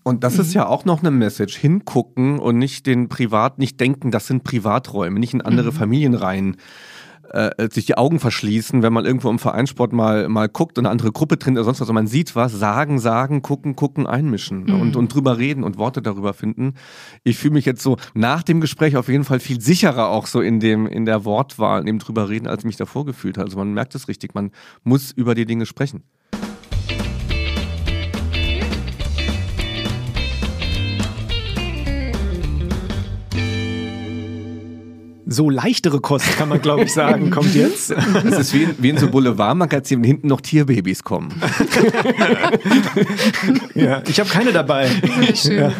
Und 0.03 0.23
das 0.23 0.37
ist 0.37 0.53
ja 0.53 0.67
auch 0.67 0.85
noch 0.85 0.99
eine 0.99 1.11
Message. 1.11 1.57
Hingucken 1.57 2.39
und 2.39 2.57
nicht 2.59 2.85
den 2.85 3.09
Privat, 3.09 3.57
nicht 3.57 3.79
denken, 3.79 4.11
das 4.11 4.27
sind 4.27 4.43
Privaträume, 4.43 5.19
nicht 5.19 5.33
in 5.33 5.41
andere 5.41 5.71
mhm. 5.71 5.75
Familien 5.75 6.13
rein. 6.13 6.57
Äh, 7.31 7.67
sich 7.69 7.85
die 7.85 7.97
Augen 7.97 8.19
verschließen, 8.21 8.83
wenn 8.83 8.93
man 8.93 9.03
irgendwo 9.03 9.29
im 9.29 9.39
Vereinssport 9.39 9.91
mal, 9.91 10.29
mal 10.29 10.47
guckt 10.47 10.77
und 10.77 10.85
eine 10.85 10.91
andere 10.91 11.11
Gruppe 11.11 11.35
drin 11.35 11.55
oder 11.55 11.65
sonst 11.65 11.81
was, 11.81 11.89
und 11.89 11.95
man 11.95 12.07
sieht 12.07 12.37
was, 12.37 12.53
sagen, 12.53 12.99
sagen, 12.99 13.41
gucken, 13.41 13.75
gucken, 13.75 14.07
einmischen 14.07 14.63
mhm. 14.63 14.79
und, 14.79 14.95
und 14.95 15.13
drüber 15.13 15.37
reden 15.37 15.65
und 15.65 15.77
Worte 15.77 16.01
darüber 16.01 16.33
finden. 16.33 16.75
Ich 17.25 17.37
fühle 17.37 17.55
mich 17.55 17.65
jetzt 17.65 17.81
so 17.81 17.97
nach 18.13 18.43
dem 18.43 18.61
Gespräch 18.61 18.95
auf 18.95 19.09
jeden 19.09 19.25
Fall 19.25 19.41
viel 19.41 19.59
sicherer 19.59 20.07
auch 20.07 20.25
so 20.25 20.39
in 20.39 20.61
dem, 20.61 20.87
in 20.87 21.03
der 21.03 21.25
Wortwahl, 21.25 21.81
in 21.81 21.87
dem 21.87 21.99
drüber 21.99 22.29
reden, 22.29 22.47
als 22.47 22.59
ich 22.59 22.65
mich 22.65 22.77
davor 22.77 23.05
gefühlt 23.05 23.37
habe. 23.37 23.47
Also 23.47 23.57
man 23.57 23.73
merkt 23.73 23.93
es 23.95 24.07
richtig, 24.07 24.33
man 24.33 24.51
muss 24.85 25.11
über 25.11 25.35
die 25.35 25.45
Dinge 25.45 25.65
sprechen. 25.65 26.03
So 35.27 35.49
leichtere 35.49 35.99
Kost, 35.99 36.37
kann 36.37 36.49
man 36.49 36.61
glaube 36.61 36.83
ich 36.83 36.93
sagen, 36.93 37.29
kommt 37.31 37.53
jetzt. 37.53 37.91
Das 37.91 38.39
ist 38.39 38.53
wie 38.53 38.63
in, 38.63 38.75
wie 38.79 38.89
in 38.89 38.97
so 38.97 39.09
Boulevardmagazinen, 39.09 40.03
hinten 40.03 40.27
noch 40.27 40.41
Tierbabys 40.41 41.03
kommen. 41.03 41.29
ja, 43.75 44.01
ich 44.07 44.19
habe 44.19 44.29
keine 44.29 44.53
dabei. 44.53 44.89
Ja, 45.43 45.73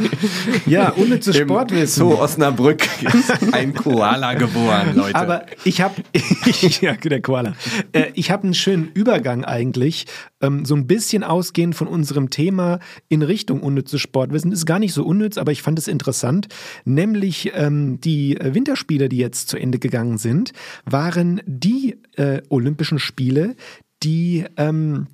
ja 0.66 0.90
unnützes 0.90 1.38
Sportwissen. 1.38 2.00
So 2.00 2.20
Osnabrück 2.20 2.88
ist 3.14 3.54
ein 3.54 3.74
Koala 3.74 4.34
geboren, 4.34 4.96
Leute. 4.96 5.16
Aber 5.16 5.46
ich 5.64 5.82
habe, 5.82 5.96
ja, 6.82 6.94
der 6.94 7.22
Koala. 7.22 7.54
Äh, 7.94 8.12
ich 8.16 8.32
habe 8.32 8.44
einen 8.44 8.54
schönen 8.54 8.92
Übergang 8.94 9.46
eigentlich, 9.46 10.08
ähm, 10.42 10.66
so 10.66 10.76
ein 10.76 10.88
bisschen 10.88 11.24
ausgehend 11.24 11.76
von 11.76 11.88
unserem 11.88 12.30
Thema 12.30 12.80
in 13.08 13.22
Richtung 13.22 13.62
unnützes 13.62 14.02
Sportwissen. 14.02 14.52
Ist 14.52 14.66
gar 14.66 14.80
nicht 14.80 14.94
so 14.94 15.04
unnütz, 15.04 15.38
aber 15.38 15.52
ich 15.52 15.62
fand 15.62 15.80
es 15.80 15.88
interessant. 15.88 16.48
Nämlich 16.86 17.52
ähm, 17.56 18.02
die 18.02 18.38
Winterspiele, 18.42 19.10
die 19.10 19.18
jetzt 19.18 19.37
zu 19.46 19.58
Ende 19.58 19.80
gegangen 19.80 20.18
sind, 20.18 20.54
waren 20.86 21.42
die 21.46 21.98
äh, 22.16 22.42
Olympischen 22.50 23.00
Spiele, 23.00 23.56
die 24.04 24.46
ähm, 24.58 25.08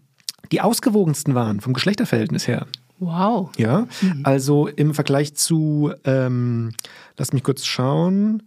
die 0.52 0.62
ausgewogensten 0.62 1.36
waren 1.36 1.62
vom 1.62 1.74
Geschlechterverhältnis 1.74 2.48
her. 2.48 2.68
Wow. 3.00 3.50
Ja, 3.58 3.88
mhm. 4.02 4.22
also 4.24 4.68
im 4.68 4.94
Vergleich 4.94 5.36
zu, 5.36 5.92
ähm, 6.06 6.72
lass 7.18 7.34
mich 7.34 7.44
kurz 7.44 7.66
schauen, 7.66 8.44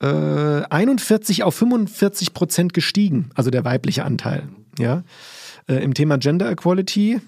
äh, 0.00 0.06
41 0.06 1.42
auf 1.42 1.54
45 1.54 2.34
Prozent 2.34 2.74
gestiegen, 2.74 3.30
also 3.34 3.50
der 3.50 3.64
weibliche 3.64 4.04
Anteil. 4.04 4.48
Ja, 4.78 5.02
äh, 5.66 5.76
im 5.76 5.94
Thema 5.94 6.18
Gender 6.18 6.50
Equality, 6.50 7.20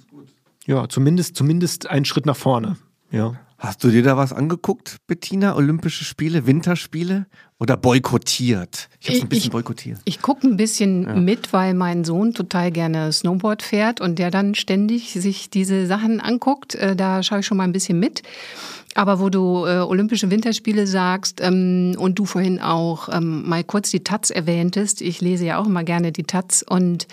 ja, 0.66 0.88
zumindest, 0.88 1.34
zumindest 1.34 1.88
ein 1.88 2.05
Schritt 2.05 2.26
nach 2.26 2.36
vorne. 2.36 2.76
Ja. 3.11 3.40
Hast 3.57 3.82
du 3.82 3.88
dir 3.88 4.03
da 4.05 4.16
was 4.16 4.32
angeguckt, 4.32 4.99
Bettina? 5.09 5.57
Olympische 5.57 6.05
Spiele, 6.05 6.46
Winterspiele? 6.46 7.26
Oder 7.61 7.76
boykottiert? 7.76 8.88
Ich 9.00 9.09
habe 9.09 9.16
es 9.16 9.22
ein 9.22 9.28
bisschen 9.28 9.46
ich, 9.46 9.50
boykottiert. 9.50 9.98
Ich 10.04 10.22
gucke 10.22 10.46
ein 10.46 10.56
bisschen 10.56 11.02
ja. 11.02 11.14
mit, 11.14 11.52
weil 11.52 11.74
mein 11.74 12.04
Sohn 12.04 12.32
total 12.32 12.70
gerne 12.70 13.12
Snowboard 13.12 13.62
fährt 13.62 14.00
und 14.00 14.20
der 14.20 14.30
dann 14.30 14.54
ständig 14.54 15.12
sich 15.12 15.50
diese 15.50 15.86
Sachen 15.86 16.20
anguckt. 16.20 16.76
Äh, 16.76 16.94
da 16.94 17.22
schaue 17.24 17.40
ich 17.40 17.46
schon 17.46 17.56
mal 17.56 17.64
ein 17.64 17.72
bisschen 17.72 17.98
mit. 17.98 18.22
Aber 18.99 19.20
wo 19.20 19.30
du 19.30 19.64
äh, 19.64 19.78
Olympische 19.78 20.28
Winterspiele 20.28 20.84
sagst 20.88 21.40
ähm, 21.40 21.94
und 22.01 22.18
du 22.18 22.24
vorhin 22.24 22.61
auch 22.61 23.09
ähm, 23.09 23.49
mal 23.49 23.62
kurz 23.62 23.92
die 23.92 24.03
Taz 24.03 24.30
erwähntest, 24.30 25.03
ich 25.03 25.20
lese 25.20 25.46
ja 25.46 25.59
auch 25.59 25.66
immer 25.66 25.84
gerne 25.84 26.11
die 26.11 26.24
Taz 26.24 26.64
und 26.68 27.07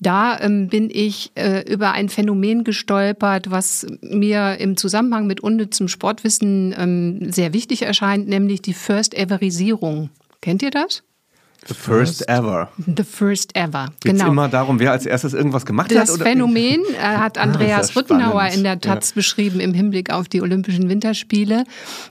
da 0.00 0.36
ähm, 0.40 0.66
bin 0.66 0.90
ich 0.90 1.30
äh, 1.36 1.62
über 1.72 1.92
ein 1.92 2.08
Phänomen 2.08 2.64
gestolpert, 2.64 3.52
was 3.52 3.86
mir 4.00 4.56
im 4.58 4.76
Zusammenhang 4.76 5.28
mit 5.28 5.38
unnützem 5.40 5.86
Sportwissen 5.86 6.74
ähm, 6.76 7.30
sehr 7.30 7.52
wichtig 7.52 7.82
erscheint, 7.82 8.26
nämlich 8.26 8.60
die 8.60 8.74
First-Everisierung. 8.74 10.10
Kennt 10.40 10.62
ihr 10.62 10.72
das? 10.72 11.04
The 11.68 11.74
first 11.74 12.26
ever. 12.30 12.68
The 12.78 13.04
first 13.04 13.54
ever. 13.54 13.88
Geht's 14.00 14.18
genau. 14.18 14.28
immer 14.28 14.48
darum, 14.48 14.80
wer 14.80 14.92
als 14.92 15.04
erstes 15.04 15.34
irgendwas 15.34 15.66
gemacht 15.66 15.90
das 15.90 15.98
hat? 15.98 16.08
Das 16.08 16.16
Phänomen 16.16 16.80
äh, 16.94 17.02
hat 17.02 17.36
ah, 17.36 17.42
Andreas 17.42 17.90
ah, 17.90 18.00
Rüttenauer 18.00 18.46
in 18.46 18.64
der 18.64 18.80
Taz 18.80 19.10
ja. 19.10 19.16
beschrieben 19.16 19.60
im 19.60 19.74
Hinblick 19.74 20.10
auf 20.10 20.28
die 20.28 20.40
Olympischen 20.40 20.88
Winterspiele, 20.88 21.64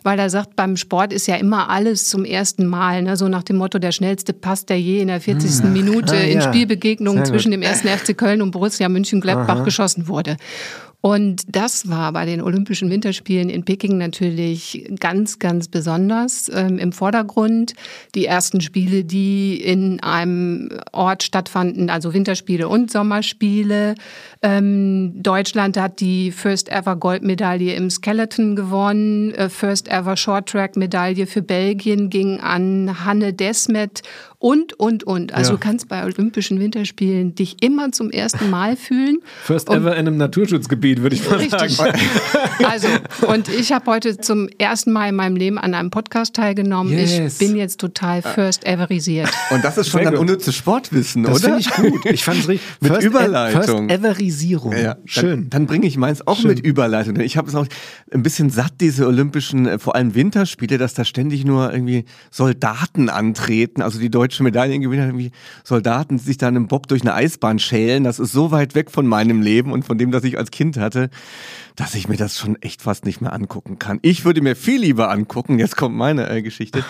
weil 0.03 0.19
er 0.19 0.29
sagt, 0.29 0.55
beim 0.55 0.77
Sport 0.77 1.11
ist 1.11 1.25
ja 1.27 1.37
immer 1.37 1.71
alles 1.71 2.07
zum 2.07 2.23
ersten 2.23 2.67
Mal. 2.67 3.01
Ne? 3.01 3.17
So 3.17 3.29
nach 3.29 3.41
dem 3.41 3.55
Motto, 3.55 3.79
der 3.79 3.91
schnellste 3.91 4.31
Pass, 4.31 4.67
der 4.67 4.79
je 4.79 5.01
in 5.01 5.07
der 5.07 5.21
40. 5.21 5.63
Hm. 5.63 5.73
Minute 5.73 6.13
ah, 6.13 6.19
in 6.19 6.39
ja. 6.39 6.41
Spielbegegnungen 6.41 7.25
zwischen 7.25 7.49
dem 7.49 7.63
ersten 7.63 7.87
FC 7.97 8.15
Köln 8.15 8.43
und 8.43 8.51
Borussia 8.51 8.87
München-Gladbach 8.89 9.63
geschossen 9.63 10.07
wurde. 10.07 10.37
Und 11.07 11.43
das 11.47 11.89
war 11.89 12.11
bei 12.11 12.25
den 12.25 12.41
Olympischen 12.41 12.89
Winterspielen 12.89 13.49
in 13.49 13.63
Peking 13.63 13.97
natürlich 13.97 14.91
ganz, 14.99 15.39
ganz 15.39 15.69
besonders 15.69 16.51
ähm, 16.53 16.77
im 16.77 16.91
Vordergrund. 16.91 17.75
Die 18.13 18.25
ersten 18.25 18.59
Spiele, 18.59 19.05
die 19.05 19.55
in 19.55 20.01
einem 20.03 20.67
Ort 20.91 21.23
stattfanden, 21.23 21.89
also 21.89 22.13
Winterspiele 22.13 22.67
und 22.67 22.91
Sommerspiele. 22.91 23.95
Ähm, 24.41 25.23
Deutschland 25.23 25.77
hat 25.77 26.01
die 26.01 26.31
First 26.31 26.67
Ever 26.67 26.97
Goldmedaille 26.97 27.73
im 27.75 27.89
Skeleton 27.89 28.57
gewonnen. 28.57 29.31
Äh, 29.31 29.47
First 29.47 29.87
Ever 29.87 30.17
Short 30.17 30.49
Track 30.49 30.75
Medaille 30.75 31.25
für 31.25 31.41
Belgien 31.41 32.09
ging 32.09 32.41
an 32.41 33.05
Hanne 33.05 33.31
Desmet 33.31 34.01
und, 34.39 34.73
und, 34.73 35.03
und. 35.03 35.33
Also 35.33 35.51
ja. 35.51 35.57
du 35.57 35.59
kannst 35.59 35.87
bei 35.87 36.03
Olympischen 36.03 36.59
Winterspielen 36.59 37.33
dich 37.33 37.57
immer 37.61 37.91
zum 37.91 38.11
ersten 38.11 38.49
Mal 38.49 38.75
fühlen. 38.75 39.17
First 39.43 39.69
ever 39.69 39.93
in 39.93 40.07
einem 40.07 40.17
Naturschutzgebiet, 40.17 41.01
würde 41.01 41.15
ich 41.15 41.27
mal 41.27 41.37
richtig. 41.37 41.75
sagen. 41.75 41.99
Also, 42.63 42.87
und 43.27 43.49
ich 43.49 43.71
habe 43.71 43.85
heute 43.85 44.17
zum 44.17 44.49
ersten 44.57 44.91
Mal 44.91 45.09
in 45.09 45.15
meinem 45.15 45.35
Leben 45.35 45.57
an 45.57 45.73
einem 45.73 45.91
Podcast 45.91 46.33
teilgenommen. 46.33 46.91
Yes. 46.91 47.33
Ich 47.33 47.47
bin 47.47 47.55
jetzt 47.55 47.79
total 47.79 48.21
first 48.21 48.65
everisiert. 48.65 49.29
Und 49.51 49.63
das 49.63 49.77
ist 49.77 49.89
schon 49.89 50.01
Sehr 50.01 50.09
ein 50.09 50.17
unnützes 50.17 50.55
Sportwissen, 50.55 51.23
das 51.23 51.43
oder? 51.43 51.55
Das 51.57 51.67
finde 51.67 51.89
ich 51.89 51.93
gut. 51.93 52.05
Ich 52.11 52.23
fand 52.23 52.39
es 52.39 52.47
richtig. 52.47 52.67
mit 52.81 52.93
first 52.93 53.05
Überleitung. 53.05 53.89
E 53.89 53.93
first 53.93 54.05
Everisierung. 54.05 54.75
Ja, 54.75 54.97
Schön. 55.05 55.49
Dann, 55.49 55.49
dann 55.49 55.65
bringe 55.67 55.87
ich 55.87 55.97
meins 55.97 56.25
auch 56.25 56.37
Schön. 56.37 56.49
mit 56.49 56.59
Überleitung. 56.59 57.15
Denn 57.15 57.25
ich 57.25 57.37
habe 57.37 57.47
es 57.47 57.55
auch 57.55 57.67
ein 58.11 58.23
bisschen 58.23 58.49
satt, 58.49 58.73
diese 58.81 59.07
Olympischen, 59.07 59.67
äh, 59.67 59.79
vor 59.79 59.95
allem 59.95 60.15
Winterspiele, 60.15 60.77
dass 60.77 60.93
da 60.93 61.05
ständig 61.05 61.45
nur 61.45 61.71
irgendwie 61.71 62.05
Soldaten 62.31 63.09
antreten. 63.09 63.81
Also 63.81 63.99
die 63.99 64.09
Deutschen 64.09 64.36
deutsche 64.37 64.43
Medaillengewinner, 64.43 65.05
irgendwie 65.05 65.31
Soldaten, 65.63 66.17
die 66.17 66.23
sich 66.23 66.37
dann 66.37 66.55
im 66.55 66.67
Bob 66.67 66.87
durch 66.87 67.01
eine 67.01 67.13
Eisbahn 67.13 67.59
schälen. 67.59 68.03
Das 68.03 68.19
ist 68.19 68.31
so 68.31 68.51
weit 68.51 68.75
weg 68.75 68.91
von 68.91 69.07
meinem 69.07 69.41
Leben 69.41 69.71
und 69.71 69.83
von 69.83 69.97
dem, 69.97 70.11
das 70.11 70.23
ich 70.23 70.37
als 70.37 70.51
Kind 70.51 70.77
hatte, 70.77 71.09
dass 71.75 71.95
ich 71.95 72.07
mir 72.07 72.17
das 72.17 72.37
schon 72.37 72.61
echt 72.61 72.81
fast 72.81 73.05
nicht 73.05 73.21
mehr 73.21 73.33
angucken 73.33 73.79
kann. 73.79 73.99
Ich 74.01 74.25
würde 74.25 74.41
mir 74.41 74.55
viel 74.55 74.81
lieber 74.81 75.09
angucken, 75.09 75.59
jetzt 75.59 75.75
kommt 75.75 75.95
meine 75.95 76.29
äh, 76.29 76.41
Geschichte, 76.41 76.83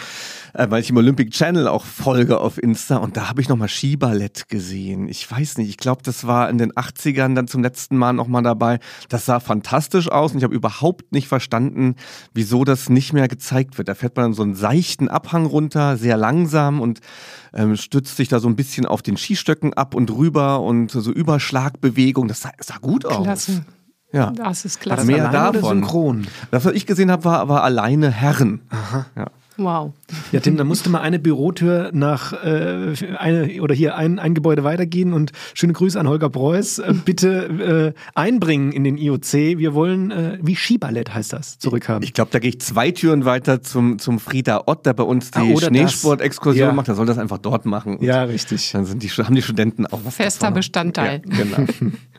äh, 0.57 0.69
weil 0.71 0.81
ich 0.81 0.89
im 0.89 0.97
Olympic 0.97 1.29
Channel 1.29 1.67
auch 1.67 1.85
folge 1.85 2.39
auf 2.39 2.57
Insta 2.57 2.97
und 2.97 3.15
da 3.15 3.29
habe 3.29 3.41
ich 3.41 3.47
nochmal 3.47 3.69
Skiballett 3.69 4.49
gesehen. 4.49 5.07
Ich 5.07 5.29
weiß 5.29 5.59
nicht, 5.59 5.69
ich 5.69 5.77
glaube, 5.77 6.01
das 6.03 6.25
war 6.25 6.49
in 6.49 6.57
den 6.57 6.73
80ern 6.73 7.35
dann 7.35 7.47
zum 7.47 7.61
letzten 7.61 7.95
Mal 7.95 8.13
nochmal 8.13 8.41
dabei. 8.41 8.79
Das 9.09 9.25
sah 9.25 9.39
fantastisch 9.39 10.09
aus 10.09 10.31
und 10.31 10.39
ich 10.39 10.43
habe 10.43 10.55
überhaupt 10.55 11.11
nicht 11.11 11.27
verstanden, 11.27 11.95
wieso 12.33 12.63
das 12.63 12.89
nicht 12.89 13.13
mehr 13.13 13.27
gezeigt 13.27 13.77
wird. 13.77 13.87
Da 13.87 13.95
fährt 13.95 14.15
man 14.15 14.25
dann 14.25 14.33
so 14.33 14.41
einen 14.41 14.55
seichten 14.55 15.09
Abhang 15.09 15.45
runter, 15.45 15.95
sehr 15.95 16.17
langsam 16.17 16.81
und 16.81 17.01
ähm, 17.53 17.75
stützt 17.75 18.17
sich 18.17 18.27
da 18.27 18.39
so 18.39 18.47
ein 18.47 18.55
bisschen 18.55 18.87
auf 18.87 19.03
den 19.03 19.17
Skistöcken 19.17 19.73
ab 19.73 19.93
und 19.93 20.09
rüber 20.09 20.61
und 20.61 20.89
so 20.91 21.11
Überschlagbewegung. 21.11 22.27
Das 22.27 22.41
sah, 22.41 22.51
sah 22.59 22.77
gut 22.77 23.05
aus. 23.05 23.23
Klasse. 23.23 23.63
Ja. 24.11 24.31
Das 24.31 24.65
ist 24.65 24.79
klasse. 24.79 25.05
Mehr 25.05 25.29
davon. 25.29 25.81
Synchron? 25.81 26.27
Das, 26.49 26.65
was 26.65 26.73
ich 26.73 26.85
gesehen 26.85 27.11
habe, 27.11 27.25
war, 27.25 27.47
war 27.47 27.63
alleine 27.63 28.09
Herren. 28.09 28.61
Aha. 28.69 29.05
Ja. 29.15 29.27
Wow. 29.57 29.93
Ja, 30.31 30.39
Tim, 30.39 30.55
da 30.55 30.63
musste 30.63 30.89
mal 30.89 31.01
eine 31.01 31.19
Bürotür 31.19 31.89
nach 31.93 32.33
äh, 32.33 32.93
eine 33.17 33.61
oder 33.61 33.73
hier 33.73 33.95
ein, 33.95 34.19
ein 34.19 34.35
Gebäude 34.35 34.63
weitergehen 34.63 35.13
und 35.13 35.31
schöne 35.53 35.73
Grüße 35.73 35.99
an 35.99 36.07
Holger 36.07 36.29
Preuß. 36.29 36.79
Äh, 36.79 36.93
bitte 37.05 37.93
äh, 37.95 37.99
einbringen 38.13 38.71
in 38.71 38.83
den 38.83 38.97
IOC. 38.97 39.33
Wir 39.33 39.73
wollen, 39.73 40.11
äh, 40.11 40.37
wie 40.41 40.55
Skiballett 40.55 41.13
heißt 41.13 41.33
das, 41.33 41.57
zurückhaben. 41.57 42.03
Ich 42.03 42.13
glaube, 42.13 42.29
da 42.31 42.39
gehe 42.39 42.51
ich 42.51 42.61
zwei 42.61 42.91
Türen 42.91 43.25
weiter 43.25 43.61
zum, 43.61 43.97
zum 43.99 44.19
Frieda 44.19 44.63
Ott, 44.67 44.85
der 44.85 44.93
bei 44.93 45.03
uns 45.03 45.31
die 45.31 45.39
ah, 45.39 45.59
Schneesport-Exkursion 45.59 46.67
ja. 46.67 46.73
macht. 46.73 46.87
Der 46.87 46.95
soll 46.95 47.07
das 47.07 47.17
einfach 47.17 47.39
dort 47.39 47.65
machen. 47.65 47.97
Ja, 48.01 48.23
richtig. 48.23 48.71
Dann 48.71 48.85
sind 48.85 49.01
die, 49.01 49.09
haben 49.09 49.35
die 49.35 49.41
Studenten 49.41 49.87
auch 49.87 50.01
was 50.03 50.15
Fester 50.15 50.51
Bestandteil. 50.51 51.21
Ja, 51.25 51.43
genau. 51.43 51.67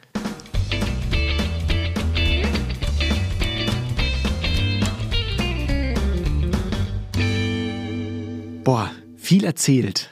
boah, 8.68 8.90
viel 9.16 9.44
erzählt. 9.44 10.10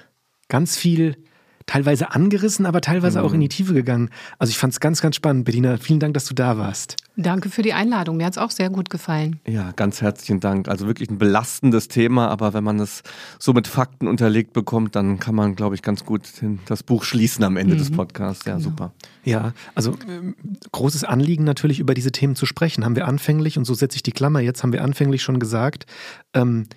Ganz 0.49 0.79
viel, 0.79 1.19
teilweise 1.67 2.13
angerissen, 2.13 2.65
aber 2.65 2.81
teilweise 2.81 3.19
mhm. 3.19 3.27
auch 3.27 3.35
in 3.35 3.41
die 3.41 3.51
Tiefe 3.51 3.75
gegangen. 3.75 4.09
Also 4.39 4.51
ich 4.51 4.57
fand 4.57 4.73
es 4.73 4.81
ganz, 4.81 5.03
ganz 5.03 5.15
spannend. 5.15 5.45
Bettina, 5.45 5.77
vielen 5.77 6.01
Dank, 6.01 6.15
dass 6.15 6.25
du 6.25 6.33
da 6.33 6.57
warst. 6.57 6.97
Danke 7.17 7.51
für 7.51 7.61
die 7.61 7.75
Einladung. 7.75 8.17
Mir 8.17 8.25
hat 8.25 8.33
es 8.33 8.39
auch 8.39 8.51
sehr 8.51 8.71
gut 8.71 8.89
gefallen. 8.89 9.41
Ja, 9.47 9.73
ganz 9.73 10.01
herzlichen 10.01 10.41
Dank. 10.41 10.69
Also 10.69 10.87
wirklich 10.87 11.11
ein 11.11 11.19
belastendes 11.19 11.89
Thema, 11.89 12.29
aber 12.29 12.55
wenn 12.55 12.65
man 12.65 12.81
es 12.81 13.03
so 13.39 13.53
mit 13.53 13.67
Fakten 13.67 14.09
unterlegt 14.09 14.55
bekommt, 14.55 14.97
dann 14.97 15.19
kann 15.21 15.35
man, 15.35 15.55
glaube 15.55 15.75
ich, 15.75 15.83
ganz 15.83 16.07
gut 16.07 16.23
das 16.65 16.83
Buch 16.83 17.05
schließen 17.05 17.45
am 17.45 17.59
Ende 17.59 17.75
mhm. 17.75 17.79
des 17.81 17.91
Podcasts. 17.91 18.47
Ja, 18.47 18.55
genau. 18.55 18.65
super. 18.65 18.93
Ja, 19.23 19.53
also 19.75 19.91
äh, 19.91 20.33
großes 20.73 21.05
Anliegen 21.05 21.45
natürlich 21.45 21.79
über 21.79 21.93
diese 21.93 22.11
Themen 22.11 22.37
zu 22.37 22.47
sprechen. 22.47 22.87
Haben 22.87 22.97
wir 22.97 23.07
anfänglich, 23.07 23.59
und 23.59 23.67
so 23.67 23.75
setze 23.75 23.97
ich 23.97 24.03
die 24.03 24.13
Klammer 24.13 24.41
jetzt, 24.41 24.63
haben 24.63 24.73
wir 24.73 24.83
anfänglich 24.83 25.23
schon 25.23 25.39
gesagt, 25.41 25.85
ähm, 26.33 26.69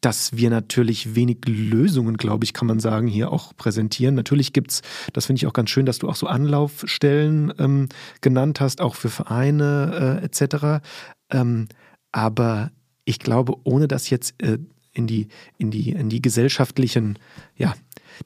dass 0.00 0.36
wir 0.36 0.50
natürlich 0.50 1.14
wenig 1.14 1.38
Lösungen, 1.46 2.16
glaube 2.16 2.44
ich, 2.44 2.52
kann 2.52 2.68
man 2.68 2.80
sagen, 2.80 3.06
hier 3.06 3.32
auch 3.32 3.56
präsentieren. 3.56 4.14
Natürlich 4.14 4.52
gibt 4.52 4.72
es, 4.72 4.82
das 5.12 5.26
finde 5.26 5.38
ich 5.38 5.46
auch 5.46 5.52
ganz 5.52 5.70
schön, 5.70 5.86
dass 5.86 5.98
du 5.98 6.08
auch 6.08 6.16
so 6.16 6.26
Anlaufstellen 6.26 7.52
ähm, 7.58 7.88
genannt 8.20 8.60
hast, 8.60 8.80
auch 8.80 8.94
für 8.94 9.08
Vereine 9.10 10.20
äh, 10.22 10.24
etc. 10.24 10.84
Ähm, 11.30 11.68
aber 12.12 12.70
ich 13.04 13.18
glaube, 13.18 13.54
ohne 13.64 13.88
das 13.88 14.10
jetzt 14.10 14.40
äh, 14.42 14.58
in, 14.92 15.06
die, 15.06 15.28
in, 15.56 15.70
die, 15.70 15.90
in 15.90 16.08
die 16.08 16.22
gesellschaftlichen, 16.22 17.18
ja, 17.56 17.74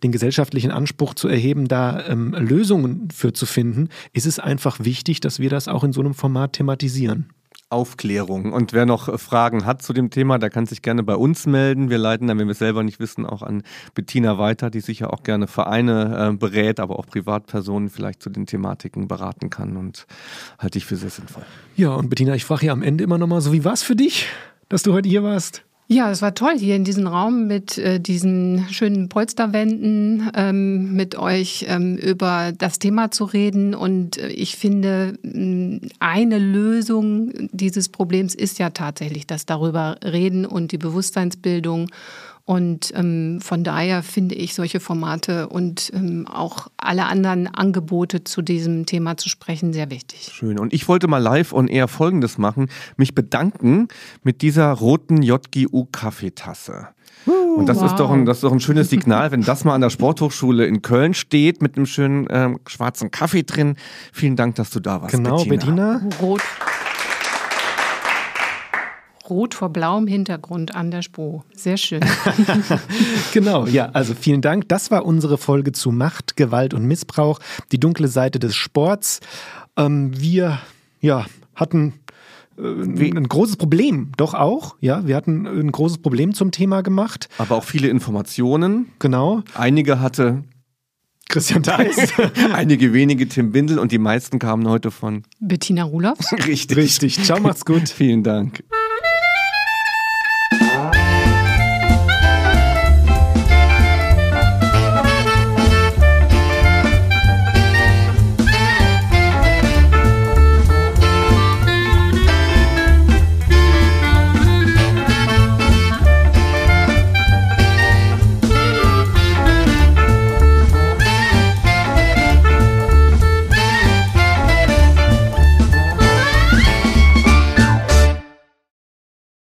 den 0.02 0.12
gesellschaftlichen 0.12 0.70
Anspruch 0.70 1.14
zu 1.14 1.28
erheben, 1.28 1.68
da 1.68 2.06
ähm, 2.06 2.32
Lösungen 2.32 3.10
für 3.10 3.32
zu 3.32 3.46
finden, 3.46 3.88
ist 4.12 4.26
es 4.26 4.38
einfach 4.38 4.80
wichtig, 4.80 5.20
dass 5.20 5.38
wir 5.38 5.50
das 5.50 5.68
auch 5.68 5.84
in 5.84 5.92
so 5.92 6.00
einem 6.00 6.14
Format 6.14 6.54
thematisieren. 6.54 7.28
Aufklärung. 7.72 8.52
Und 8.52 8.72
wer 8.72 8.86
noch 8.86 9.18
Fragen 9.18 9.64
hat 9.64 9.82
zu 9.82 9.92
dem 9.92 10.10
Thema, 10.10 10.38
der 10.38 10.50
kann 10.50 10.66
sich 10.66 10.82
gerne 10.82 11.02
bei 11.02 11.16
uns 11.16 11.46
melden. 11.46 11.90
Wir 11.90 11.98
leiten 11.98 12.28
dann, 12.28 12.38
wenn 12.38 12.46
wir 12.46 12.52
es 12.52 12.58
selber 12.58 12.82
nicht 12.82 13.00
wissen, 13.00 13.26
auch 13.26 13.42
an 13.42 13.62
Bettina 13.94 14.38
weiter, 14.38 14.70
die 14.70 14.80
sicher 14.80 15.12
auch 15.12 15.22
gerne 15.22 15.46
Vereine 15.46 16.30
äh, 16.32 16.36
berät, 16.36 16.78
aber 16.78 16.98
auch 16.98 17.06
Privatpersonen 17.06 17.90
vielleicht 17.90 18.22
zu 18.22 18.30
den 18.30 18.46
Thematiken 18.46 19.08
beraten 19.08 19.50
kann 19.50 19.76
und 19.76 20.06
halte 20.58 20.78
ich 20.78 20.86
für 20.86 20.96
sehr 20.96 21.10
sinnvoll. 21.10 21.44
Ja, 21.76 21.94
und 21.94 22.10
Bettina, 22.10 22.34
ich 22.34 22.44
frage 22.44 22.62
hier 22.62 22.72
am 22.72 22.82
Ende 22.82 23.02
immer 23.02 23.18
nochmal 23.18 23.40
so, 23.40 23.52
wie 23.52 23.64
war 23.64 23.72
es 23.72 23.82
für 23.82 23.96
dich, 23.96 24.26
dass 24.68 24.82
du 24.82 24.92
heute 24.92 25.08
hier 25.08 25.22
warst? 25.22 25.64
Ja, 25.88 26.10
es 26.10 26.22
war 26.22 26.34
toll 26.34 26.58
hier 26.58 26.76
in 26.76 26.84
diesem 26.84 27.06
Raum 27.06 27.46
mit 27.46 27.76
äh, 27.76 28.00
diesen 28.00 28.66
schönen 28.70 29.10
Polsterwänden 29.10 30.30
ähm, 30.34 30.94
mit 30.94 31.16
euch 31.18 31.66
ähm, 31.68 31.98
über 31.98 32.52
das 32.56 32.78
Thema 32.78 33.10
zu 33.10 33.24
reden. 33.24 33.74
Und 33.74 34.16
äh, 34.16 34.28
ich 34.28 34.56
finde, 34.56 35.18
eine 35.98 36.38
Lösung 36.38 37.32
dieses 37.52 37.90
Problems 37.90 38.34
ist 38.34 38.58
ja 38.58 38.70
tatsächlich 38.70 39.26
das 39.26 39.44
darüber 39.44 39.98
reden 40.02 40.46
und 40.46 40.72
die 40.72 40.78
Bewusstseinsbildung. 40.78 41.90
Und 42.52 42.92
ähm, 42.94 43.40
von 43.40 43.64
daher 43.64 44.02
finde 44.02 44.34
ich 44.34 44.52
solche 44.52 44.78
Formate 44.78 45.48
und 45.48 45.90
ähm, 45.94 46.26
auch 46.26 46.68
alle 46.76 47.06
anderen 47.06 47.46
Angebote 47.46 48.24
zu 48.24 48.42
diesem 48.42 48.84
Thema 48.84 49.16
zu 49.16 49.30
sprechen 49.30 49.72
sehr 49.72 49.88
wichtig. 49.88 50.30
Schön. 50.34 50.58
Und 50.58 50.74
ich 50.74 50.86
wollte 50.86 51.08
mal 51.08 51.16
live 51.16 51.54
und 51.54 51.68
eher 51.68 51.88
Folgendes 51.88 52.36
machen: 52.36 52.68
mich 52.98 53.14
bedanken 53.14 53.88
mit 54.22 54.42
dieser 54.42 54.70
roten 54.70 55.22
JGU 55.22 55.86
Kaffeetasse. 55.92 56.88
Und 57.56 57.70
das, 57.70 57.78
wow. 57.78 57.86
ist 57.86 57.96
doch 57.96 58.10
ein, 58.10 58.26
das 58.26 58.38
ist 58.38 58.44
doch 58.44 58.52
ein 58.52 58.60
schönes 58.60 58.90
Signal, 58.90 59.30
wenn 59.30 59.42
das 59.42 59.64
mal 59.64 59.74
an 59.74 59.80
der 59.80 59.88
Sporthochschule 59.88 60.66
in 60.66 60.82
Köln 60.82 61.14
steht 61.14 61.62
mit 61.62 61.78
einem 61.78 61.86
schönen 61.86 62.26
ähm, 62.28 62.58
schwarzen 62.66 63.10
Kaffee 63.10 63.44
drin. 63.44 63.76
Vielen 64.12 64.36
Dank, 64.36 64.56
dass 64.56 64.68
du 64.68 64.80
da 64.80 65.00
warst. 65.00 65.14
Genau, 65.14 65.42
Bettina. 65.42 66.00
Bettina. 66.02 66.16
Rot. 66.20 66.42
Rot 69.32 69.54
vor 69.54 69.70
blauem 69.70 70.06
Hintergrund 70.06 70.74
an 70.74 70.90
der 70.90 71.02
Spro. 71.02 71.44
Sehr 71.54 71.76
schön. 71.76 72.00
genau, 73.32 73.66
ja, 73.66 73.90
also 73.92 74.14
vielen 74.14 74.42
Dank. 74.42 74.68
Das 74.68 74.90
war 74.90 75.04
unsere 75.04 75.38
Folge 75.38 75.72
zu 75.72 75.90
Macht, 75.90 76.36
Gewalt 76.36 76.74
und 76.74 76.84
Missbrauch, 76.86 77.40
die 77.72 77.80
dunkle 77.80 78.08
Seite 78.08 78.38
des 78.38 78.54
Sports. 78.54 79.20
Ähm, 79.76 80.12
wir 80.20 80.60
ja, 81.00 81.26
hatten 81.54 81.94
äh, 82.58 82.62
ein 82.62 83.28
großes 83.28 83.56
Problem, 83.56 84.12
doch 84.16 84.34
auch. 84.34 84.76
Ja, 84.80 85.06
wir 85.06 85.16
hatten 85.16 85.46
ein 85.46 85.72
großes 85.72 85.98
Problem 85.98 86.34
zum 86.34 86.50
Thema 86.50 86.82
gemacht. 86.82 87.28
Aber 87.38 87.56
auch 87.56 87.64
viele 87.64 87.88
Informationen. 87.88 88.92
Genau. 88.98 89.42
Einige 89.54 90.00
hatte 90.00 90.44
Christian 91.28 91.62
Theis. 91.62 92.12
Einige 92.52 92.92
wenige 92.92 93.26
Tim 93.28 93.52
Bindel 93.52 93.78
und 93.78 93.90
die 93.90 93.98
meisten 93.98 94.38
kamen 94.38 94.68
heute 94.68 94.90
von 94.90 95.22
Bettina 95.40 95.84
Rulofs. 95.84 96.32
Richtig. 96.46 96.76
Richtig. 96.76 97.24
Ciao, 97.24 97.40
macht's 97.40 97.64
gut. 97.64 97.88
Vielen 97.88 98.22
Dank. 98.22 98.62